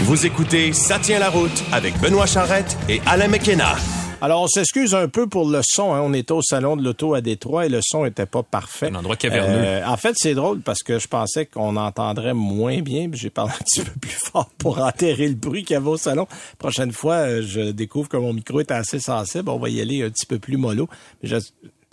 Vous 0.00 0.26
écoutez 0.26 0.72
Ça 0.72 0.98
tient 0.98 1.18
la 1.18 1.30
route 1.30 1.64
avec 1.72 1.98
Benoît 2.00 2.26
Charrette 2.26 2.76
et 2.88 3.00
Alain 3.06 3.28
McKenna. 3.28 3.76
Alors, 4.24 4.40
on 4.40 4.46
s'excuse 4.46 4.94
un 4.94 5.06
peu 5.08 5.26
pour 5.26 5.50
le 5.50 5.60
son. 5.62 5.92
hein. 5.92 6.00
On 6.00 6.14
était 6.14 6.32
au 6.32 6.40
salon 6.40 6.78
de 6.78 6.82
l'auto 6.82 7.12
à 7.12 7.20
Détroit 7.20 7.66
et 7.66 7.68
le 7.68 7.80
son 7.82 8.06
était 8.06 8.24
pas 8.24 8.42
parfait. 8.42 8.88
Un 8.90 8.94
endroit 8.94 9.16
caverneux. 9.16 9.58
Euh, 9.58 9.86
en 9.86 9.98
fait, 9.98 10.14
c'est 10.16 10.32
drôle 10.32 10.62
parce 10.62 10.82
que 10.82 10.98
je 10.98 11.06
pensais 11.08 11.44
qu'on 11.44 11.76
entendrait 11.76 12.32
moins 12.32 12.80
bien. 12.80 13.10
puis 13.10 13.20
J'ai 13.20 13.28
parlé 13.28 13.52
un 13.60 13.62
petit 13.62 13.82
peu 13.82 13.92
plus 14.00 14.12
fort 14.18 14.48
pour 14.56 14.78
enterrer 14.78 15.28
le 15.28 15.34
bruit 15.34 15.62
qu'il 15.62 15.74
y 15.74 15.76
avait 15.76 15.90
au 15.90 15.98
salon. 15.98 16.26
Prochaine 16.56 16.90
fois, 16.92 17.16
euh, 17.16 17.42
je 17.46 17.70
découvre 17.72 18.08
que 18.08 18.16
mon 18.16 18.32
micro 18.32 18.60
est 18.60 18.70
assez 18.70 18.98
sensible. 18.98 19.50
On 19.50 19.58
va 19.58 19.68
y 19.68 19.82
aller 19.82 20.02
un 20.02 20.08
petit 20.08 20.24
peu 20.24 20.38
plus 20.38 20.56
mollo. 20.56 20.88
Mais 21.22 21.28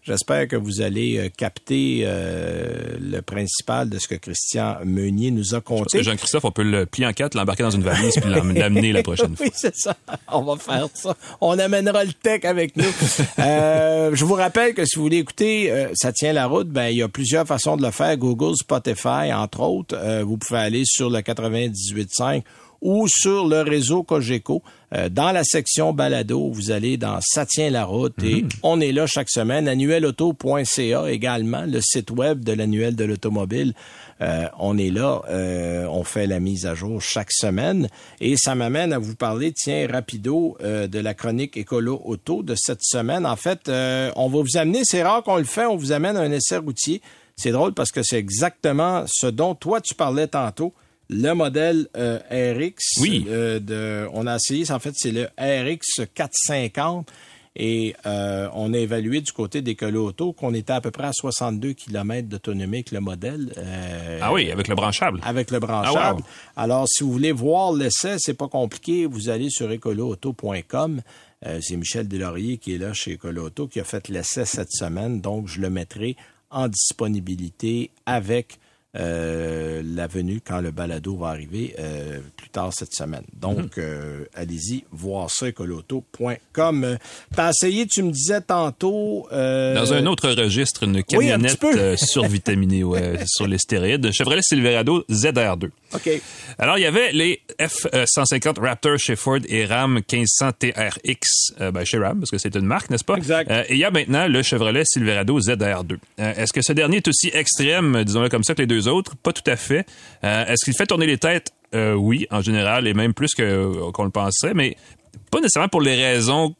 J'espère 0.03 0.47
que 0.47 0.55
vous 0.55 0.81
allez 0.81 1.17
euh, 1.19 1.29
capter 1.35 2.01
euh, 2.05 2.97
le 2.99 3.21
principal 3.21 3.87
de 3.87 3.99
ce 3.99 4.07
que 4.07 4.15
Christian 4.15 4.77
Meunier 4.83 5.29
nous 5.29 5.53
a 5.53 5.61
conté. 5.61 6.01
Jean-Christophe, 6.01 6.43
on 6.45 6.51
peut 6.51 6.63
le 6.63 6.87
plier 6.87 7.05
en 7.05 7.13
quatre, 7.13 7.35
l'embarquer 7.35 7.61
dans 7.61 7.69
une 7.69 7.83
valise 7.83 8.15
puis 8.19 8.29
l'am- 8.29 8.51
l'amener 8.51 8.93
la 8.93 9.03
prochaine 9.03 9.35
fois. 9.37 9.45
Oui, 9.45 9.51
c'est 9.53 9.75
ça. 9.75 9.95
On 10.31 10.41
va 10.41 10.55
faire 10.57 10.87
ça. 10.95 11.15
On 11.39 11.57
amènera 11.59 12.03
le 12.03 12.13
tech 12.13 12.45
avec 12.45 12.75
nous. 12.77 12.83
Euh, 13.39 14.11
je 14.13 14.25
vous 14.25 14.33
rappelle 14.35 14.73
que 14.73 14.85
si 14.85 14.95
vous 14.97 15.03
voulez 15.03 15.17
écouter 15.17 15.71
euh, 15.71 15.89
Ça 15.95 16.11
tient 16.11 16.33
la 16.33 16.45
route, 16.47 16.67
ben 16.69 16.87
il 16.89 16.97
y 16.97 17.01
a 17.01 17.07
plusieurs 17.07 17.45
façons 17.47 17.75
de 17.77 17.81
le 17.83 17.91
faire. 17.91 18.15
Google, 18.17 18.55
Spotify, 18.55 19.33
entre 19.33 19.61
autres. 19.61 19.95
Euh, 19.97 20.23
vous 20.23 20.37
pouvez 20.37 20.59
aller 20.59 20.83
sur 20.85 21.09
le 21.09 21.19
98.5 21.19 22.43
ou 22.81 23.07
sur 23.07 23.47
le 23.47 23.61
réseau 23.61 24.03
Cogeco. 24.03 24.61
Euh, 24.93 25.07
dans 25.07 25.31
la 25.31 25.43
section 25.43 25.93
balado, 25.93 26.49
vous 26.51 26.71
allez 26.71 26.97
dans 26.97 27.19
Ça 27.21 27.45
tient 27.45 27.69
la 27.69 27.85
route 27.85 28.21
et 28.23 28.45
on 28.63 28.81
est 28.81 28.91
là 28.91 29.07
chaque 29.07 29.29
semaine. 29.29 29.67
Annuelauto.ca 29.67 31.09
également, 31.09 31.65
le 31.65 31.79
site 31.81 32.11
web 32.11 32.43
de 32.43 32.51
l'annuel 32.53 32.95
de 32.95 33.05
l'automobile. 33.05 33.73
Euh, 34.21 34.47
on 34.59 34.77
est 34.77 34.91
là, 34.91 35.21
euh, 35.29 35.85
on 35.87 36.03
fait 36.03 36.27
la 36.27 36.39
mise 36.39 36.67
à 36.67 36.75
jour 36.75 37.01
chaque 37.01 37.31
semaine 37.31 37.87
et 38.19 38.35
ça 38.37 38.53
m'amène 38.53 38.93
à 38.93 38.99
vous 38.99 39.15
parler, 39.15 39.51
tiens, 39.51 39.87
rapido, 39.91 40.57
euh, 40.61 40.87
de 40.87 40.99
la 40.99 41.15
chronique 41.15 41.57
écolo 41.57 41.99
auto 42.05 42.43
de 42.43 42.53
cette 42.55 42.83
semaine. 42.83 43.25
En 43.25 43.35
fait, 43.35 43.67
euh, 43.67 44.11
on 44.15 44.29
va 44.29 44.41
vous 44.41 44.57
amener, 44.57 44.81
c'est 44.83 45.01
rare 45.01 45.23
qu'on 45.23 45.37
le 45.37 45.43
fait, 45.43 45.65
on 45.65 45.75
vous 45.75 45.91
amène 45.91 46.17
un 46.17 46.31
essai 46.31 46.57
routier. 46.57 47.01
C'est 47.35 47.51
drôle 47.51 47.73
parce 47.73 47.91
que 47.91 48.03
c'est 48.03 48.19
exactement 48.19 49.05
ce 49.07 49.25
dont 49.25 49.55
toi 49.55 49.81
tu 49.81 49.95
parlais 49.95 50.27
tantôt. 50.27 50.73
Le 51.13 51.33
modèle 51.33 51.87
euh, 51.97 52.19
RX, 52.31 53.01
Oui. 53.01 53.25
euh, 53.27 53.59
de, 53.59 54.07
on 54.13 54.25
a 54.27 54.37
essayé, 54.37 54.71
en 54.71 54.79
fait, 54.79 54.93
c'est 54.95 55.11
le 55.11 55.27
RX 55.37 56.05
450 56.13 57.11
et 57.57 57.93
euh, 58.05 58.47
on 58.53 58.73
a 58.73 58.77
évalué 58.77 59.19
du 59.19 59.33
côté 59.33 59.61
d'Écolo 59.61 60.05
Auto 60.07 60.31
qu'on 60.31 60.53
était 60.53 60.71
à 60.71 60.79
peu 60.79 60.89
près 60.89 61.07
à 61.07 61.11
62 61.11 61.73
km 61.73 62.29
d'autonomie 62.29 62.77
avec 62.77 62.91
le 62.91 63.01
modèle. 63.01 63.51
euh, 63.57 64.19
Ah 64.21 64.31
oui, 64.31 64.49
avec 64.51 64.69
le 64.69 64.75
branchable. 64.75 65.19
avec 65.25 65.51
le 65.51 65.59
branchable. 65.59 65.97
Ah, 65.99 66.13
wow. 66.13 66.21
Alors, 66.55 66.87
si 66.87 67.03
vous 67.03 67.11
voulez 67.11 67.33
voir 67.33 67.73
l'essai, 67.73 68.15
c'est 68.17 68.35
pas 68.35 68.47
compliqué. 68.47 69.05
Vous 69.05 69.27
allez 69.27 69.49
sur 69.49 69.69
écoloauto.com. 69.69 71.01
Euh, 71.45 71.59
c'est 71.61 71.75
Michel 71.75 72.07
Delaurier 72.07 72.57
qui 72.57 72.73
est 72.75 72.77
là 72.77 72.93
chez 72.93 73.11
Écolo 73.11 73.47
Auto 73.47 73.67
qui 73.67 73.81
a 73.81 73.83
fait 73.83 74.07
l'essai 74.07 74.45
cette 74.45 74.71
semaine. 74.71 75.19
Donc, 75.19 75.49
je 75.49 75.59
le 75.59 75.69
mettrai 75.69 76.15
en 76.51 76.69
disponibilité 76.69 77.91
avec 78.05 78.59
euh, 78.97 79.81
la 79.85 80.07
venue 80.07 80.41
quand 80.45 80.59
le 80.61 80.71
balado 80.71 81.15
va 81.15 81.29
arriver 81.29 81.75
euh, 81.79 82.19
plus 82.35 82.49
tard 82.49 82.71
cette 82.73 82.93
semaine. 82.93 83.23
Donc, 83.39 83.57
Mhm. 83.57 83.69
euh, 83.79 84.25
allez-y, 84.35 84.83
voir 84.91 85.29
ça, 85.29 85.47
écoloto.com. 85.47 86.97
T'as 87.35 87.49
essayé, 87.51 87.87
tu 87.87 88.03
me 88.03 88.11
disais 88.11 88.41
tantôt... 88.41 89.27
Dans 89.31 89.93
un 89.93 90.05
autre 90.05 90.29
registre, 90.31 90.83
une 90.83 90.95
Oui, 91.13 91.31
un 91.31 91.37
camionnette 91.37 91.63
euh, 91.63 91.95
survitaminée 91.97 92.83
ouais, 92.83 93.19
sur 93.25 93.47
les 93.47 93.57
stéroïdes, 93.57 94.11
Chevrolet 94.11 94.41
Silverado 94.41 95.03
ZR2. 95.09 95.69
OK. 95.93 96.09
Alors, 96.57 96.77
il 96.77 96.81
y 96.81 96.85
avait 96.85 97.11
les 97.11 97.41
F-150 97.59 98.59
Raptor 98.59 98.97
chez 98.97 99.15
Ford 99.15 99.39
et 99.47 99.65
Ram 99.65 99.95
1500 100.11 100.51
TRX 100.59 101.53
ben, 101.59 101.83
chez 101.85 101.97
Ram, 101.97 102.19
parce 102.19 102.31
que 102.31 102.37
c'est 102.37 102.55
une 102.55 102.65
marque, 102.65 102.89
n'est-ce 102.89 103.03
pas? 103.03 103.15
Exact. 103.15 103.49
Et 103.69 103.73
il 103.73 103.77
y 103.77 103.83
a 103.85 103.91
maintenant 103.91 104.27
le 104.27 104.41
Chevrolet 104.41 104.83
Silverado 104.85 105.39
ZR2. 105.39 105.97
Euh, 106.19 106.33
Est-ce 106.35 106.53
que 106.53 106.61
ce 106.61 106.73
dernier 106.73 106.97
est 106.97 107.07
aussi 107.07 107.29
extrême, 107.33 108.03
disons-le 108.03 108.29
comme 108.29 108.43
ça, 108.43 108.53
que 108.55 108.61
les 108.61 108.67
deux 108.67 108.80
autres? 108.87 109.15
Pas 109.15 109.33
tout 109.33 109.49
à 109.49 109.55
fait. 109.55 109.85
Euh, 110.23 110.45
Est-ce 110.45 110.65
qu'il 110.65 110.75
fait 110.75 110.85
tourner 110.85 111.05
les 111.05 111.17
têtes? 111.17 111.51
Euh, 111.73 111.93
oui, 111.93 112.27
en 112.31 112.41
général, 112.41 112.87
et 112.87 112.93
même 112.93 113.13
plus 113.13 113.33
que 113.33 113.91
qu'on 113.91 114.03
le 114.03 114.09
pensait, 114.11 114.53
mais 114.53 114.75
pas 115.31 115.39
nécessairement 115.39 115.69
pour 115.69 115.81
les 115.81 115.95
raisons 115.95 116.53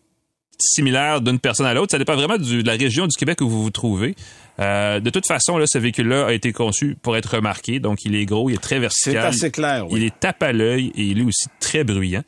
similaires 0.62 1.22
d'une 1.22 1.40
personne 1.40 1.66
à 1.66 1.74
l'autre. 1.74 1.92
Ça 1.92 1.98
dépend 1.98 2.16
vraiment 2.16 2.38
du- 2.38 2.64
de 2.64 2.68
la 2.68 2.74
région 2.78 3.08
du 3.08 3.16
Québec 3.18 3.42
où 3.42 3.50
vous 3.50 3.64
vous 3.64 3.70
trouvez. 3.72 4.16
Euh, 4.60 5.00
de 5.00 5.10
toute 5.10 5.26
façon, 5.26 5.58
là, 5.58 5.66
ce 5.66 5.78
véhicule-là 5.80 6.28
a 6.28 6.34
été 6.34 6.52
conçu 6.54 6.96
pour 7.02 7.18
être 7.18 7.36
remarqué. 7.36 7.80
Donc, 7.80 8.06
il 8.06 8.16
est 8.16 8.26
gros, 8.26 8.50
il 8.50 8.54
est 8.54 8.58
très 8.58 8.76
C'est 8.76 9.12
vertical. 9.12 9.26
assez 9.28 9.52
clair, 9.52 9.86
oui. 9.90 10.02
Il 10.02 10.06
est 10.06 10.20
tape 10.20 10.44
à 10.44 10.52
l'œil 10.52 10.92
et 10.96 11.04
il 11.04 11.20
est 11.20 11.24
aussi 11.24 11.48
très 11.60 11.84
bruyant. 11.84 12.24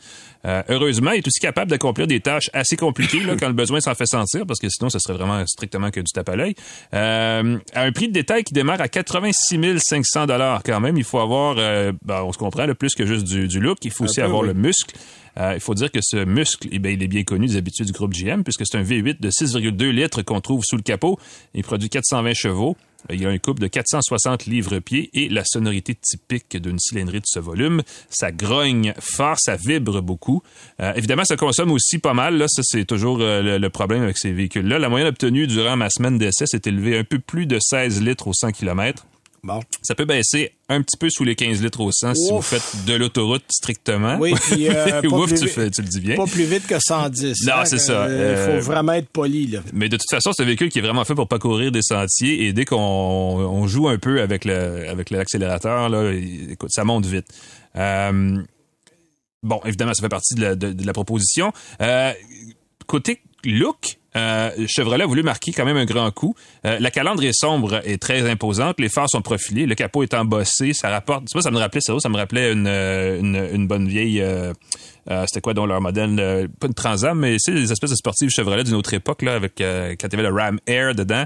Euh, 0.46 0.62
heureusement, 0.68 1.12
il 1.12 1.20
est 1.20 1.28
aussi 1.28 1.40
capable 1.40 1.70
d'accomplir 1.72 2.06
des 2.08 2.20
tâches 2.20 2.50
assez 2.54 2.76
compliquées 2.76 3.22
là, 3.22 3.36
quand 3.40 3.48
le 3.48 3.54
besoin 3.54 3.80
s'en 3.80 3.96
fait 3.96 4.08
sentir, 4.08 4.46
parce 4.46 4.60
que 4.60 4.68
sinon, 4.70 4.90
ce 4.90 5.00
serait 5.00 5.14
vraiment 5.14 5.46
strictement 5.46 5.90
que 5.90 6.02
du 6.02 6.12
tape 6.12 6.28
à 6.28 6.36
l'œil. 6.36 6.56
Euh, 6.94 7.58
à 7.74 7.82
un 7.84 7.92
prix 7.94 8.08
de 8.10 8.14
détail 8.14 8.44
qui 8.44 8.54
démarre 8.54 8.82
à 8.82 8.88
86 8.90 9.58
500 9.80 10.26
dollars 10.26 10.62
quand 10.64 10.80
même. 10.82 10.98
Il 10.98 11.04
faut 11.06 11.20
avoir, 11.20 11.56
ben, 11.56 11.94
on 12.24 12.32
se 12.34 12.38
comprend, 12.38 12.66
le 12.66 12.74
plus 12.76 12.94
que 12.96 13.06
juste 13.06 13.24
du, 13.26 13.48
du 13.48 13.60
look. 13.60 13.78
Il 13.84 13.92
faut 13.92 14.04
aussi 14.06 14.16
peu, 14.20 14.24
avoir 14.24 14.42
oui. 14.42 14.48
le 14.50 14.54
muscle. 14.54 14.94
Euh, 15.38 15.54
il 15.56 15.60
faut 15.60 15.74
dire 15.74 15.92
que 15.92 16.00
ce 16.02 16.26
muscle, 16.26 16.68
eh 16.72 16.80
bien, 16.80 16.92
il 16.92 17.02
est 17.02 17.08
bien 17.08 17.24
connu 17.24 17.48
des 17.48 17.58
habitudes 17.58 17.88
du 17.88 17.92
groupe 17.92 18.14
GM, 18.14 18.44
puisque 18.44 18.66
c'est 18.66 18.78
un 18.78 18.84
V8 18.84 19.20
de 19.20 19.30
6,2 19.30 19.90
litres 19.90 20.22
qu'on 20.22 20.42
trouve 20.42 20.64
sous 20.64 20.78
le 20.78 20.84
capot. 20.84 21.20
Il 21.54 21.64
produit 21.64 21.90
420 21.90 22.34
chevaux. 22.34 22.78
Il 23.10 23.26
a 23.26 23.30
un 23.30 23.38
couple 23.38 23.62
de 23.62 23.68
460 23.68 24.46
livres-pieds 24.46 25.10
et 25.14 25.28
la 25.28 25.44
sonorité 25.44 25.94
typique 25.94 26.56
d'une 26.56 26.80
cylindrée 26.80 27.20
de 27.20 27.26
ce 27.26 27.40
volume. 27.40 27.82
Ça 28.10 28.32
grogne 28.32 28.94
fort, 28.98 29.36
ça 29.40 29.58
vibre 29.58 30.02
beaucoup. 30.02 30.42
Euh, 30.80 30.94
évidemment, 30.94 31.26
ça 31.26 31.36
consomme 31.36 31.72
aussi 31.72 32.00
pas 32.00 32.14
mal. 32.14 32.38
Là, 32.38 32.46
ça, 32.48 32.62
c'est 32.64 32.86
toujours 32.86 33.20
euh, 33.20 33.42
le, 33.42 33.58
le 33.58 33.70
problème 33.70 34.04
avec 34.04 34.18
ces 34.18 34.32
véhicules-là. 34.32 34.80
La 34.80 34.88
moyenne 34.88 35.10
obtenue 35.10 35.48
durant 35.48 35.76
ma 35.76 35.90
semaine 35.90 36.18
d'essai 36.18 36.46
s'est 36.46 36.62
élevée 36.66 36.98
un 36.98 37.04
peu 37.04 37.20
plus 37.20 37.46
de 37.46 37.60
16 37.60 38.02
litres 38.02 38.28
au 38.28 38.34
100 38.34 38.52
km. 38.52 39.06
Bon. 39.46 39.60
Ça 39.82 39.94
peut 39.94 40.06
baisser 40.06 40.54
un 40.70 40.82
petit 40.82 40.96
peu 40.98 41.10
sous 41.10 41.26
les 41.26 41.36
15 41.36 41.62
litres 41.62 41.82
au 41.82 41.92
100 41.92 42.16
si 42.16 42.32
vous 42.32 42.42
faites 42.42 42.86
de 42.86 42.94
l'autoroute 42.94 43.44
strictement. 43.52 44.18
Oui, 44.18 44.34
puis 44.36 44.70
euh, 44.70 45.02
Ouf, 45.12 45.28
plus 45.30 45.42
tu, 45.42 45.48
fais- 45.50 45.70
tu 45.70 45.82
le 45.82 45.88
dis 45.90 46.00
bien. 46.00 46.16
pas 46.16 46.26
plus 46.26 46.46
vite 46.46 46.66
que 46.66 46.80
110. 46.80 47.46
Non, 47.46 47.54
hein, 47.58 47.66
c'est 47.66 47.78
ça. 47.78 48.06
Il 48.08 48.14
Euh, 48.14 48.62
faut 48.62 48.66
vraiment 48.72 48.94
être 48.94 49.10
poli, 49.10 49.48
là. 49.48 49.60
Mais 49.74 49.90
de 49.90 49.98
toute 49.98 50.10
façon, 50.10 50.32
c'est 50.34 50.44
un 50.44 50.46
véhicule 50.46 50.70
qui 50.70 50.80
est 50.80 50.82
vraiment 50.82 51.04
fait 51.04 51.14
pour 51.14 51.28
pas 51.28 51.40
courir 51.40 51.74
des 51.74 51.82
sentiers 51.82 52.46
et 52.46 52.54
dès 52.54 52.64
qu'on 52.64 52.78
on 52.78 53.68
joue 53.68 53.90
un 53.90 53.98
peu 53.98 54.22
avec 54.22 54.46
le 54.46 54.88
avec 54.90 55.10
l'accélérateur, 55.10 55.90
là, 55.90 56.14
il- 56.14 56.52
écoute, 56.52 56.70
ça 56.72 56.86
monte 56.86 57.06
vite. 57.06 57.28
Euh, 57.76 58.42
bon, 59.44 59.60
évidemment, 59.66 59.94
ça 59.94 60.02
fait 60.02 60.10
partie 60.10 60.36
de 60.36 60.42
la, 60.42 60.56
de- 60.56 60.72
de 60.72 60.86
la 60.86 60.94
proposition. 60.94 61.52
Euh, 61.82 62.14
côté 62.88 63.20
look, 63.44 63.98
euh, 64.16 64.50
Chevrolet 64.68 65.04
a 65.04 65.08
voulu 65.08 65.24
marquer 65.24 65.52
quand 65.52 65.66
même 65.66 65.78
un 65.78 65.86
grand 65.86 66.10
coup. 66.12 66.36
Euh, 66.66 66.78
la 66.80 66.92
calandre 66.92 67.24
est 67.24 67.34
sombre 67.34 67.82
et 67.86 67.98
très 67.98 68.30
imposante. 68.30 68.80
Les 68.80 68.90
phares 68.90 69.10
sont 69.10 69.22
profilés. 69.22 69.66
Le 69.66 69.76
capot 69.76 70.04
est 70.04 70.14
embossé. 70.14 70.74
Ça 70.74 70.90
rapporte. 70.90 71.26
Tu 71.26 71.34
vois, 71.34 71.42
ça 71.42 71.52
me 71.52 71.58
rappelait 71.58 71.82
ça. 71.82 71.94
Ça 72.00 72.10
me 72.10 72.18
rappelait 72.18 72.52
une, 72.52 72.68
euh, 72.68 73.20
une, 73.20 73.36
une 73.54 73.68
bonne 73.68 73.88
vieille. 73.88 74.22
euh, 74.22 74.54
euh, 75.10 75.26
C'était 75.28 75.42
quoi 75.42 75.54
dans 75.54 75.66
leur 75.66 75.82
modèle 75.82 76.16
euh, 76.20 76.48
Pas 76.60 76.68
une 76.68 76.74
Transam, 76.74 77.18
mais 77.20 77.36
c'est 77.40 77.54
des 77.54 77.72
espèces 77.72 77.90
de 77.92 77.96
sportives 77.96 78.30
Chevrolet 78.30 78.64
d'une 78.64 78.76
autre 78.76 78.94
époque 78.94 79.22
là, 79.22 79.34
avec 79.36 79.54
quand 79.58 80.08
il 80.08 80.12
y 80.12 80.16
avait 80.20 80.30
le 80.30 80.34
Ram 80.34 80.60
Air 80.68 80.96
dedans. 80.96 81.26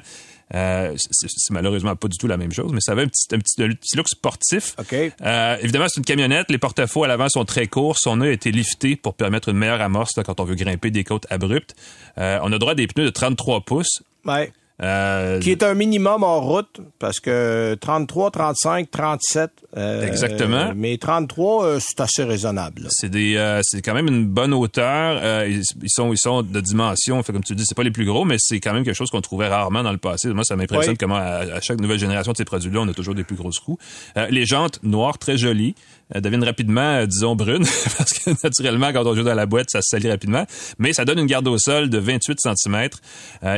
Euh, 0.53 0.95
c'est 0.97 1.51
malheureusement 1.51 1.95
pas 1.95 2.07
du 2.07 2.17
tout 2.17 2.27
la 2.27 2.37
même 2.37 2.51
chose, 2.53 2.71
mais 2.71 2.79
ça 2.81 2.93
avait 2.93 3.03
un 3.03 3.07
petit, 3.07 3.27
un 3.33 3.39
petit, 3.39 3.61
un 3.63 3.69
petit 3.69 3.97
look 3.97 4.07
sportif. 4.07 4.75
OK. 4.79 4.93
Euh, 4.93 5.57
évidemment, 5.61 5.87
c'est 5.89 5.99
une 5.99 6.05
camionnette. 6.05 6.49
Les 6.49 6.57
porte-à-faux 6.57 7.03
à 7.03 7.07
l'avant 7.07 7.27
sont 7.29 7.45
très 7.45 7.67
courts. 7.67 7.97
Son 7.99 8.17
nœud 8.17 8.29
a 8.29 8.31
été 8.31 8.51
lifté 8.51 8.95
pour 8.95 9.15
permettre 9.15 9.49
une 9.49 9.57
meilleure 9.57 9.81
amorce 9.81 10.15
là, 10.15 10.23
quand 10.23 10.39
on 10.39 10.45
veut 10.45 10.55
grimper 10.55 10.91
des 10.91 11.03
côtes 11.03 11.25
abruptes. 11.29 11.75
Euh, 12.17 12.39
on 12.43 12.51
a 12.51 12.57
droit 12.59 12.71
à 12.71 12.75
des 12.75 12.87
pneus 12.87 13.05
de 13.05 13.09
33 13.09 13.61
pouces. 13.61 14.03
Ouais. 14.25 14.51
Euh, 14.83 15.39
Qui 15.39 15.49
est 15.49 15.63
un 15.63 15.73
minimum 15.73 16.23
en 16.23 16.39
route, 16.39 16.81
parce 16.99 17.19
que 17.19 17.75
33, 17.81 18.29
35, 18.29 18.91
37. 18.91 19.49
euh, 19.75 20.05
Exactement. 20.05 20.71
Mais 20.75 20.97
33, 20.99 21.65
euh, 21.65 21.79
c'est 21.81 21.99
assez 21.99 22.23
raisonnable. 22.23 22.83
C'est 22.91 23.09
des, 23.09 23.35
euh, 23.37 23.61
c'est 23.63 23.81
quand 23.81 23.95
même 23.95 24.07
une 24.07 24.27
bonne 24.27 24.53
hauteur. 24.53 25.19
Euh, 25.23 25.47
ils, 25.49 25.63
ils 25.81 25.89
sont, 25.89 26.13
ils 26.13 26.17
sont 26.19 26.43
de 26.43 26.61
dimension. 26.61 27.21
Fait 27.23 27.33
comme 27.33 27.43
tu 27.43 27.55
dis, 27.55 27.63
c'est 27.65 27.73
pas 27.75 27.81
les 27.83 27.89
plus 27.91 28.05
gros, 28.05 28.23
mais 28.23 28.35
c'est 28.37 28.59
quand 28.59 28.71
même 28.73 28.83
quelque 28.83 28.93
chose 28.95 29.09
qu'on 29.09 29.21
trouvait 29.21 29.47
rarement 29.47 29.81
dans 29.81 29.91
le 29.91 29.97
passé. 29.97 30.27
Moi, 30.29 30.43
ça 30.43 30.55
m'impressionne 30.55 30.91
Oui. 30.91 30.97
comment 30.99 31.15
à, 31.15 31.55
à 31.55 31.61
chaque 31.61 31.81
nouvelle 31.81 31.97
génération 31.99 32.31
de 32.31 32.37
ces 32.37 32.45
produits-là, 32.45 32.79
on 32.81 32.87
a 32.87 32.93
toujours 32.93 33.15
des 33.15 33.23
plus 33.23 33.35
grosses 33.35 33.57
roues. 33.59 33.79
Euh, 34.15 34.27
les 34.29 34.45
jantes 34.45 34.79
noires 34.83 35.17
très 35.17 35.37
jolies 35.39 35.73
euh, 35.73 35.96
deviennent 36.15 36.43
rapidement, 36.43 36.81
euh, 36.81 37.05
disons, 37.05 37.35
brunes, 37.35 37.65
parce 37.97 38.13
que 38.13 38.29
naturellement, 38.43 38.91
quand 38.93 39.05
on 39.05 39.15
joue 39.15 39.23
dans 39.23 39.33
la 39.35 39.45
boîte, 39.45 39.69
ça 39.69 39.81
se 39.81 39.89
salit 39.89 40.09
rapidement. 40.09 40.45
Mais 40.79 40.93
ça 40.93 41.05
donne 41.05 41.19
une 41.19 41.25
garde 41.25 41.47
au 41.47 41.57
sol 41.57 41.89
de 41.89 41.97
28 41.97 42.37
cm. 42.39 42.89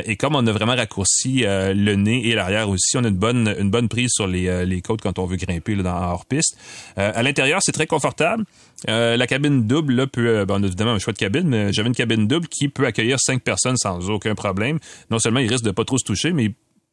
et 0.06 0.16
comme 0.16 0.34
on 0.34 0.46
a 0.46 0.52
vraiment 0.52 0.74
raccourci 0.74 1.44
euh, 1.44 1.72
le 1.74 1.94
nez 1.94 2.28
et 2.28 2.34
l'arrière 2.34 2.68
aussi, 2.68 2.96
on 2.96 3.04
a 3.04 3.08
une 3.08 3.16
bonne, 3.16 3.54
une 3.58 3.70
bonne 3.70 3.88
prise 3.88 4.10
sur 4.12 4.26
les, 4.26 4.48
euh, 4.48 4.64
les 4.64 4.80
côtes 4.82 5.00
quand 5.00 5.18
on 5.18 5.26
veut 5.26 5.36
grimper 5.36 5.74
là, 5.74 5.82
dans 5.82 5.94
en 5.96 6.10
hors-piste. 6.12 6.56
Euh, 6.98 7.12
à 7.14 7.22
l'intérieur, 7.22 7.60
c'est 7.62 7.72
très 7.72 7.86
confortable. 7.86 8.44
Euh, 8.88 9.16
la 9.16 9.26
cabine 9.26 9.66
double, 9.66 9.94
là, 9.94 10.06
peut, 10.06 10.26
euh, 10.28 10.44
ben, 10.46 10.56
on 10.58 10.62
a 10.62 10.66
évidemment 10.66 10.92
un 10.92 10.98
choix 10.98 11.12
de 11.12 11.18
cabine, 11.18 11.46
mais 11.48 11.72
j'avais 11.72 11.88
une 11.88 11.94
cabine 11.94 12.26
double 12.26 12.48
qui 12.48 12.68
peut 12.68 12.86
accueillir 12.86 13.18
cinq 13.20 13.42
personnes 13.42 13.76
sans 13.76 14.08
aucun 14.10 14.34
problème. 14.34 14.78
Non 15.10 15.18
seulement 15.18 15.40
il 15.40 15.48
risque 15.48 15.64
de 15.64 15.70
pas 15.70 15.84
trop 15.84 15.98
se 15.98 16.04
toucher, 16.04 16.32
mais 16.32 16.52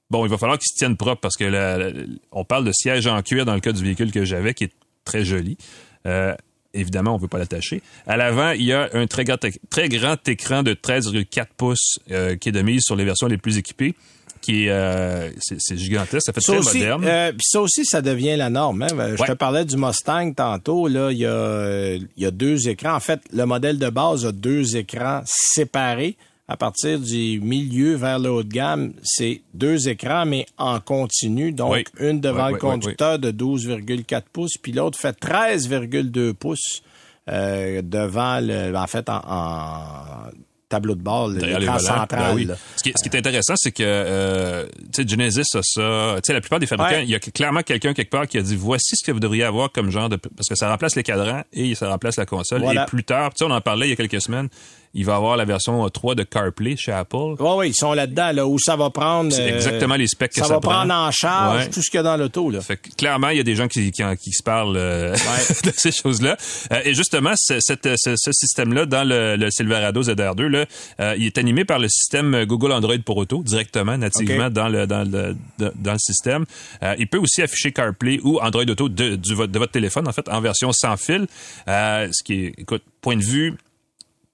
bon, 0.09 0.25
il 0.25 0.29
va 0.29 0.37
falloir 0.37 0.57
qu'ils 0.59 0.69
se 0.71 0.77
tiennent 0.77 0.97
propre 0.97 1.21
parce 1.21 1.35
que 1.37 1.45
la- 1.45 1.77
la- 1.77 1.91
on 2.31 2.43
parle 2.43 2.65
de 2.65 2.71
siège 2.73 3.07
en 3.07 3.21
cuir 3.21 3.45
dans 3.45 3.53
le 3.53 3.59
cas 3.61 3.71
du 3.71 3.83
véhicule 3.83 4.11
que 4.11 4.25
j'avais, 4.25 4.53
qui 4.53 4.65
est 4.65 4.71
très 5.07 5.23
joli. 5.25 5.57
Euh, 6.05 6.33
évidemment, 6.73 7.15
on 7.15 7.17
veut 7.17 7.27
pas 7.27 7.39
l'attacher. 7.39 7.81
À 8.05 8.17
l'avant, 8.17 8.51
il 8.51 8.63
y 8.63 8.73
a 8.73 8.89
un 8.93 9.07
très 9.07 9.23
grand, 9.23 9.37
très 9.69 9.89
grand 9.89 10.27
écran 10.27 10.61
de 10.63 10.73
13,4 10.73 11.45
pouces 11.57 11.99
euh, 12.11 12.35
qui 12.35 12.49
est 12.49 12.51
de 12.51 12.61
mise 12.61 12.81
sur 12.83 12.95
les 12.95 13.05
versions 13.05 13.27
les 13.27 13.37
plus 13.37 13.57
équipées, 13.57 13.95
qui 14.41 14.65
est, 14.65 14.69
euh, 14.69 15.29
c'est 15.39 15.77
gigantesque, 15.77 16.25
ça 16.27 16.33
fait 16.33 16.41
Ça 16.41 16.51
très 16.53 16.59
aussi, 16.59 16.77
moderne. 16.79 17.03
euh, 17.05 17.31
puis 17.31 17.41
ça 17.49 17.61
aussi, 17.61 17.83
ça 17.85 18.01
devient 18.01 18.35
la 18.35 18.49
norme. 18.49 18.83
hein. 18.83 18.87
Je 19.15 19.21
Ouais. 19.21 19.27
te 19.27 19.33
parlais 19.33 19.65
du 19.65 19.75
Mustang 19.77 20.33
tantôt. 20.33 20.87
Là, 20.87 21.11
il 21.11 21.17
y 21.17 21.25
a, 21.25 21.95
il 21.95 22.07
y 22.23 22.25
a 22.25 22.31
deux 22.31 22.67
écrans. 22.69 22.93
En 22.95 22.99
fait, 22.99 23.21
le 23.33 23.45
modèle 23.45 23.79
de 23.79 23.89
base 23.89 24.25
a 24.25 24.31
deux 24.31 24.77
écrans 24.77 25.21
séparés. 25.25 26.15
À 26.49 26.55
partir 26.55 26.97
du 26.99 27.41
milieu 27.41 27.95
vers 27.95 28.19
le 28.19 28.29
haut 28.31 28.43
de 28.43 28.47
gamme, 28.53 28.93
c'est 29.03 29.41
deux 29.53 29.89
écrans, 29.89 30.25
mais 30.25 30.45
en 30.57 30.79
continu. 30.79 31.51
Donc, 31.51 31.73
Oui. 31.73 31.83
une 31.99 32.21
devant 32.21 32.45
Oui, 32.45 32.51
le 32.51 32.53
oui, 32.55 32.59
conducteur 32.61 33.19
de 33.19 33.31
12,4 33.31 34.21
pouces, 34.31 34.53
puis 34.61 34.71
l'autre 34.71 34.97
fait 34.97 35.11
13,2 35.19 36.33
pouces 36.33 36.81
euh, 37.29 37.81
devant 37.83 38.39
le, 38.41 38.73
en 38.77 38.87
fait, 38.87 39.09
en, 39.09 39.21
en 39.27 40.29
tableau 40.69 40.95
de 40.95 41.01
bord, 41.01 41.29
l'écran 41.29 41.79
central. 41.79 42.07
Ben 42.09 42.35
oui. 42.35 42.47
Ce, 42.77 42.83
qui 42.83 42.89
est, 42.89 42.93
ce 42.97 43.03
qui 43.09 43.15
est 43.15 43.19
intéressant, 43.19 43.53
c'est 43.57 43.71
que 43.71 43.83
euh, 43.83 44.65
Genesis 44.97 45.43
a 45.55 45.59
ça. 45.61 46.33
La 46.33 46.41
plupart 46.41 46.59
des 46.59 46.65
fabricants, 46.65 46.91
Ouais. 46.97 47.03
il 47.03 47.09
y 47.09 47.15
a 47.15 47.19
clairement 47.19 47.61
quelqu'un 47.63 47.93
quelque 47.93 48.09
part 48.09 48.27
qui 48.27 48.37
a 48.37 48.41
dit 48.41 48.55
voici 48.55 48.95
ce 48.95 49.05
que 49.05 49.11
vous 49.13 49.19
devriez 49.21 49.43
avoir 49.43 49.71
comme 49.71 49.89
genre 49.91 50.09
de 50.09 50.15
parce 50.17 50.47
que 50.49 50.55
ça 50.55 50.69
remplace 50.69 50.95
les 50.95 51.03
cadrans 51.03 51.43
et 51.53 51.73
ça 51.75 51.89
remplace 51.89 52.17
la 52.17 52.25
console. 52.25 52.61
Voilà. 52.61 52.83
Et 52.83 52.85
plus 52.85 53.03
tard, 53.05 53.31
on 53.41 53.51
en 53.51 53.61
parlait 53.61 53.87
il 53.87 53.89
y 53.91 53.93
a 53.93 53.95
quelques 53.95 54.21
semaines. 54.21 54.49
Il 54.93 55.05
va 55.05 55.15
avoir 55.15 55.37
la 55.37 55.45
version 55.45 55.87
3 55.87 56.15
de 56.15 56.23
CarPlay 56.23 56.75
chez 56.75 56.91
Apple. 56.91 57.15
Oui, 57.39 57.49
oui, 57.57 57.69
ils 57.69 57.75
sont 57.75 57.93
là-dedans, 57.93 58.31
là, 58.33 58.47
où 58.47 58.57
ça 58.57 58.75
va 58.75 58.89
prendre. 58.89 59.31
C'est 59.31 59.41
euh, 59.51 59.55
exactement 59.55 59.95
les 59.95 60.07
specs 60.07 60.31
que 60.31 60.39
ça 60.39 60.45
ça 60.47 60.53
va 60.55 60.59
prend. 60.59 60.71
prendre 60.71 60.93
en 60.93 61.11
charge 61.11 61.57
Ouais. 61.65 61.69
tout 61.69 61.81
ce 61.81 61.89
qu'il 61.91 61.97
y 61.97 61.99
a 61.99 62.03
dans 62.03 62.17
l'auto, 62.17 62.49
là. 62.49 62.61
Fait 62.61 62.77
que, 62.77 62.89
clairement, 62.95 63.29
il 63.29 63.37
y 63.37 63.39
a 63.39 63.43
des 63.43 63.55
gens 63.55 63.67
qui, 63.67 63.91
qui, 63.91 64.31
se 64.31 64.43
parlent 64.43 64.75
euh, 64.77 65.13
de 65.63 65.71
ces 65.75 65.91
choses-là. 65.91 66.35
Euh, 66.71 66.81
et 66.83 66.93
justement, 66.93 67.33
ce, 67.35 67.59
cette- 67.59 67.89
ce, 67.97 68.15
ce 68.17 68.31
système-là, 68.31 68.85
dans 68.85 69.07
le, 69.07 69.35
le 69.35 69.51
Silverado 69.51 70.01
ZR2, 70.01 70.41
là, 70.47 70.65
euh, 70.99 71.15
il 71.17 71.25
est 71.25 71.37
animé 71.37 71.63
par 71.65 71.79
le 71.79 71.89
système 71.89 72.45
Google 72.45 72.71
Android 72.71 72.97
pour 73.05 73.17
auto, 73.17 73.43
directement, 73.43 73.97
nativement 73.97 74.49
dans, 74.49 74.67
le, 74.69 74.87
dans, 74.87 75.03
le, 75.09 75.35
dans 75.75 75.93
le 75.93 75.99
système. 75.99 76.45
Euh, 76.83 76.95
il 76.97 77.07
peut 77.07 77.19
aussi 77.19 77.41
afficher 77.41 77.71
CarPlay 77.71 78.19
ou 78.23 78.39
Android 78.39 78.63
Auto 78.67 78.89
de, 78.89 79.15
du, 79.15 79.35
de 79.35 79.59
votre 79.59 79.71
téléphone, 79.71 80.07
en 80.07 80.11
fait, 80.11 80.27
en 80.29 80.41
version 80.41 80.71
sans 80.71 80.97
fil. 80.97 81.27
Euh, 81.67 82.07
ce 82.11 82.23
qui 82.23 82.45
est, 82.45 82.53
écoute, 82.57 82.83
point 83.01 83.15
de 83.15 83.23
vue 83.23 83.55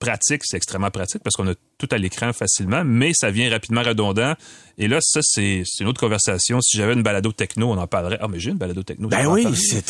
pratique, 0.04 0.42
c'est 0.46 0.58
extrêmement 0.58 0.92
pratique 0.92 1.24
parce 1.24 1.36
qu'on 1.36 1.48
a 1.48 1.54
tout 1.78 1.88
à 1.92 1.98
l'écran 1.98 2.32
facilement, 2.34 2.84
mais 2.86 3.12
ça 3.14 3.30
vient 3.32 3.50
rapidement 3.50 3.82
redondant. 3.84 4.34
Et 4.80 4.88
là, 4.88 4.98
ça, 5.02 5.20
c'est 5.22 5.62
c'est 5.66 5.84
une 5.84 5.90
autre 5.90 6.00
conversation. 6.00 6.60
Si 6.60 6.78
j'avais 6.78 6.94
une 6.94 7.04
balado 7.04 7.32
techno, 7.32 7.70
on 7.72 7.78
en 7.78 7.86
parlerait. 7.86 8.18
Ah, 8.22 8.28
mais 8.28 8.40
j'ai 8.40 8.50
une 8.50 8.58
balado 8.58 8.82
techno. 8.82 9.08
Ben 9.08 9.28
oui, 9.28 9.46
c'est... 9.56 9.84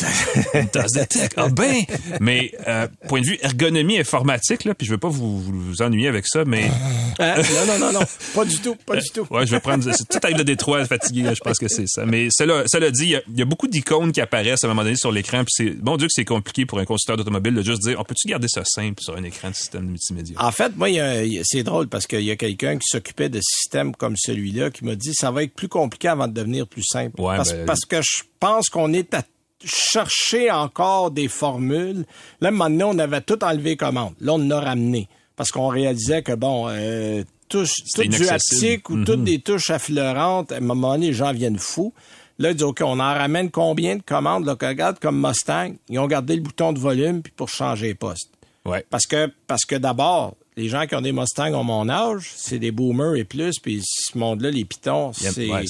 Une 0.54 0.68
tasse 0.68 0.92
de 0.92 1.04
tech. 1.04 1.30
Ah 1.38 1.48
ben! 1.48 1.82
Mais 2.20 2.52
euh, 2.68 2.86
point 3.08 3.22
de 3.22 3.26
vue 3.26 3.38
ergonomie 3.40 3.98
informatique, 3.98 4.64
là, 4.64 4.74
puis 4.74 4.86
je 4.86 4.92
veux 4.92 4.98
pas 4.98 5.08
vous, 5.08 5.80
ennuyer 5.80 6.08
avec 6.08 6.26
ça, 6.26 6.44
mais 6.44 6.70
Hein? 7.18 7.34
Non, 7.66 7.66
non, 7.66 7.78
non, 7.86 7.92
non. 8.00 8.06
Pas 8.34 8.44
du 8.44 8.58
tout, 8.58 8.74
pas 8.84 8.96
du 8.96 9.08
tout. 9.08 9.26
ouais, 9.30 9.46
je 9.46 9.52
vais 9.52 9.60
prendre 9.60 9.84
c'est 9.90 10.06
tout 10.08 10.18
arrive 10.22 10.36
de 10.36 10.42
Détroit 10.42 10.84
fatigué, 10.84 11.22
là, 11.22 11.32
je 11.34 11.40
pense 11.40 11.58
que 11.58 11.68
c'est 11.68 11.86
ça. 11.86 12.04
Mais 12.04 12.28
cela, 12.30 12.64
cela 12.66 12.90
dit, 12.90 13.04
il 13.04 13.08
y 13.10 13.16
a- 13.16 13.22
il 13.32 13.38
y, 13.38 13.42
a 13.42 13.44
beaucoup 13.46 13.68
d'icônes 13.68 14.12
qui 14.12 14.20
apparaissent 14.20 14.64
à 14.64 14.66
un 14.66 14.70
moment 14.70 14.82
donné 14.82 14.96
sur 14.96 15.12
l'écran, 15.12 15.44
puis 15.44 15.52
c'est 15.56 15.70
bon 15.80 15.96
Dieu 15.96 16.08
que 16.08 16.12
c'est 16.14 16.24
compliqué 16.24 16.66
pour 16.66 16.78
un 16.78 16.84
constructeur 16.84 17.16
d'automobile 17.16 17.54
de 17.54 17.62
juste 17.62 17.82
dire, 17.82 17.98
on 18.00 18.04
peut-tu 18.04 18.28
garder 18.28 18.48
ça 18.48 18.62
simple 18.66 19.00
sur 19.02 19.16
un 19.16 19.22
écran 19.24 19.48
de 19.50 19.54
système 19.54 19.86
multimédia? 19.86 20.36
En 20.40 20.50
fait, 20.52 20.76
moi, 20.76 20.90
il 20.90 20.96
y 20.96 21.00
a- 21.00 21.24
il 21.24 21.32
y 21.34 21.38
a- 21.38 21.42
c'est 21.44 21.62
drôle 21.62 21.83
parce 21.88 22.06
qu'il 22.06 22.22
y 22.22 22.30
a 22.30 22.36
quelqu'un 22.36 22.76
qui 22.78 22.86
s'occupait 22.86 23.28
de 23.28 23.40
systèmes 23.42 23.94
comme 23.94 24.16
celui-là 24.16 24.70
qui 24.70 24.84
m'a 24.84 24.94
dit 24.94 25.14
ça 25.14 25.30
va 25.30 25.42
être 25.42 25.54
plus 25.54 25.68
compliqué 25.68 26.08
avant 26.08 26.28
de 26.28 26.32
devenir 26.32 26.66
plus 26.66 26.84
simple. 26.84 27.20
Ouais, 27.20 27.36
parce, 27.36 27.52
ben- 27.52 27.66
parce 27.66 27.84
que 27.84 28.00
je 28.02 28.22
pense 28.40 28.68
qu'on 28.68 28.92
est 28.92 29.14
à 29.14 29.22
chercher 29.64 30.50
encore 30.50 31.10
des 31.10 31.28
formules. 31.28 32.04
Là, 32.40 32.50
maintenant, 32.50 32.90
on 32.94 32.98
avait 32.98 33.20
tout 33.20 33.42
enlevé 33.44 33.76
commande. 33.76 34.14
Là, 34.20 34.34
on 34.34 34.38
l'a 34.38 34.60
ramené 34.60 35.08
parce 35.36 35.50
qu'on 35.50 35.68
réalisait 35.68 36.22
que, 36.22 36.32
bon, 36.32 36.66
euh, 36.68 37.24
touche, 37.48 37.72
tout 37.94 38.02
du 38.02 38.28
haptique 38.28 38.90
ou 38.90 39.04
toutes 39.04 39.24
des 39.24 39.40
touches 39.40 39.70
affleurantes, 39.70 40.52
à 40.52 40.56
un 40.56 40.60
moment 40.60 40.92
donné, 40.92 41.08
les 41.08 41.12
gens 41.12 41.32
viennent 41.32 41.58
fous. 41.58 41.92
Là, 42.38 42.50
ils 42.50 42.56
disent, 42.56 42.64
OK, 42.64 42.80
on 42.82 42.98
en 42.98 43.14
ramène 43.14 43.50
combien 43.50 43.96
de 43.96 44.02
commandes? 44.02 44.44
Là, 44.44 44.56
regarde, 44.60 44.98
comme 44.98 45.20
Mustang, 45.24 45.74
ils 45.88 45.98
ont 45.98 46.06
gardé 46.06 46.34
le 46.34 46.42
bouton 46.42 46.72
de 46.72 46.78
volume 46.78 47.22
puis 47.22 47.32
pour 47.34 47.48
changer 47.48 47.88
les 47.88 47.94
postes. 47.94 48.30
Ouais. 48.64 48.84
Parce 48.90 49.06
que, 49.06 49.30
parce 49.46 49.64
que 49.64 49.76
d'abord, 49.76 50.34
les 50.56 50.68
gens 50.68 50.86
qui 50.86 50.94
ont 50.94 51.00
des 51.00 51.12
Mustangs 51.12 51.52
ont 51.54 51.64
mon 51.64 51.88
âge, 51.88 52.30
c'est 52.36 52.58
des 52.60 52.70
boomers 52.70 53.16
et 53.16 53.24
plus, 53.24 53.58
puis 53.60 53.82
ce 53.82 54.16
monde-là, 54.16 54.50
les 54.50 54.64
pitons, 54.64 55.12
c'est 55.12 55.50
ouais, 55.50 55.64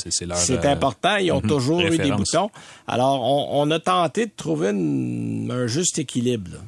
euh, 0.67 0.73
important. 0.73 1.17
Ils 1.17 1.33
ont 1.33 1.41
mhm, 1.41 1.49
toujours 1.49 1.81
eu 1.81 1.97
des 1.99 2.11
boutons. 2.19 2.51
Alors, 2.87 3.23
on, 3.23 3.63
on 3.63 3.71
a 3.71 3.79
tenté 3.81 4.27
de 4.27 4.33
trouver 4.37 4.71
une- 4.71 5.51
un 5.51 5.67
juste 5.67 5.99
équilibre. 5.99 6.51
là. 6.53 6.59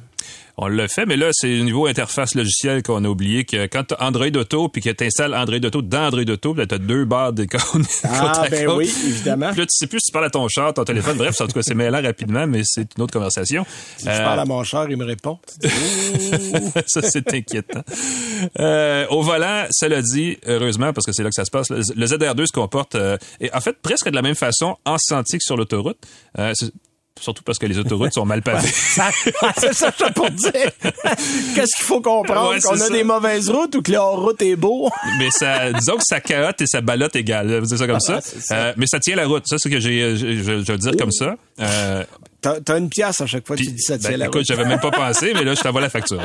On 0.59 0.67
le 0.67 0.87
fait, 0.87 1.05
mais 1.05 1.17
là, 1.17 1.29
c'est 1.33 1.59
au 1.59 1.63
niveau 1.63 1.85
interface 1.85 2.33
logicielle 2.33 2.81
qu'on 2.81 3.03
a 3.05 3.07
oublié 3.07 3.45
que 3.45 3.67
quand 3.67 3.83
tu 3.83 3.95
Android 3.99 4.25
Auto 4.35 4.69
puis 4.69 4.81
que 4.81 4.89
tu 4.89 5.03
installes 5.03 5.35
Android 5.35 5.59
Auto 5.63 5.83
dans 5.83 6.07
Android 6.07 6.23
Auto, 6.27 6.55
tu 6.55 6.61
as 6.61 6.77
deux 6.79 7.05
barres 7.05 7.33
d'icônes. 7.33 7.85
Ah, 8.03 8.45
ben 8.49 8.67
oui, 8.71 8.91
évidemment. 9.05 9.49
Puis 9.51 9.59
là, 9.59 9.65
tu 9.65 9.75
sais 9.77 9.85
plus 9.87 9.99
si 9.99 10.07
tu 10.07 10.11
parles 10.11 10.25
à 10.25 10.29
ton 10.31 10.47
char, 10.47 10.73
ton 10.73 10.83
téléphone. 10.83 11.15
Bref, 11.17 11.39
en 11.41 11.45
tout 11.45 11.53
cas, 11.53 11.61
c'est 11.61 11.75
mêlant 11.75 12.01
rapidement, 12.01 12.47
mais 12.47 12.61
c'est 12.63 12.87
une 12.97 13.03
autre 13.03 13.13
conversation. 13.13 13.65
Si 13.97 14.05
je 14.05 14.09
Euh, 14.09 14.17
parle 14.23 14.39
à 14.39 14.45
mon 14.45 14.63
char, 14.63 14.89
il 14.89 14.97
me 14.97 15.05
répond. 15.05 15.37
Ça, 16.87 17.01
c'est 17.03 17.33
inquiétant. 17.33 17.83
Euh, 18.59 19.05
au 19.09 19.21
volant, 19.21 19.65
cela 19.71 20.01
dit, 20.01 20.37
heureusement, 20.47 20.91
parce 20.93 21.05
que 21.05 21.11
c'est 21.13 21.23
là 21.23 21.29
que 21.29 21.35
ça 21.35 21.45
se 21.45 21.51
passe, 21.51 21.69
le 21.69 21.81
le 21.95 22.05
ZR2 22.05 22.45
se 22.47 22.51
comporte, 22.51 22.95
euh, 22.95 23.17
et 23.41 23.53
en 23.53 23.59
fait, 23.61 23.75
presque 23.81 24.09
de 24.09 24.15
la 24.15 24.21
même 24.21 24.35
façon 24.35 24.77
en 24.85 24.97
sentier 24.97 25.37
que 25.39 25.43
sur 25.43 25.57
l'autoroute. 25.57 25.97
Euh, 27.17 27.21
surtout 27.21 27.43
parce 27.43 27.57
que 27.59 27.65
les 27.65 27.77
autoroutes 27.77 28.13
sont 28.13 28.25
mal 28.25 28.41
pavées. 28.41 28.67
C'est 28.67 29.73
ça 29.73 29.91
que 29.91 30.05
je 30.07 30.13
pour 30.13 30.29
dire. 30.31 30.51
Qu'est-ce 31.55 31.75
qu'il 31.75 31.85
faut 31.85 32.01
comprendre? 32.01 32.51
Ouais, 32.51 32.59
Qu'on 32.59 32.73
a 32.73 32.77
ça. 32.77 32.89
des 32.89 33.03
mauvaises 33.03 33.49
routes 33.49 33.75
ou 33.75 33.81
que 33.81 33.91
la 33.91 34.01
route 34.01 34.41
est 34.41 34.55
beau? 34.55 34.89
mais 35.19 35.29
ça, 35.31 35.71
disons 35.73 35.95
que 35.97 36.03
ça 36.05 36.19
carotte 36.19 36.61
et 36.61 36.67
ça 36.67 36.81
ballotte 36.81 37.15
égal. 37.15 37.47
Je 37.49 37.53
vais 37.55 37.61
dire 37.61 37.77
ça 37.77 37.87
comme 37.87 37.99
ça. 37.99 38.15
Ah, 38.17 38.21
ça. 38.21 38.55
Euh, 38.55 38.73
mais 38.77 38.85
ça 38.87 38.99
tient 38.99 39.15
la 39.15 39.27
route. 39.27 39.43
Ça, 39.47 39.57
c'est 39.57 39.69
ce 39.69 39.73
que 39.73 39.79
j'ai, 39.79 40.15
je, 40.15 40.27
je, 40.37 40.41
je 40.43 40.51
vais 40.63 40.73
le 40.73 40.77
dire 40.77 40.97
comme 40.97 41.11
ça. 41.11 41.35
Euh, 41.59 42.03
T'as 42.39 42.61
t'as 42.61 42.77
une 42.77 42.89
pièce 42.89 43.19
à 43.19 43.25
chaque 43.25 43.47
fois 43.47 43.55
que 43.55 43.63
tu 43.63 43.71
dis 43.71 43.81
ça 43.81 43.97
ben, 43.97 44.21
écoute, 44.21 44.43
j'avais 44.45 44.65
même 44.65 44.79
pas 44.79 44.91
pensé, 44.91 45.33
mais 45.33 45.43
là, 45.43 45.55
je 45.55 45.61
t'envoie 45.61 45.81
la 45.81 45.89
facture. 45.89 46.21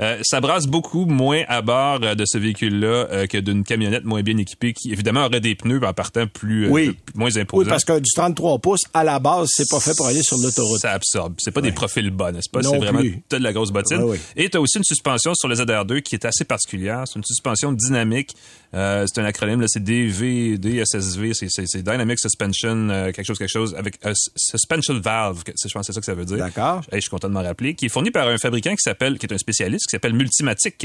Euh, 0.00 0.18
ça 0.22 0.40
brasse 0.40 0.66
beaucoup 0.66 1.04
moins 1.04 1.42
à 1.48 1.60
bord 1.60 2.00
euh, 2.02 2.14
de 2.14 2.24
ce 2.26 2.38
véhicule-là 2.38 2.86
euh, 3.10 3.26
que 3.26 3.36
d'une 3.36 3.62
camionnette 3.62 4.04
moins 4.04 4.22
bien 4.22 4.38
équipée 4.38 4.72
qui, 4.72 4.90
évidemment, 4.90 5.26
aurait 5.26 5.40
des 5.40 5.54
pneus 5.54 5.84
en 5.84 5.92
partant 5.92 6.26
plus, 6.26 6.72
euh, 6.72 6.92
moins 7.14 7.36
imposants. 7.36 7.62
Oui, 7.62 7.68
parce 7.68 7.84
que 7.84 7.98
du 7.98 8.10
33 8.14 8.58
pouces, 8.58 8.80
à 8.94 9.04
la 9.04 9.18
base, 9.18 9.50
c'est 9.52 9.68
pas 9.68 9.80
fait 9.80 9.94
pour 9.94 10.06
aller 10.06 10.22
sur 10.22 10.38
l'autoroute. 10.38 10.80
Ça 10.80 10.92
absorbe. 10.92 11.34
C'est 11.38 11.50
pas 11.50 11.60
des 11.60 11.72
profils 11.72 12.10
bas, 12.10 12.32
n'est-ce 12.32 12.48
pas? 12.48 12.62
Non 12.62 12.70
C'est 12.70 12.78
vraiment 12.78 13.00
plus. 13.00 13.22
t'as 13.28 13.38
de 13.38 13.44
la 13.44 13.52
grosse 13.52 13.70
bottine. 13.70 13.98
Ouais, 13.98 14.12
ouais. 14.12 14.20
Et 14.36 14.48
tu 14.48 14.56
as 14.56 14.60
aussi 14.60 14.78
une 14.78 14.84
suspension 14.84 15.34
sur 15.34 15.48
le 15.48 15.56
ZR2 15.56 16.00
qui 16.00 16.14
est 16.14 16.24
assez 16.24 16.44
particulière. 16.44 17.04
C'est 17.06 17.18
une 17.18 17.24
suspension 17.24 17.72
dynamique. 17.72 18.34
Euh, 18.72 19.04
c'est 19.12 19.20
un 19.20 19.24
acronyme, 19.24 19.64
c'est 19.66 19.82
DV, 19.82 20.56
DSSV, 20.58 21.32
c'est, 21.34 21.82
Dynamic 21.82 22.18
Suspension, 22.20 22.88
euh, 22.88 23.10
quelque 23.12 23.26
chose, 23.26 23.38
quelque 23.38 23.48
chose, 23.50 23.74
avec 23.74 23.98
euh, 24.06 24.12
Suspension 24.36 24.98
Valve, 25.00 25.42
que- 25.42 25.52
je 25.52 25.72
pense 25.72 25.86
que 25.86 25.92
c'est 25.92 25.92
ça 25.92 26.00
que 26.00 26.06
ça 26.06 26.14
veut 26.14 26.24
dire. 26.24 26.36
D'accord. 26.38 26.82
Hey, 26.92 26.96
je 26.98 27.00
suis 27.00 27.10
content 27.10 27.28
de 27.28 27.34
m'en 27.34 27.42
rappeler, 27.42 27.74
qui 27.74 27.86
est 27.86 27.88
fourni 27.88 28.10
par 28.10 28.28
un 28.28 28.38
fabricant 28.38 28.70
qui 28.70 28.82
s'appelle, 28.82 29.18
qui 29.18 29.26
est 29.26 29.32
un 29.32 29.38
spécialiste, 29.38 29.86
qui 29.86 29.90
s'appelle 29.96 30.14
Multimatic. 30.14 30.84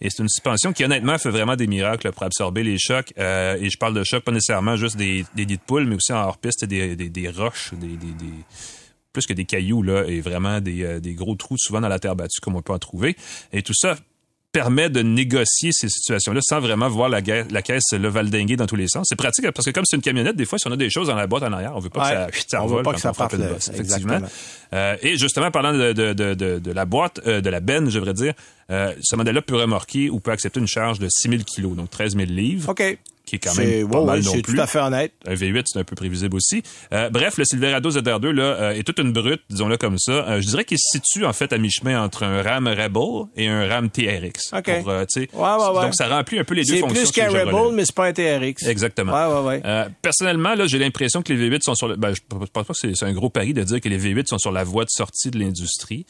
Et 0.00 0.10
c'est 0.10 0.22
une 0.22 0.28
suspension 0.28 0.72
qui, 0.72 0.84
honnêtement, 0.84 1.16
fait 1.18 1.30
vraiment 1.30 1.54
des 1.56 1.66
miracles 1.66 2.10
pour 2.12 2.24
absorber 2.24 2.64
les 2.64 2.78
chocs. 2.78 3.12
Euh, 3.18 3.56
et 3.60 3.70
je 3.70 3.78
parle 3.78 3.94
de 3.94 4.02
chocs 4.02 4.24
pas 4.24 4.32
nécessairement 4.32 4.76
juste 4.76 4.96
des, 4.96 5.24
des 5.36 5.46
nids 5.46 5.56
de 5.58 5.62
poules, 5.64 5.86
mais 5.86 5.94
aussi 5.96 6.12
en 6.12 6.22
hors-piste, 6.24 6.64
des, 6.64 6.96
des, 6.96 7.08
des 7.10 7.28
roches, 7.30 7.70
des, 7.74 7.86
des, 7.88 7.94
des- 7.96 8.44
plus 9.12 9.26
que 9.26 9.32
des 9.32 9.44
cailloux, 9.44 9.82
là, 9.82 10.04
et 10.06 10.20
vraiment 10.20 10.60
des, 10.60 10.84
euh, 10.84 11.00
des 11.00 11.14
gros 11.14 11.34
trous, 11.34 11.56
souvent 11.58 11.80
dans 11.80 11.88
la 11.88 11.98
terre 11.98 12.14
battue, 12.14 12.40
comme 12.40 12.54
on 12.54 12.62
peut 12.62 12.72
en 12.72 12.78
trouver. 12.78 13.16
Et 13.52 13.62
tout 13.62 13.74
ça 13.74 13.96
permet 14.52 14.90
de 14.90 15.00
négocier 15.02 15.70
ces 15.72 15.88
situations-là 15.88 16.40
sans 16.42 16.60
vraiment 16.60 16.88
voir 16.88 17.08
la, 17.08 17.22
caisse 17.22 17.92
le 17.92 18.08
valdinguer 18.08 18.56
dans 18.56 18.66
tous 18.66 18.76
les 18.76 18.88
sens. 18.88 19.06
C'est 19.08 19.16
pratique 19.16 19.48
parce 19.52 19.64
que 19.64 19.70
comme 19.70 19.84
c'est 19.86 19.96
une 19.96 20.02
camionnette, 20.02 20.36
des 20.36 20.44
fois, 20.44 20.58
si 20.58 20.66
on 20.66 20.72
a 20.72 20.76
des 20.76 20.90
choses 20.90 21.06
dans 21.08 21.14
la 21.14 21.26
boîte 21.26 21.44
en 21.44 21.52
arrière, 21.52 21.72
on 21.76 21.78
veut 21.80 21.88
pas 21.88 22.00
Ouais. 22.26 22.30
que 22.32 22.36
ça, 22.38 22.44
ça 22.48 22.62
On 22.62 22.66
veut 22.66 22.82
pas 22.82 22.92
que 22.94 23.00
ça 23.00 23.12
frappe 23.12 23.32
le- 23.32 23.38
bosse, 23.46 23.68
effectivement. 23.68 24.14
exactement. 24.14 24.28
Euh, 24.72 24.96
et 25.02 25.16
justement, 25.16 25.50
parlant 25.50 25.72
de, 25.72 25.92
de, 25.92 26.12
de, 26.12 26.58
de, 26.58 26.72
la 26.72 26.84
boîte, 26.84 27.20
euh, 27.26 27.40
de 27.40 27.50
la 27.50 27.60
benne, 27.60 27.90
je 27.90 27.96
devrais 27.98 28.14
dire, 28.14 28.34
euh, 28.70 28.92
ce 29.02 29.16
modèle-là 29.16 29.42
peut 29.42 29.56
remorquer 29.56 30.10
ou 30.10 30.20
peut 30.20 30.30
accepter 30.32 30.58
une 30.60 30.66
charge 30.68 30.98
de 30.98 31.08
6000 31.08 31.44
kilos, 31.44 31.76
donc 31.76 31.90
13 31.90 32.16
000 32.16 32.26
livres, 32.30 32.70
OK. 32.70 32.98
Qui 33.30 33.36
est 33.36 33.38
quand 33.38 33.52
C'est 33.52 33.64
même 33.82 33.88
pas 33.88 34.00
ouais, 34.00 34.04
mal 34.06 34.18
ouais, 34.18 34.24
non 34.24 34.32
c'est 34.32 34.42
plus. 34.42 34.54
tout 34.56 34.60
à 34.60 34.66
fait 34.66 34.80
honnête. 34.80 35.12
Un 35.26 35.34
V8, 35.34 35.62
c'est 35.66 35.78
un 35.78 35.84
peu 35.84 35.94
prévisible 35.94 36.36
aussi. 36.36 36.62
Euh, 36.92 37.08
bref, 37.10 37.38
le 37.38 37.44
Silverado 37.44 37.90
ZR2 37.90 38.28
là, 38.30 38.42
euh, 38.42 38.70
est 38.72 38.82
toute 38.82 38.98
une 38.98 39.12
brute, 39.12 39.42
disons-le 39.48 39.76
comme 39.76 39.98
ça. 39.98 40.12
Euh, 40.12 40.40
je 40.40 40.46
dirais 40.48 40.64
qu'il 40.64 40.78
se 40.78 40.98
situe 40.98 41.24
en 41.24 41.32
fait 41.32 41.52
à 41.52 41.58
mi-chemin 41.58 42.02
entre 42.02 42.24
un 42.24 42.42
RAM 42.42 42.66
Rebel 42.66 43.28
et 43.36 43.48
un 43.48 43.68
RAM 43.68 43.88
TRX. 43.90 44.52
OK. 44.52 44.82
Pour, 44.82 44.88
Ouais. 44.88 45.06
Donc 45.82 45.94
ça 45.94 46.08
remplit 46.08 46.38
un 46.38 46.44
peu 46.44 46.54
les 46.54 46.64
deux 46.64 46.74
C'est 46.74 46.80
fonctions. 46.80 47.00
plus 47.02 47.12
qu'un. 47.12 47.28
Rebel, 47.30 47.72
mais 47.74 47.84
c'est 47.84 47.94
pas 47.94 48.06
un 48.06 48.12
TRX. 48.12 48.66
Exactement. 48.66 49.12
Personnellement, 50.02 50.54
là, 50.54 50.66
j'ai 50.66 50.78
l'impression 50.78 51.22
que 51.22 51.32
les 51.32 51.48
V8 51.50 51.62
sont 51.62 51.74
sur 51.74 51.88
le. 51.88 51.96
Ben, 51.96 52.12
je 52.14 52.20
pense 52.28 52.48
pas 52.66 52.72
que 52.74 52.78
c'est 52.78 52.94
c'est 52.96 53.06
un 53.06 53.12
gros 53.12 53.30
pari 53.30 53.54
de 53.54 53.62
dire 53.62 53.80
que 53.80 53.88
les 53.88 53.98
V8 53.98 54.26
sont 54.26 54.38
sur 54.38 54.52
la 54.52 54.64
voie 54.64 54.84
de 54.84 54.90
sortie 54.90 55.30
de 55.30 55.38
l'industrie. 55.38 56.04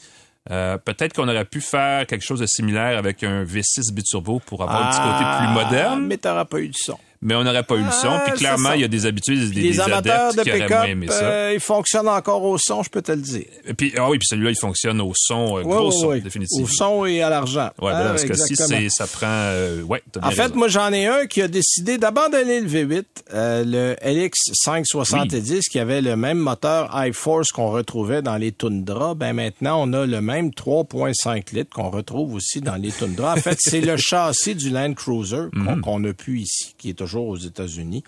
Euh, 0.49 0.77
Peut-être 0.79 1.13
qu'on 1.13 1.27
aurait 1.27 1.45
pu 1.45 1.61
faire 1.61 2.07
quelque 2.07 2.23
chose 2.25 2.39
de 2.39 2.47
similaire 2.47 2.97
avec 2.97 3.23
un 3.23 3.43
V6 3.43 3.93
biturbo 3.93 4.39
pour 4.43 4.63
avoir 4.63 4.87
un 4.87 4.89
petit 4.89 4.99
côté 4.99 5.23
plus 5.37 5.53
moderne, 5.53 5.99
mais, 5.99 6.03
Ah, 6.05 6.07
Mais 6.07 6.17
t'auras 6.17 6.45
pas 6.45 6.59
eu 6.59 6.67
du 6.69 6.79
son. 6.79 6.97
On 7.35 7.43
n'aurait 7.43 7.63
pas 7.63 7.75
eu 7.75 7.83
le 7.83 7.91
son. 7.91 8.07
Ah, 8.09 8.23
Puis 8.25 8.33
clairement, 8.39 8.73
il 8.73 8.81
y 8.81 8.83
a 8.83 8.87
des 8.87 9.05
habitudes, 9.05 9.51
des, 9.51 9.61
les 9.61 9.71
des 9.73 9.79
amateurs 9.79 10.29
adeptes 10.31 10.37
de 10.39 10.43
qui 10.43 10.49
auraient 10.63 10.67
moins 10.69 10.83
aimé 10.85 11.07
ça. 11.07 11.23
euh, 11.23 11.51
ils 11.53 11.59
fonctionnent 11.59 12.07
encore 12.07 12.43
au 12.43 12.57
son, 12.57 12.81
je 12.83 12.89
peux 12.89 13.01
te 13.01 13.11
le 13.11 13.21
dire. 13.21 13.45
Et 13.67 13.73
puis, 13.75 13.93
ah 13.97 14.09
oui, 14.09 14.17
puis 14.17 14.27
celui-là, 14.27 14.49
il 14.49 14.57
fonctionne 14.57 14.99
au 15.01 15.11
son, 15.15 15.57
euh, 15.57 15.61
Ouais, 15.61 15.63
gros 15.63 15.85
ouais, 15.87 15.91
son, 16.01 16.07
ouais. 16.07 16.21
définitivement. 16.21 16.63
Au 16.65 16.67
son 16.67 17.05
et 17.05 17.21
à 17.21 17.29
l'argent. 17.29 17.69
Ouais, 17.81 17.91
ben 17.91 17.97
Ah, 17.97 18.03
là, 18.05 18.11
dans 18.13 18.17
ce 18.17 18.25
cas-ci, 18.25 18.53
exactement. 18.53 18.79
c'est- 18.81 18.89
ça 18.89 19.05
prend. 19.07 19.27
euh, 19.29 19.81
ouais, 19.83 20.01
En 20.21 20.31
fait, 20.31 20.41
raison. 20.43 20.55
moi, 20.55 20.67
j'en 20.67 20.91
ai 20.91 21.05
un 21.05 21.25
qui 21.27 21.41
a 21.43 21.47
décidé 21.47 21.97
d'abandonner 21.99 22.59
le 22.59 22.67
V8, 22.67 23.05
euh, 23.33 23.63
le 23.65 23.95
LX 24.01 24.33
570, 24.53 25.69
qui 25.69 25.79
avait 25.79 26.01
le 26.01 26.15
même 26.15 26.37
moteur 26.39 26.89
iForce 27.05 27.51
qu'on 27.51 27.69
retrouvait 27.69 28.21
dans 28.21 28.37
les 28.37 28.51
Tundra. 28.51 29.13
Ben 29.15 29.33
maintenant, 29.33 29.81
on 29.87 29.93
a 29.93 30.05
le 30.05 30.21
même 30.21 30.51
3.5 30.51 31.51
litres 31.53 31.69
qu'on 31.75 31.89
retrouve 31.89 32.33
aussi 32.33 32.61
dans 32.61 32.75
les 32.75 32.91
Tundra. 32.91 33.33
En 33.33 33.37
fait, 33.37 33.57
c'est 33.59 33.81
le 33.81 33.95
châssis 33.97 34.55
du 34.55 34.69
Land 34.69 34.93
Cruiser 34.93 35.43
qu'on 35.53 35.81
qu'on 35.81 35.99
n'a 35.99 36.13
plus 36.13 36.41
ici, 36.41 36.73
qui 36.77 36.89
est 36.89 36.93
toujours 36.93 37.10
aux 37.19 37.37
États-Unis, 37.37 38.03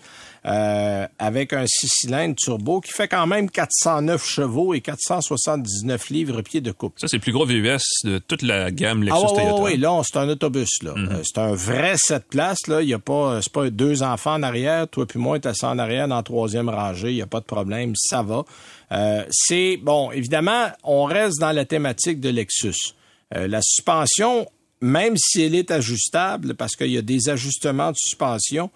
euh, 0.46 1.06
avec 1.18 1.52
un 1.52 1.66
6 1.66 1.88
cylindres 1.88 2.36
turbo 2.36 2.80
qui 2.80 2.92
fait 2.92 3.08
quand 3.08 3.26
même 3.26 3.50
409 3.50 4.24
chevaux 4.26 4.74
et 4.74 4.80
479 4.80 6.10
livres-pieds 6.10 6.60
de 6.60 6.72
couple. 6.72 7.00
Ça, 7.00 7.08
c'est 7.08 7.16
le 7.16 7.22
plus 7.22 7.32
gros 7.32 7.46
VUS 7.46 7.78
de 8.04 8.18
toute 8.18 8.42
la 8.42 8.70
gamme 8.70 9.02
Lexus 9.02 9.18
Ah 9.18 9.32
ouais, 9.32 9.36
ouais, 9.36 9.42
Toyota. 9.42 9.62
ouais, 9.62 9.76
là, 9.76 10.02
c'est 10.04 10.18
un 10.18 10.28
autobus, 10.28 10.82
là. 10.82 10.94
Mhm. 10.96 11.08
Euh, 11.10 11.22
c'est 11.22 11.38
un 11.38 11.54
vrai 11.54 11.94
sept 11.96 12.24
places, 12.28 12.66
là. 12.66 12.82
Il 12.82 12.88
y 12.88 12.94
a 12.94 12.98
pas, 12.98 13.40
c'est 13.42 13.52
pas 13.52 13.70
deux 13.70 14.02
enfants 14.02 14.34
en 14.34 14.42
arrière. 14.42 14.88
Toi 14.88 15.06
puis 15.06 15.18
moi, 15.18 15.38
t'es 15.38 15.48
assis 15.48 15.64
en 15.64 15.78
arrière 15.78 16.08
dans 16.08 16.16
la 16.16 16.22
troisième 16.22 16.68
rangée. 16.68 17.10
Il 17.10 17.16
y 17.16 17.22
a 17.22 17.26
pas 17.26 17.40
de 17.40 17.44
problème. 17.44 17.92
Ça 17.96 18.22
va. 18.22 18.44
Euh, 18.92 19.24
c'est, 19.30 19.76
bon, 19.82 20.10
évidemment, 20.12 20.66
on 20.84 21.04
reste 21.04 21.40
dans 21.40 21.52
la 21.52 21.64
thématique 21.64 22.20
de 22.20 22.28
Lexus. 22.28 22.94
Euh, 23.34 23.48
la 23.48 23.60
suspension, 23.62 24.46
même 24.80 25.14
si 25.16 25.42
elle 25.42 25.54
est 25.54 25.70
ajustable, 25.70 26.54
parce 26.54 26.76
qu'il 26.76 26.90
y 26.90 26.98
a 26.98 27.02
des 27.02 27.28
ajustements 27.28 27.90
de 27.90 27.96
suspension, 27.96 28.70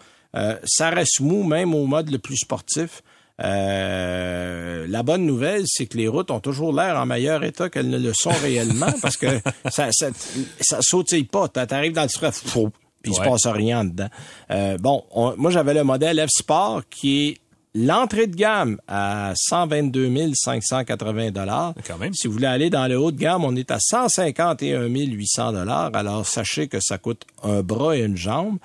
ça 0.65 0.91
reste 0.91 1.21
mou, 1.21 1.43
même 1.45 1.75
au 1.75 1.87
mode 1.87 2.11
le 2.11 2.19
plus 2.19 2.37
sportif. 2.37 3.03
Euh, 3.41 4.87
la 4.89 5.03
bonne 5.03 5.25
nouvelle, 5.25 5.63
c'est 5.67 5.87
que 5.87 5.97
les 5.97 6.09
routes 6.09 6.31
ont 6.31 6.41
toujours 6.41 6.73
l'air 6.73 6.97
en 6.97 7.07
meilleur 7.07 7.45
état 7.45 7.69
qu'elles 7.71 7.89
ne 7.89 7.99
le 7.99 8.13
sont 8.15 8.31
réellement 8.43 8.93
parce 9.03 9.17
que 9.17 9.41
ça, 9.71 9.89
ça, 9.93 10.09
ça 10.61 10.79
sautille 10.81 11.25
pas. 11.25 11.49
T'a- 11.49 11.67
T'arrives 11.67 11.93
dans 11.93 12.03
le 12.03 12.09
stress, 12.09 12.41
puis 12.41 12.63
il 13.05 13.11
Ouais. 13.11 13.17
se 13.17 13.23
passe 13.31 13.47
rien 13.47 13.85
dedans. 13.85 14.09
Euh, 14.51 14.77
bon, 14.79 15.05
on- 15.13 15.35
moi 15.37 15.51
j'avais 15.51 15.75
le 15.75 15.85
modèle 15.85 16.25
F 16.27 16.31
Sport 16.31 16.83
qui 16.91 17.29
est 17.29 17.39
l'entrée 17.75 18.27
de 18.27 18.35
gamme 18.35 18.79
à 18.89 19.33
122 19.37 20.33
580 20.35 21.31
dollars. 21.31 21.75
Si 22.13 22.27
vous 22.27 22.33
voulez 22.33 22.47
aller 22.47 22.71
dans 22.71 22.87
le 22.89 22.99
haut 22.99 23.13
de 23.13 23.19
gamme, 23.19 23.45
on 23.45 23.55
est 23.55 23.71
à 23.71 23.79
151 23.79 24.87
800 24.87 25.53
dollars. 25.53 25.91
Alors 25.95 26.27
sachez 26.27 26.67
que 26.67 26.81
ça 26.81 26.99
coûte 26.99 27.23
un 27.45 27.63
bras 27.63 27.97
et 27.97 28.01
une 28.01 28.17
jambe. 28.17 28.59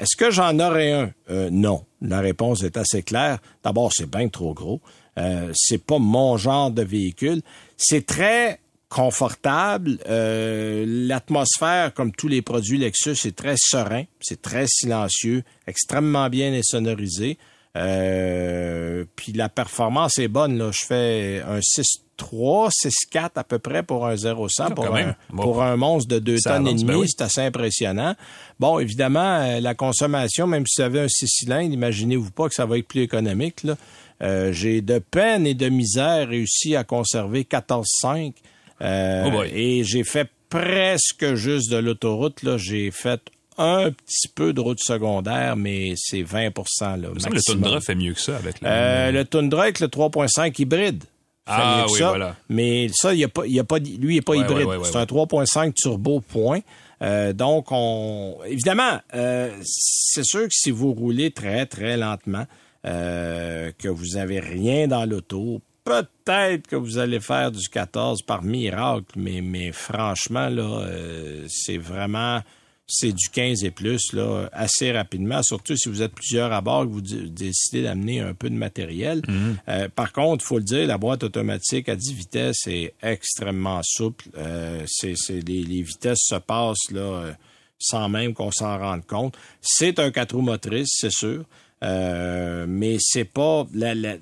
Est-ce 0.00 0.16
que 0.16 0.30
j'en 0.30 0.58
aurais 0.58 0.92
un? 0.92 1.12
Euh, 1.30 1.50
Non. 1.50 1.84
La 2.00 2.20
réponse 2.20 2.62
est 2.62 2.78
assez 2.78 3.02
claire. 3.02 3.38
D'abord, 3.62 3.92
c'est 3.94 4.08
bien 4.10 4.28
trop 4.28 4.54
gros. 4.54 4.80
Euh, 5.18 5.52
c'est 5.54 5.84
pas 5.84 5.98
mon 5.98 6.38
genre 6.38 6.70
de 6.70 6.82
véhicule. 6.82 7.42
C'est 7.76 8.06
très 8.06 8.58
confortable. 8.88 9.98
Euh, 10.08 10.84
L'atmosphère, 10.86 11.92
comme 11.92 12.12
tous 12.12 12.28
les 12.28 12.40
produits 12.40 12.78
Lexus, 12.78 13.26
est 13.26 13.36
très 13.36 13.56
serein, 13.58 14.04
c'est 14.20 14.40
très 14.40 14.66
silencieux, 14.66 15.42
extrêmement 15.66 16.28
bien 16.30 16.58
sonorisé. 16.62 17.36
Euh, 17.76 19.04
puis 19.16 19.32
la 19.32 19.48
performance 19.48 20.18
est 20.18 20.28
bonne. 20.28 20.58
Là. 20.58 20.70
Je 20.72 20.86
fais 20.86 21.42
un 21.46 21.60
6.3, 21.60 22.70
6.4 22.70 23.30
à 23.36 23.44
peu 23.44 23.58
près 23.58 23.82
pour 23.82 24.06
un 24.06 24.14
0-100. 24.14 24.48
Ah, 24.58 24.70
Pour, 24.70 24.86
un, 24.86 24.92
même. 24.92 25.14
Bon. 25.30 25.42
pour 25.42 25.62
un 25.62 25.76
monstre 25.76 26.08
de 26.08 26.18
2 26.18 26.38
Ça 26.38 26.54
tonnes 26.56 26.66
et 26.68 26.72
demie, 26.74 26.84
ben 26.84 26.96
oui. 26.96 27.06
c'est 27.08 27.22
assez 27.22 27.40
impressionnant. 27.42 28.14
Bon, 28.58 28.78
évidemment, 28.78 29.40
euh, 29.40 29.60
la 29.60 29.74
consommation, 29.74 30.46
même 30.46 30.66
si 30.66 30.80
vous 30.80 30.86
avez 30.86 31.00
un 31.00 31.08
6 31.08 31.26
cylindres, 31.28 31.72
imaginez-vous 31.72 32.30
pas 32.32 32.48
que 32.48 32.54
ça 32.54 32.66
va 32.66 32.78
être 32.78 32.88
plus 32.88 33.02
économique. 33.02 33.62
là. 33.62 33.76
Euh, 34.22 34.52
J'ai 34.52 34.82
de 34.82 34.98
peine 34.98 35.46
et 35.46 35.54
de 35.54 35.68
misère 35.68 36.28
réussi 36.28 36.76
à 36.76 36.84
conserver 36.84 37.44
14,5. 37.44 38.34
Euh, 38.82 39.30
Oh 39.32 39.42
et 39.44 39.82
j'ai 39.84 40.04
fait 40.04 40.28
presque 40.48 41.34
juste 41.34 41.70
de 41.70 41.76
l'autoroute. 41.76 42.42
Là, 42.42 42.56
J'ai 42.58 42.90
fait 42.90 43.20
un 43.60 43.90
petit 43.92 44.28
peu 44.28 44.52
de 44.52 44.60
route 44.60 44.80
secondaire, 44.80 45.56
mais 45.56 45.94
c'est 45.96 46.22
20% 46.22 46.52
là, 46.80 46.96
le. 46.96 47.40
Tundra 47.40 47.80
fait 47.80 47.94
mieux 47.94 48.14
que 48.14 48.20
ça 48.20 48.36
avec 48.36 48.60
le... 48.60 48.68
Euh, 48.68 49.10
le 49.12 49.24
Tundra 49.24 49.64
avec 49.64 49.80
le 49.80 49.88
3.5 49.88 50.60
hybride. 50.60 51.04
Ah 51.46 51.86
oui, 51.88 51.98
ça. 51.98 52.08
voilà. 52.08 52.36
Mais 52.48 52.88
ça, 52.92 53.12
il 53.12 53.20
y 53.20 53.24
a 53.24 53.28
pas, 53.28 53.46
y 53.46 53.58
a 53.58 53.64
pas, 53.64 53.78
lui, 53.78 53.90
il 53.98 54.06
n'est 54.14 54.20
pas 54.20 54.32
Ouais, 54.32 54.40
hybride. 54.40 54.66
ouais, 54.66 54.76
ouais, 54.76 54.88
c'est 54.90 54.96
un 54.96 55.04
3.5 55.04 55.74
turbo 55.74 56.20
point. 56.20 56.60
Euh, 57.02 57.32
donc, 57.32 57.68
on, 57.70 58.38
évidemment, 58.46 59.00
euh, 59.14 59.50
c'est 59.62 60.24
sûr 60.24 60.42
que 60.42 60.54
si 60.54 60.70
vous 60.70 60.92
roulez 60.92 61.30
très, 61.30 61.66
très 61.66 61.96
lentement, 61.96 62.46
euh, 62.86 63.72
que 63.78 63.88
vous 63.88 64.16
avez 64.16 64.38
rien 64.38 64.86
dans 64.86 65.04
l'auto, 65.06 65.60
peut-être 65.84 66.66
que 66.66 66.76
vous 66.76 66.98
allez 66.98 67.20
faire 67.20 67.50
du 67.50 67.68
14 67.68 68.22
par 68.22 68.42
miracle, 68.42 69.12
mais, 69.16 69.40
mais 69.40 69.72
franchement, 69.72 70.48
là, 70.48 70.86
c'est 71.48 71.78
vraiment 71.78 72.40
c'est 72.92 73.12
du 73.12 73.28
15 73.30 73.62
et 73.64 73.70
plus 73.70 74.12
là, 74.12 74.48
assez 74.52 74.90
rapidement, 74.90 75.42
surtout 75.44 75.76
si 75.76 75.88
vous 75.88 76.02
êtes 76.02 76.12
plusieurs 76.12 76.52
à 76.52 76.60
bord 76.60 76.82
et 76.82 76.86
que 76.86 76.92
vous 76.92 77.00
décidez 77.00 77.82
d'amener 77.82 78.18
un 78.20 78.34
peu 78.34 78.50
de 78.50 78.56
matériel. 78.56 79.22
Euh, 79.68 79.88
par 79.88 80.12
contre, 80.12 80.44
il 80.44 80.48
faut 80.48 80.58
le 80.58 80.64
dire, 80.64 80.86
la 80.86 80.98
boîte 80.98 81.22
automatique 81.22 81.88
à 81.88 81.94
10 81.96 82.12
vitesses 82.14 82.66
est 82.66 82.94
extrêmement 83.02 83.80
souple. 83.84 84.26
Euh, 84.36 84.82
c'est, 84.88 85.14
c'est- 85.16 85.46
les, 85.46 85.62
les 85.62 85.82
vitesses 85.82 86.18
se 86.22 86.34
passent 86.36 86.90
là, 86.90 87.00
euh, 87.00 87.32
sans 87.78 88.08
même 88.08 88.34
qu'on 88.34 88.50
s'en 88.50 88.76
rende 88.78 89.06
compte. 89.06 89.36
C'est 89.62 89.98
un 90.00 90.10
4 90.10 90.34
roues 90.34 90.42
motrices, 90.42 90.90
c'est 91.00 91.12
sûr, 91.12 91.44
euh, 91.82 92.66
mais 92.68 92.96
c'est 93.00 93.24
pas... 93.24 93.66
La, 93.74 93.94
la- 93.94 94.16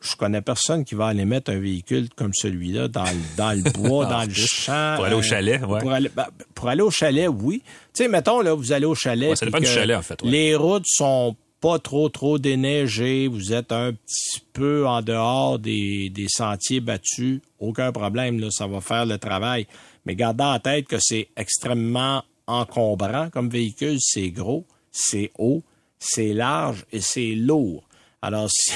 je 0.00 0.16
connais 0.16 0.42
personne 0.42 0.84
qui 0.84 0.94
va 0.94 1.06
aller 1.06 1.24
mettre 1.24 1.50
un 1.50 1.58
véhicule 1.58 2.10
comme 2.14 2.32
celui-là 2.34 2.88
dans, 2.88 3.04
le- 3.04 3.36
dans 3.38 3.52
le 3.52 3.62
bois, 3.70 4.04
dans 4.10 4.24
le 4.24 4.34
champ. 4.34 4.96
Pour 4.96 5.06
aller 5.06 5.14
au 5.14 5.22
chalet, 5.22 5.62
ouais. 5.64 5.80
Pour 5.80 5.92
aller, 5.92 6.10
ben, 6.14 6.26
pour 6.54 6.68
aller 6.68 6.82
au 6.82 6.90
chalet, 6.90 7.26
oui. 7.28 7.62
Tu 7.94 8.02
sais, 8.02 8.08
mettons, 8.08 8.40
là, 8.40 8.54
vous 8.54 8.72
allez 8.72 8.86
au 8.86 8.94
chalet. 8.94 9.30
Ouais, 9.30 9.36
ça 9.36 9.46
puis 9.46 9.52
dépend 9.52 9.64
du 9.64 9.70
chalet, 9.70 9.96
en 9.96 10.02
fait, 10.02 10.20
ouais. 10.22 10.30
Les 10.30 10.56
routes 10.56 10.86
sont 10.86 11.36
pas 11.60 11.78
trop, 11.78 12.08
trop 12.08 12.38
déneigées. 12.38 13.28
Vous 13.28 13.52
êtes 13.52 13.72
un 13.72 13.92
petit 13.92 14.42
peu 14.52 14.86
en 14.86 15.00
dehors 15.00 15.58
des, 15.58 16.10
des 16.10 16.26
sentiers 16.28 16.80
battus. 16.80 17.40
Aucun 17.58 17.92
problème, 17.92 18.40
là, 18.40 18.48
ça 18.50 18.66
va 18.66 18.80
faire 18.80 19.06
le 19.06 19.16
travail. 19.16 19.66
Mais 20.04 20.16
gardez 20.16 20.44
en 20.44 20.58
tête 20.58 20.86
que 20.86 20.96
c'est 21.00 21.28
extrêmement 21.36 22.24
encombrant 22.46 23.30
comme 23.30 23.48
véhicule. 23.48 23.98
C'est 24.00 24.30
gros, 24.30 24.66
c'est 24.90 25.30
haut, 25.38 25.62
c'est 25.98 26.34
large 26.34 26.84
et 26.92 27.00
c'est 27.00 27.34
lourd. 27.34 27.84
Alors, 28.24 28.48
si 28.50 28.72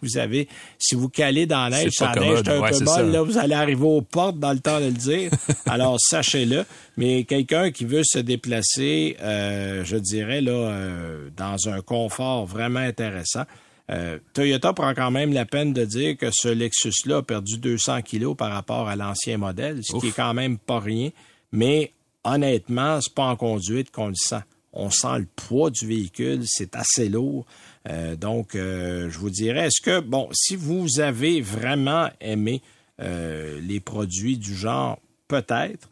vous 0.00 0.16
avez, 0.18 0.48
si 0.78 0.94
vous 0.94 1.08
calez 1.08 1.46
dans 1.46 1.68
la 1.68 1.82
neige, 1.84 1.92
ça 1.92 2.12
neige 2.14 2.42
un 2.46 2.60
Ouais, 2.60 2.70
peu 2.70 2.84
ça. 2.84 3.02
là, 3.02 3.22
vous 3.22 3.38
allez 3.38 3.54
arriver 3.54 3.84
aux 3.84 4.02
portes 4.02 4.38
dans 4.38 4.52
le 4.52 4.60
temps 4.60 4.80
de 4.80 4.86
le 4.86 4.92
dire. 4.92 5.30
Alors, 5.66 5.96
sachez-le. 6.00 6.64
Mais 6.96 7.24
quelqu'un 7.24 7.70
qui 7.70 7.84
veut 7.84 8.02
se 8.04 8.18
déplacer, 8.18 9.16
euh, 9.20 9.84
je 9.84 9.96
dirais, 9.96 10.40
là, 10.40 10.52
euh, 10.52 11.28
dans 11.36 11.68
un 11.68 11.80
confort 11.80 12.46
vraiment 12.46 12.80
intéressant, 12.80 13.44
euh, 13.90 14.18
Toyota 14.32 14.72
prend 14.72 14.94
quand 14.94 15.10
même 15.10 15.32
la 15.32 15.44
peine 15.44 15.72
de 15.72 15.84
dire 15.84 16.16
que 16.16 16.28
ce 16.32 16.48
Lexus-là 16.48 17.18
a 17.18 17.22
perdu 17.22 17.58
200 17.58 18.02
kilos 18.02 18.36
par 18.36 18.52
rapport 18.52 18.88
à 18.88 18.96
l'ancien 18.96 19.38
modèle, 19.38 19.80
ce 19.82 19.96
qui 19.98 20.08
est 20.08 20.16
quand 20.16 20.34
même 20.34 20.56
pas 20.58 20.78
rien. 20.80 21.10
Mais 21.50 21.92
honnêtement, 22.24 23.00
c'est 23.00 23.12
pas 23.12 23.24
en 23.26 23.36
conduite 23.36 23.90
qu'on 23.90 24.08
le 24.08 24.14
sent. 24.14 24.40
On 24.72 24.88
sent 24.90 25.18
le 25.18 25.26
poids 25.36 25.70
du 25.70 25.86
véhicule, 25.86 26.42
c'est 26.46 26.76
assez 26.76 27.08
lourd. 27.08 27.44
Euh, 27.88 28.16
donc, 28.16 28.54
euh, 28.54 29.10
je 29.10 29.18
vous 29.18 29.30
dirais, 29.30 29.66
est-ce 29.66 29.80
que, 29.80 30.00
bon, 30.00 30.28
si 30.32 30.56
vous 30.56 31.00
avez 31.00 31.40
vraiment 31.40 32.08
aimé 32.20 32.62
euh, 33.00 33.60
les 33.60 33.80
produits 33.80 34.38
du 34.38 34.54
genre, 34.54 35.00
peut-être. 35.28 35.88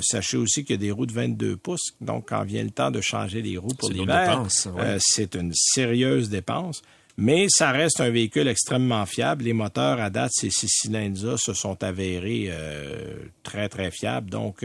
Sachez 0.00 0.36
aussi 0.36 0.64
qu'il 0.64 0.76
y 0.76 0.78
a 0.78 0.80
des 0.80 0.92
roues 0.92 1.06
de 1.06 1.12
22 1.12 1.56
pouces, 1.56 1.96
donc 2.00 2.28
quand 2.28 2.44
vient 2.44 2.62
le 2.62 2.70
temps 2.70 2.92
de 2.92 3.00
changer 3.00 3.42
les 3.42 3.58
roues 3.58 3.74
pour 3.76 3.90
l'hiver, 3.90 4.46
ouais. 4.76 4.96
c'est 5.00 5.34
une 5.34 5.52
sérieuse 5.52 6.28
dépense. 6.28 6.82
Mais 7.16 7.46
ça 7.48 7.72
reste 7.72 8.00
un 8.00 8.10
véhicule 8.10 8.46
extrêmement 8.46 9.04
fiable. 9.06 9.42
Les 9.42 9.52
moteurs 9.52 10.00
à 10.00 10.08
date, 10.08 10.30
ces 10.34 10.50
six 10.50 10.68
cylindres-là, 10.68 11.36
se 11.36 11.52
sont 11.52 11.82
avérés 11.82 12.52
très, 13.42 13.68
très 13.68 13.90
fiables. 13.90 14.30
Donc, 14.30 14.64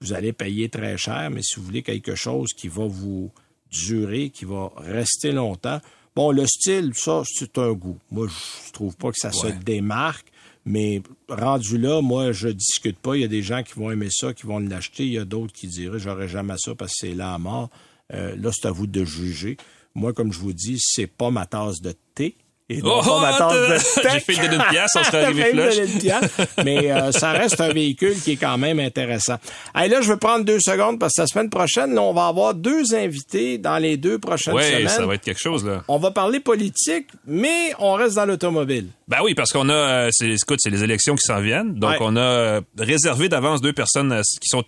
vous 0.00 0.14
allez 0.14 0.32
payer 0.32 0.70
très 0.70 0.96
cher, 0.96 1.30
mais 1.30 1.42
si 1.42 1.56
vous 1.56 1.66
voulez 1.66 1.82
quelque 1.82 2.14
chose 2.14 2.54
qui 2.54 2.68
va 2.68 2.86
vous 2.86 3.30
durer, 3.70 4.30
qui 4.30 4.44
va 4.44 4.72
rester 4.76 5.32
longtemps, 5.32 5.80
bon, 6.14 6.30
le 6.32 6.46
style, 6.46 6.92
ça, 6.94 7.22
c'est 7.26 7.58
un 7.58 7.72
goût. 7.72 7.98
Moi, 8.10 8.26
je 8.28 8.72
trouve 8.72 8.96
pas 8.96 9.10
que 9.10 9.18
ça 9.18 9.32
se 9.32 9.46
démarque, 9.46 10.26
mais 10.64 11.02
rendu 11.28 11.78
là, 11.78 12.02
moi, 12.02 12.32
je 12.32 12.48
discute 12.48 12.98
pas. 12.98 13.16
Il 13.16 13.22
y 13.22 13.24
a 13.24 13.28
des 13.28 13.42
gens 13.42 13.62
qui 13.62 13.74
vont 13.74 13.90
aimer 13.90 14.08
ça, 14.10 14.34
qui 14.34 14.46
vont 14.46 14.58
l'acheter. 14.58 15.04
Il 15.04 15.12
y 15.12 15.18
a 15.18 15.24
d'autres 15.24 15.52
qui 15.52 15.68
diraient, 15.68 15.98
j'aurais 15.98 16.28
jamais 16.28 16.54
ça 16.58 16.74
parce 16.74 16.92
que 16.92 17.06
c'est 17.06 17.14
là 17.14 17.34
à 17.34 17.38
mort. 17.38 17.70
Euh, 18.12 18.36
là, 18.36 18.50
c'est 18.52 18.66
à 18.66 18.70
vous 18.70 18.86
de 18.86 19.04
juger. 19.04 19.56
Moi, 19.94 20.12
comme 20.12 20.32
je 20.32 20.38
vous 20.38 20.52
dis, 20.52 20.78
c'est 20.78 21.06
pas 21.06 21.30
ma 21.30 21.46
tasse 21.46 21.80
de 21.80 21.94
thé. 22.14 22.36
Et 22.72 22.80
Oh, 22.84 23.00
pas 23.04 23.20
ma 23.20 23.36
tasse 23.36 23.96
de. 23.96 24.08
J'ai 24.12 24.20
fait 24.20 24.42
le 24.42 24.48
d'une 24.48 24.62
pièce, 24.70 24.90
on 24.96 25.02
serait 25.04 25.24
arrivé 25.24 25.50
une 25.50 26.64
mais 26.64 26.90
euh, 26.92 27.10
ça 27.10 27.32
reste 27.32 27.60
un 27.60 27.72
véhicule 27.72 28.14
qui 28.20 28.32
est 28.32 28.36
quand 28.36 28.56
même 28.58 28.78
intéressant. 28.78 29.34
Allez, 29.74 29.88
là, 29.88 30.00
je 30.00 30.12
vais 30.12 30.16
prendre 30.18 30.44
deux 30.44 30.60
secondes 30.60 31.00
parce 31.00 31.14
que 31.16 31.22
la 31.22 31.26
semaine 31.26 31.50
prochaine, 31.50 31.92
là, 31.94 32.02
on 32.02 32.12
va 32.12 32.28
avoir 32.28 32.54
deux 32.54 32.94
invités 32.94 33.58
dans 33.58 33.78
les 33.78 33.96
deux 33.96 34.20
prochaines 34.20 34.54
Oui, 34.54 34.62
semaines. 34.62 34.88
ça 34.88 35.04
va 35.04 35.16
être 35.16 35.22
quelque 35.24 35.40
chose, 35.42 35.64
là. 35.66 35.82
On 35.88 35.98
va 35.98 36.12
parler 36.12 36.38
politique, 36.38 37.08
mais 37.26 37.72
on 37.80 37.94
reste 37.94 38.14
dans 38.14 38.26
l'automobile. 38.26 38.86
Ben 39.08 39.18
oui, 39.24 39.34
parce 39.34 39.50
qu'on 39.50 39.68
a, 39.68 39.72
euh, 39.74 40.08
c'est, 40.12 40.28
écoute, 40.30 40.60
c'est 40.62 40.70
les 40.70 40.84
élections 40.84 41.16
qui 41.16 41.24
s'en 41.26 41.40
viennent. 41.40 41.74
Donc, 41.74 41.90
Ouais. 41.90 41.96
on 42.00 42.14
a 42.14 42.20
euh, 42.20 42.60
réservé 42.78 43.28
d'avance 43.28 43.60
deux 43.60 43.72
personnes 43.72 44.22
qui 44.40 44.48
sont 44.48 44.62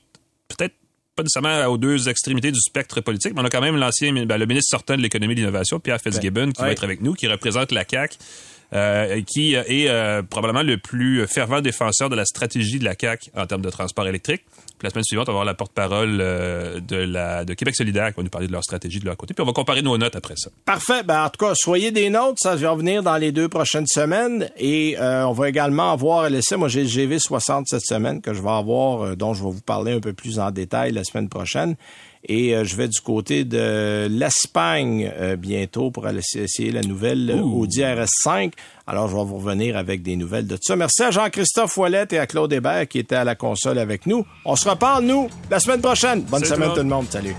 peut-être 0.49 0.75
pas 1.15 1.23
nécessairement 1.23 1.67
aux 1.67 1.79
deux 1.79 2.09
extrémités 2.09 2.51
du 2.51 2.61
spectre 2.61 3.01
politique, 3.01 3.33
mais 3.35 3.43
on 3.43 3.45
a 3.45 3.51
quand 3.51 3.61
même 3.61 3.77
l'ancien, 3.77 4.13
ben, 4.25 4.39
le 4.39 4.47
ministre 4.47 4.71
sortant 4.71 4.97
de 4.97 5.03
l'économie 5.03 5.33
et 5.33 5.37
de 5.37 5.41
l'innovation, 5.41 5.79
Pierre 5.79 6.01
Fitzgibbon, 6.01 6.53
qui 6.53 6.61
Ouais. 6.63 6.69
va 6.69 6.73
être 6.73 6.85
avec 6.85 7.01
nous, 7.03 7.15
qui 7.15 7.27
représente 7.29 7.73
la 7.73 7.85
CAQ. 7.89 8.17
euh, 8.75 9.21
qui 9.27 9.55
euh, 9.55 9.63
est 9.67 9.91
euh, 9.91 10.23
probablement 10.23 10.63
le 10.63 10.79
plus 10.79 11.27
fervent 11.27 11.61
défenseur 11.61 12.09
de 12.09 12.17
la 12.17 12.25
stratégie 12.25 12.79
de 12.79 12.85
la 12.87 12.95
CAQ 12.99 13.31
en 13.37 13.47
termes 13.47 13.61
de 13.61 13.69
transport 13.69 14.09
électrique. 14.09 14.45
La 14.83 14.91
semaine 14.91 15.05
suivante, 15.05 15.29
on 15.29 15.33
va 15.33 15.37
avoir 15.37 15.45
la 15.45 15.55
porte-parole 15.55 16.19
euh, 16.21 16.81
de, 16.81 17.55
Québec 17.55 17.75
solidaire 17.77 18.09
qui 18.09 18.17
va 18.17 18.23
nous 18.23 18.31
parler 18.31 18.49
de 18.49 18.53
leur 18.53 18.65
stratégie 18.65 18.99
de 18.99 19.05
leur 19.05 19.17
côté. 19.17 19.33
Puis 19.33 19.43
on 19.43 19.47
va 19.47 19.53
comparer 19.53 19.83
nos 19.83 19.97
notes 19.97 20.17
après 20.17 20.35
ça. 20.37 20.51
Parfait. 20.65 21.03
Ben, 21.05 21.25
en 21.25 21.29
tout 21.29 21.45
cas, 21.45 21.53
soyez 21.55 21.93
des 21.93 22.11
nôtres. 22.11 22.39
Ça 22.41 22.57
va 22.57 22.75
venir 22.75 23.03
dans 23.03 23.17
les 23.17 23.31
deux 23.31 23.49
prochaines 23.49 23.87
semaines. 23.87 24.51
Et 24.57 24.97
euh, 24.99 25.27
on 25.27 25.33
va 25.33 25.49
également 25.49 25.93
avoir 25.93 26.29
l'essai. 26.29 26.57
Moi, 26.57 26.69
j'ai 26.69 26.83
le 26.83 26.89
GV60 26.89 27.65
cette 27.67 27.87
semaine 27.87 28.21
que 28.21 28.35
je 28.35 28.43
vais 28.43 28.51
avoir, 28.51 29.03
euh, 29.03 29.17
dont 29.17 29.35
je 29.35 29.45
vais 29.45 29.51
vous 29.51 29.61
parler 29.61 29.93
un 29.93 30.01
peu 30.01 30.13
plus 30.13 30.39
en 30.39 30.51
détail 30.51 30.93
la 30.93 31.05
semaine 31.05 31.29
prochaine. 31.29 31.77
Et 32.25 32.55
euh, 32.55 32.65
je 32.65 32.77
vais 32.77 32.89
du 32.89 33.01
côté 33.01 33.45
de 33.45 34.07
l'Espagne 34.09 35.11
euh, 35.19 35.37
bientôt 35.37 35.91
pour 35.91 36.07
aller 36.07 36.21
essayer 36.37 36.71
la 36.71 36.83
nouvelle 36.83 37.31
euh, 37.31 37.41
Audi 37.41 37.81
RS5. 37.81 38.53
Alors, 38.87 39.09
je 39.09 39.17
vais 39.17 39.25
vous 39.25 39.39
revenir 39.39 39.77
avec 39.77 40.03
des 40.03 40.15
nouvelles 40.15 40.47
de 40.47 40.55
tout 40.55 40.63
ça. 40.63 40.77
Merci 40.77 41.03
à 41.03 41.11
Jean-Christophe 41.11 41.77
Ouellette 41.77 42.13
et 42.13 42.19
à 42.19 42.27
Claude 42.27 42.53
Hébert 42.53 42.87
qui 42.87 43.01
étaient 43.01 43.17
à 43.17 43.25
la 43.25 43.35
console 43.35 43.79
avec 43.79 44.07
nous. 44.07 44.25
On 44.45 44.55
se 44.55 44.69
reparle, 44.69 45.05
nous, 45.05 45.29
la 45.51 45.59
semaine 45.59 45.81
prochaine. 45.81 46.23
Bonne 46.23 46.45
Salut 46.45 46.63
semaine 46.63 46.69
tout 46.71 46.77
le 46.77 46.83
tout 46.83 46.89
le 46.89 46.95
monde. 46.95 47.07
Salut. 47.11 47.35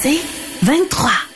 C'est 0.00 0.20
23. 0.62 1.27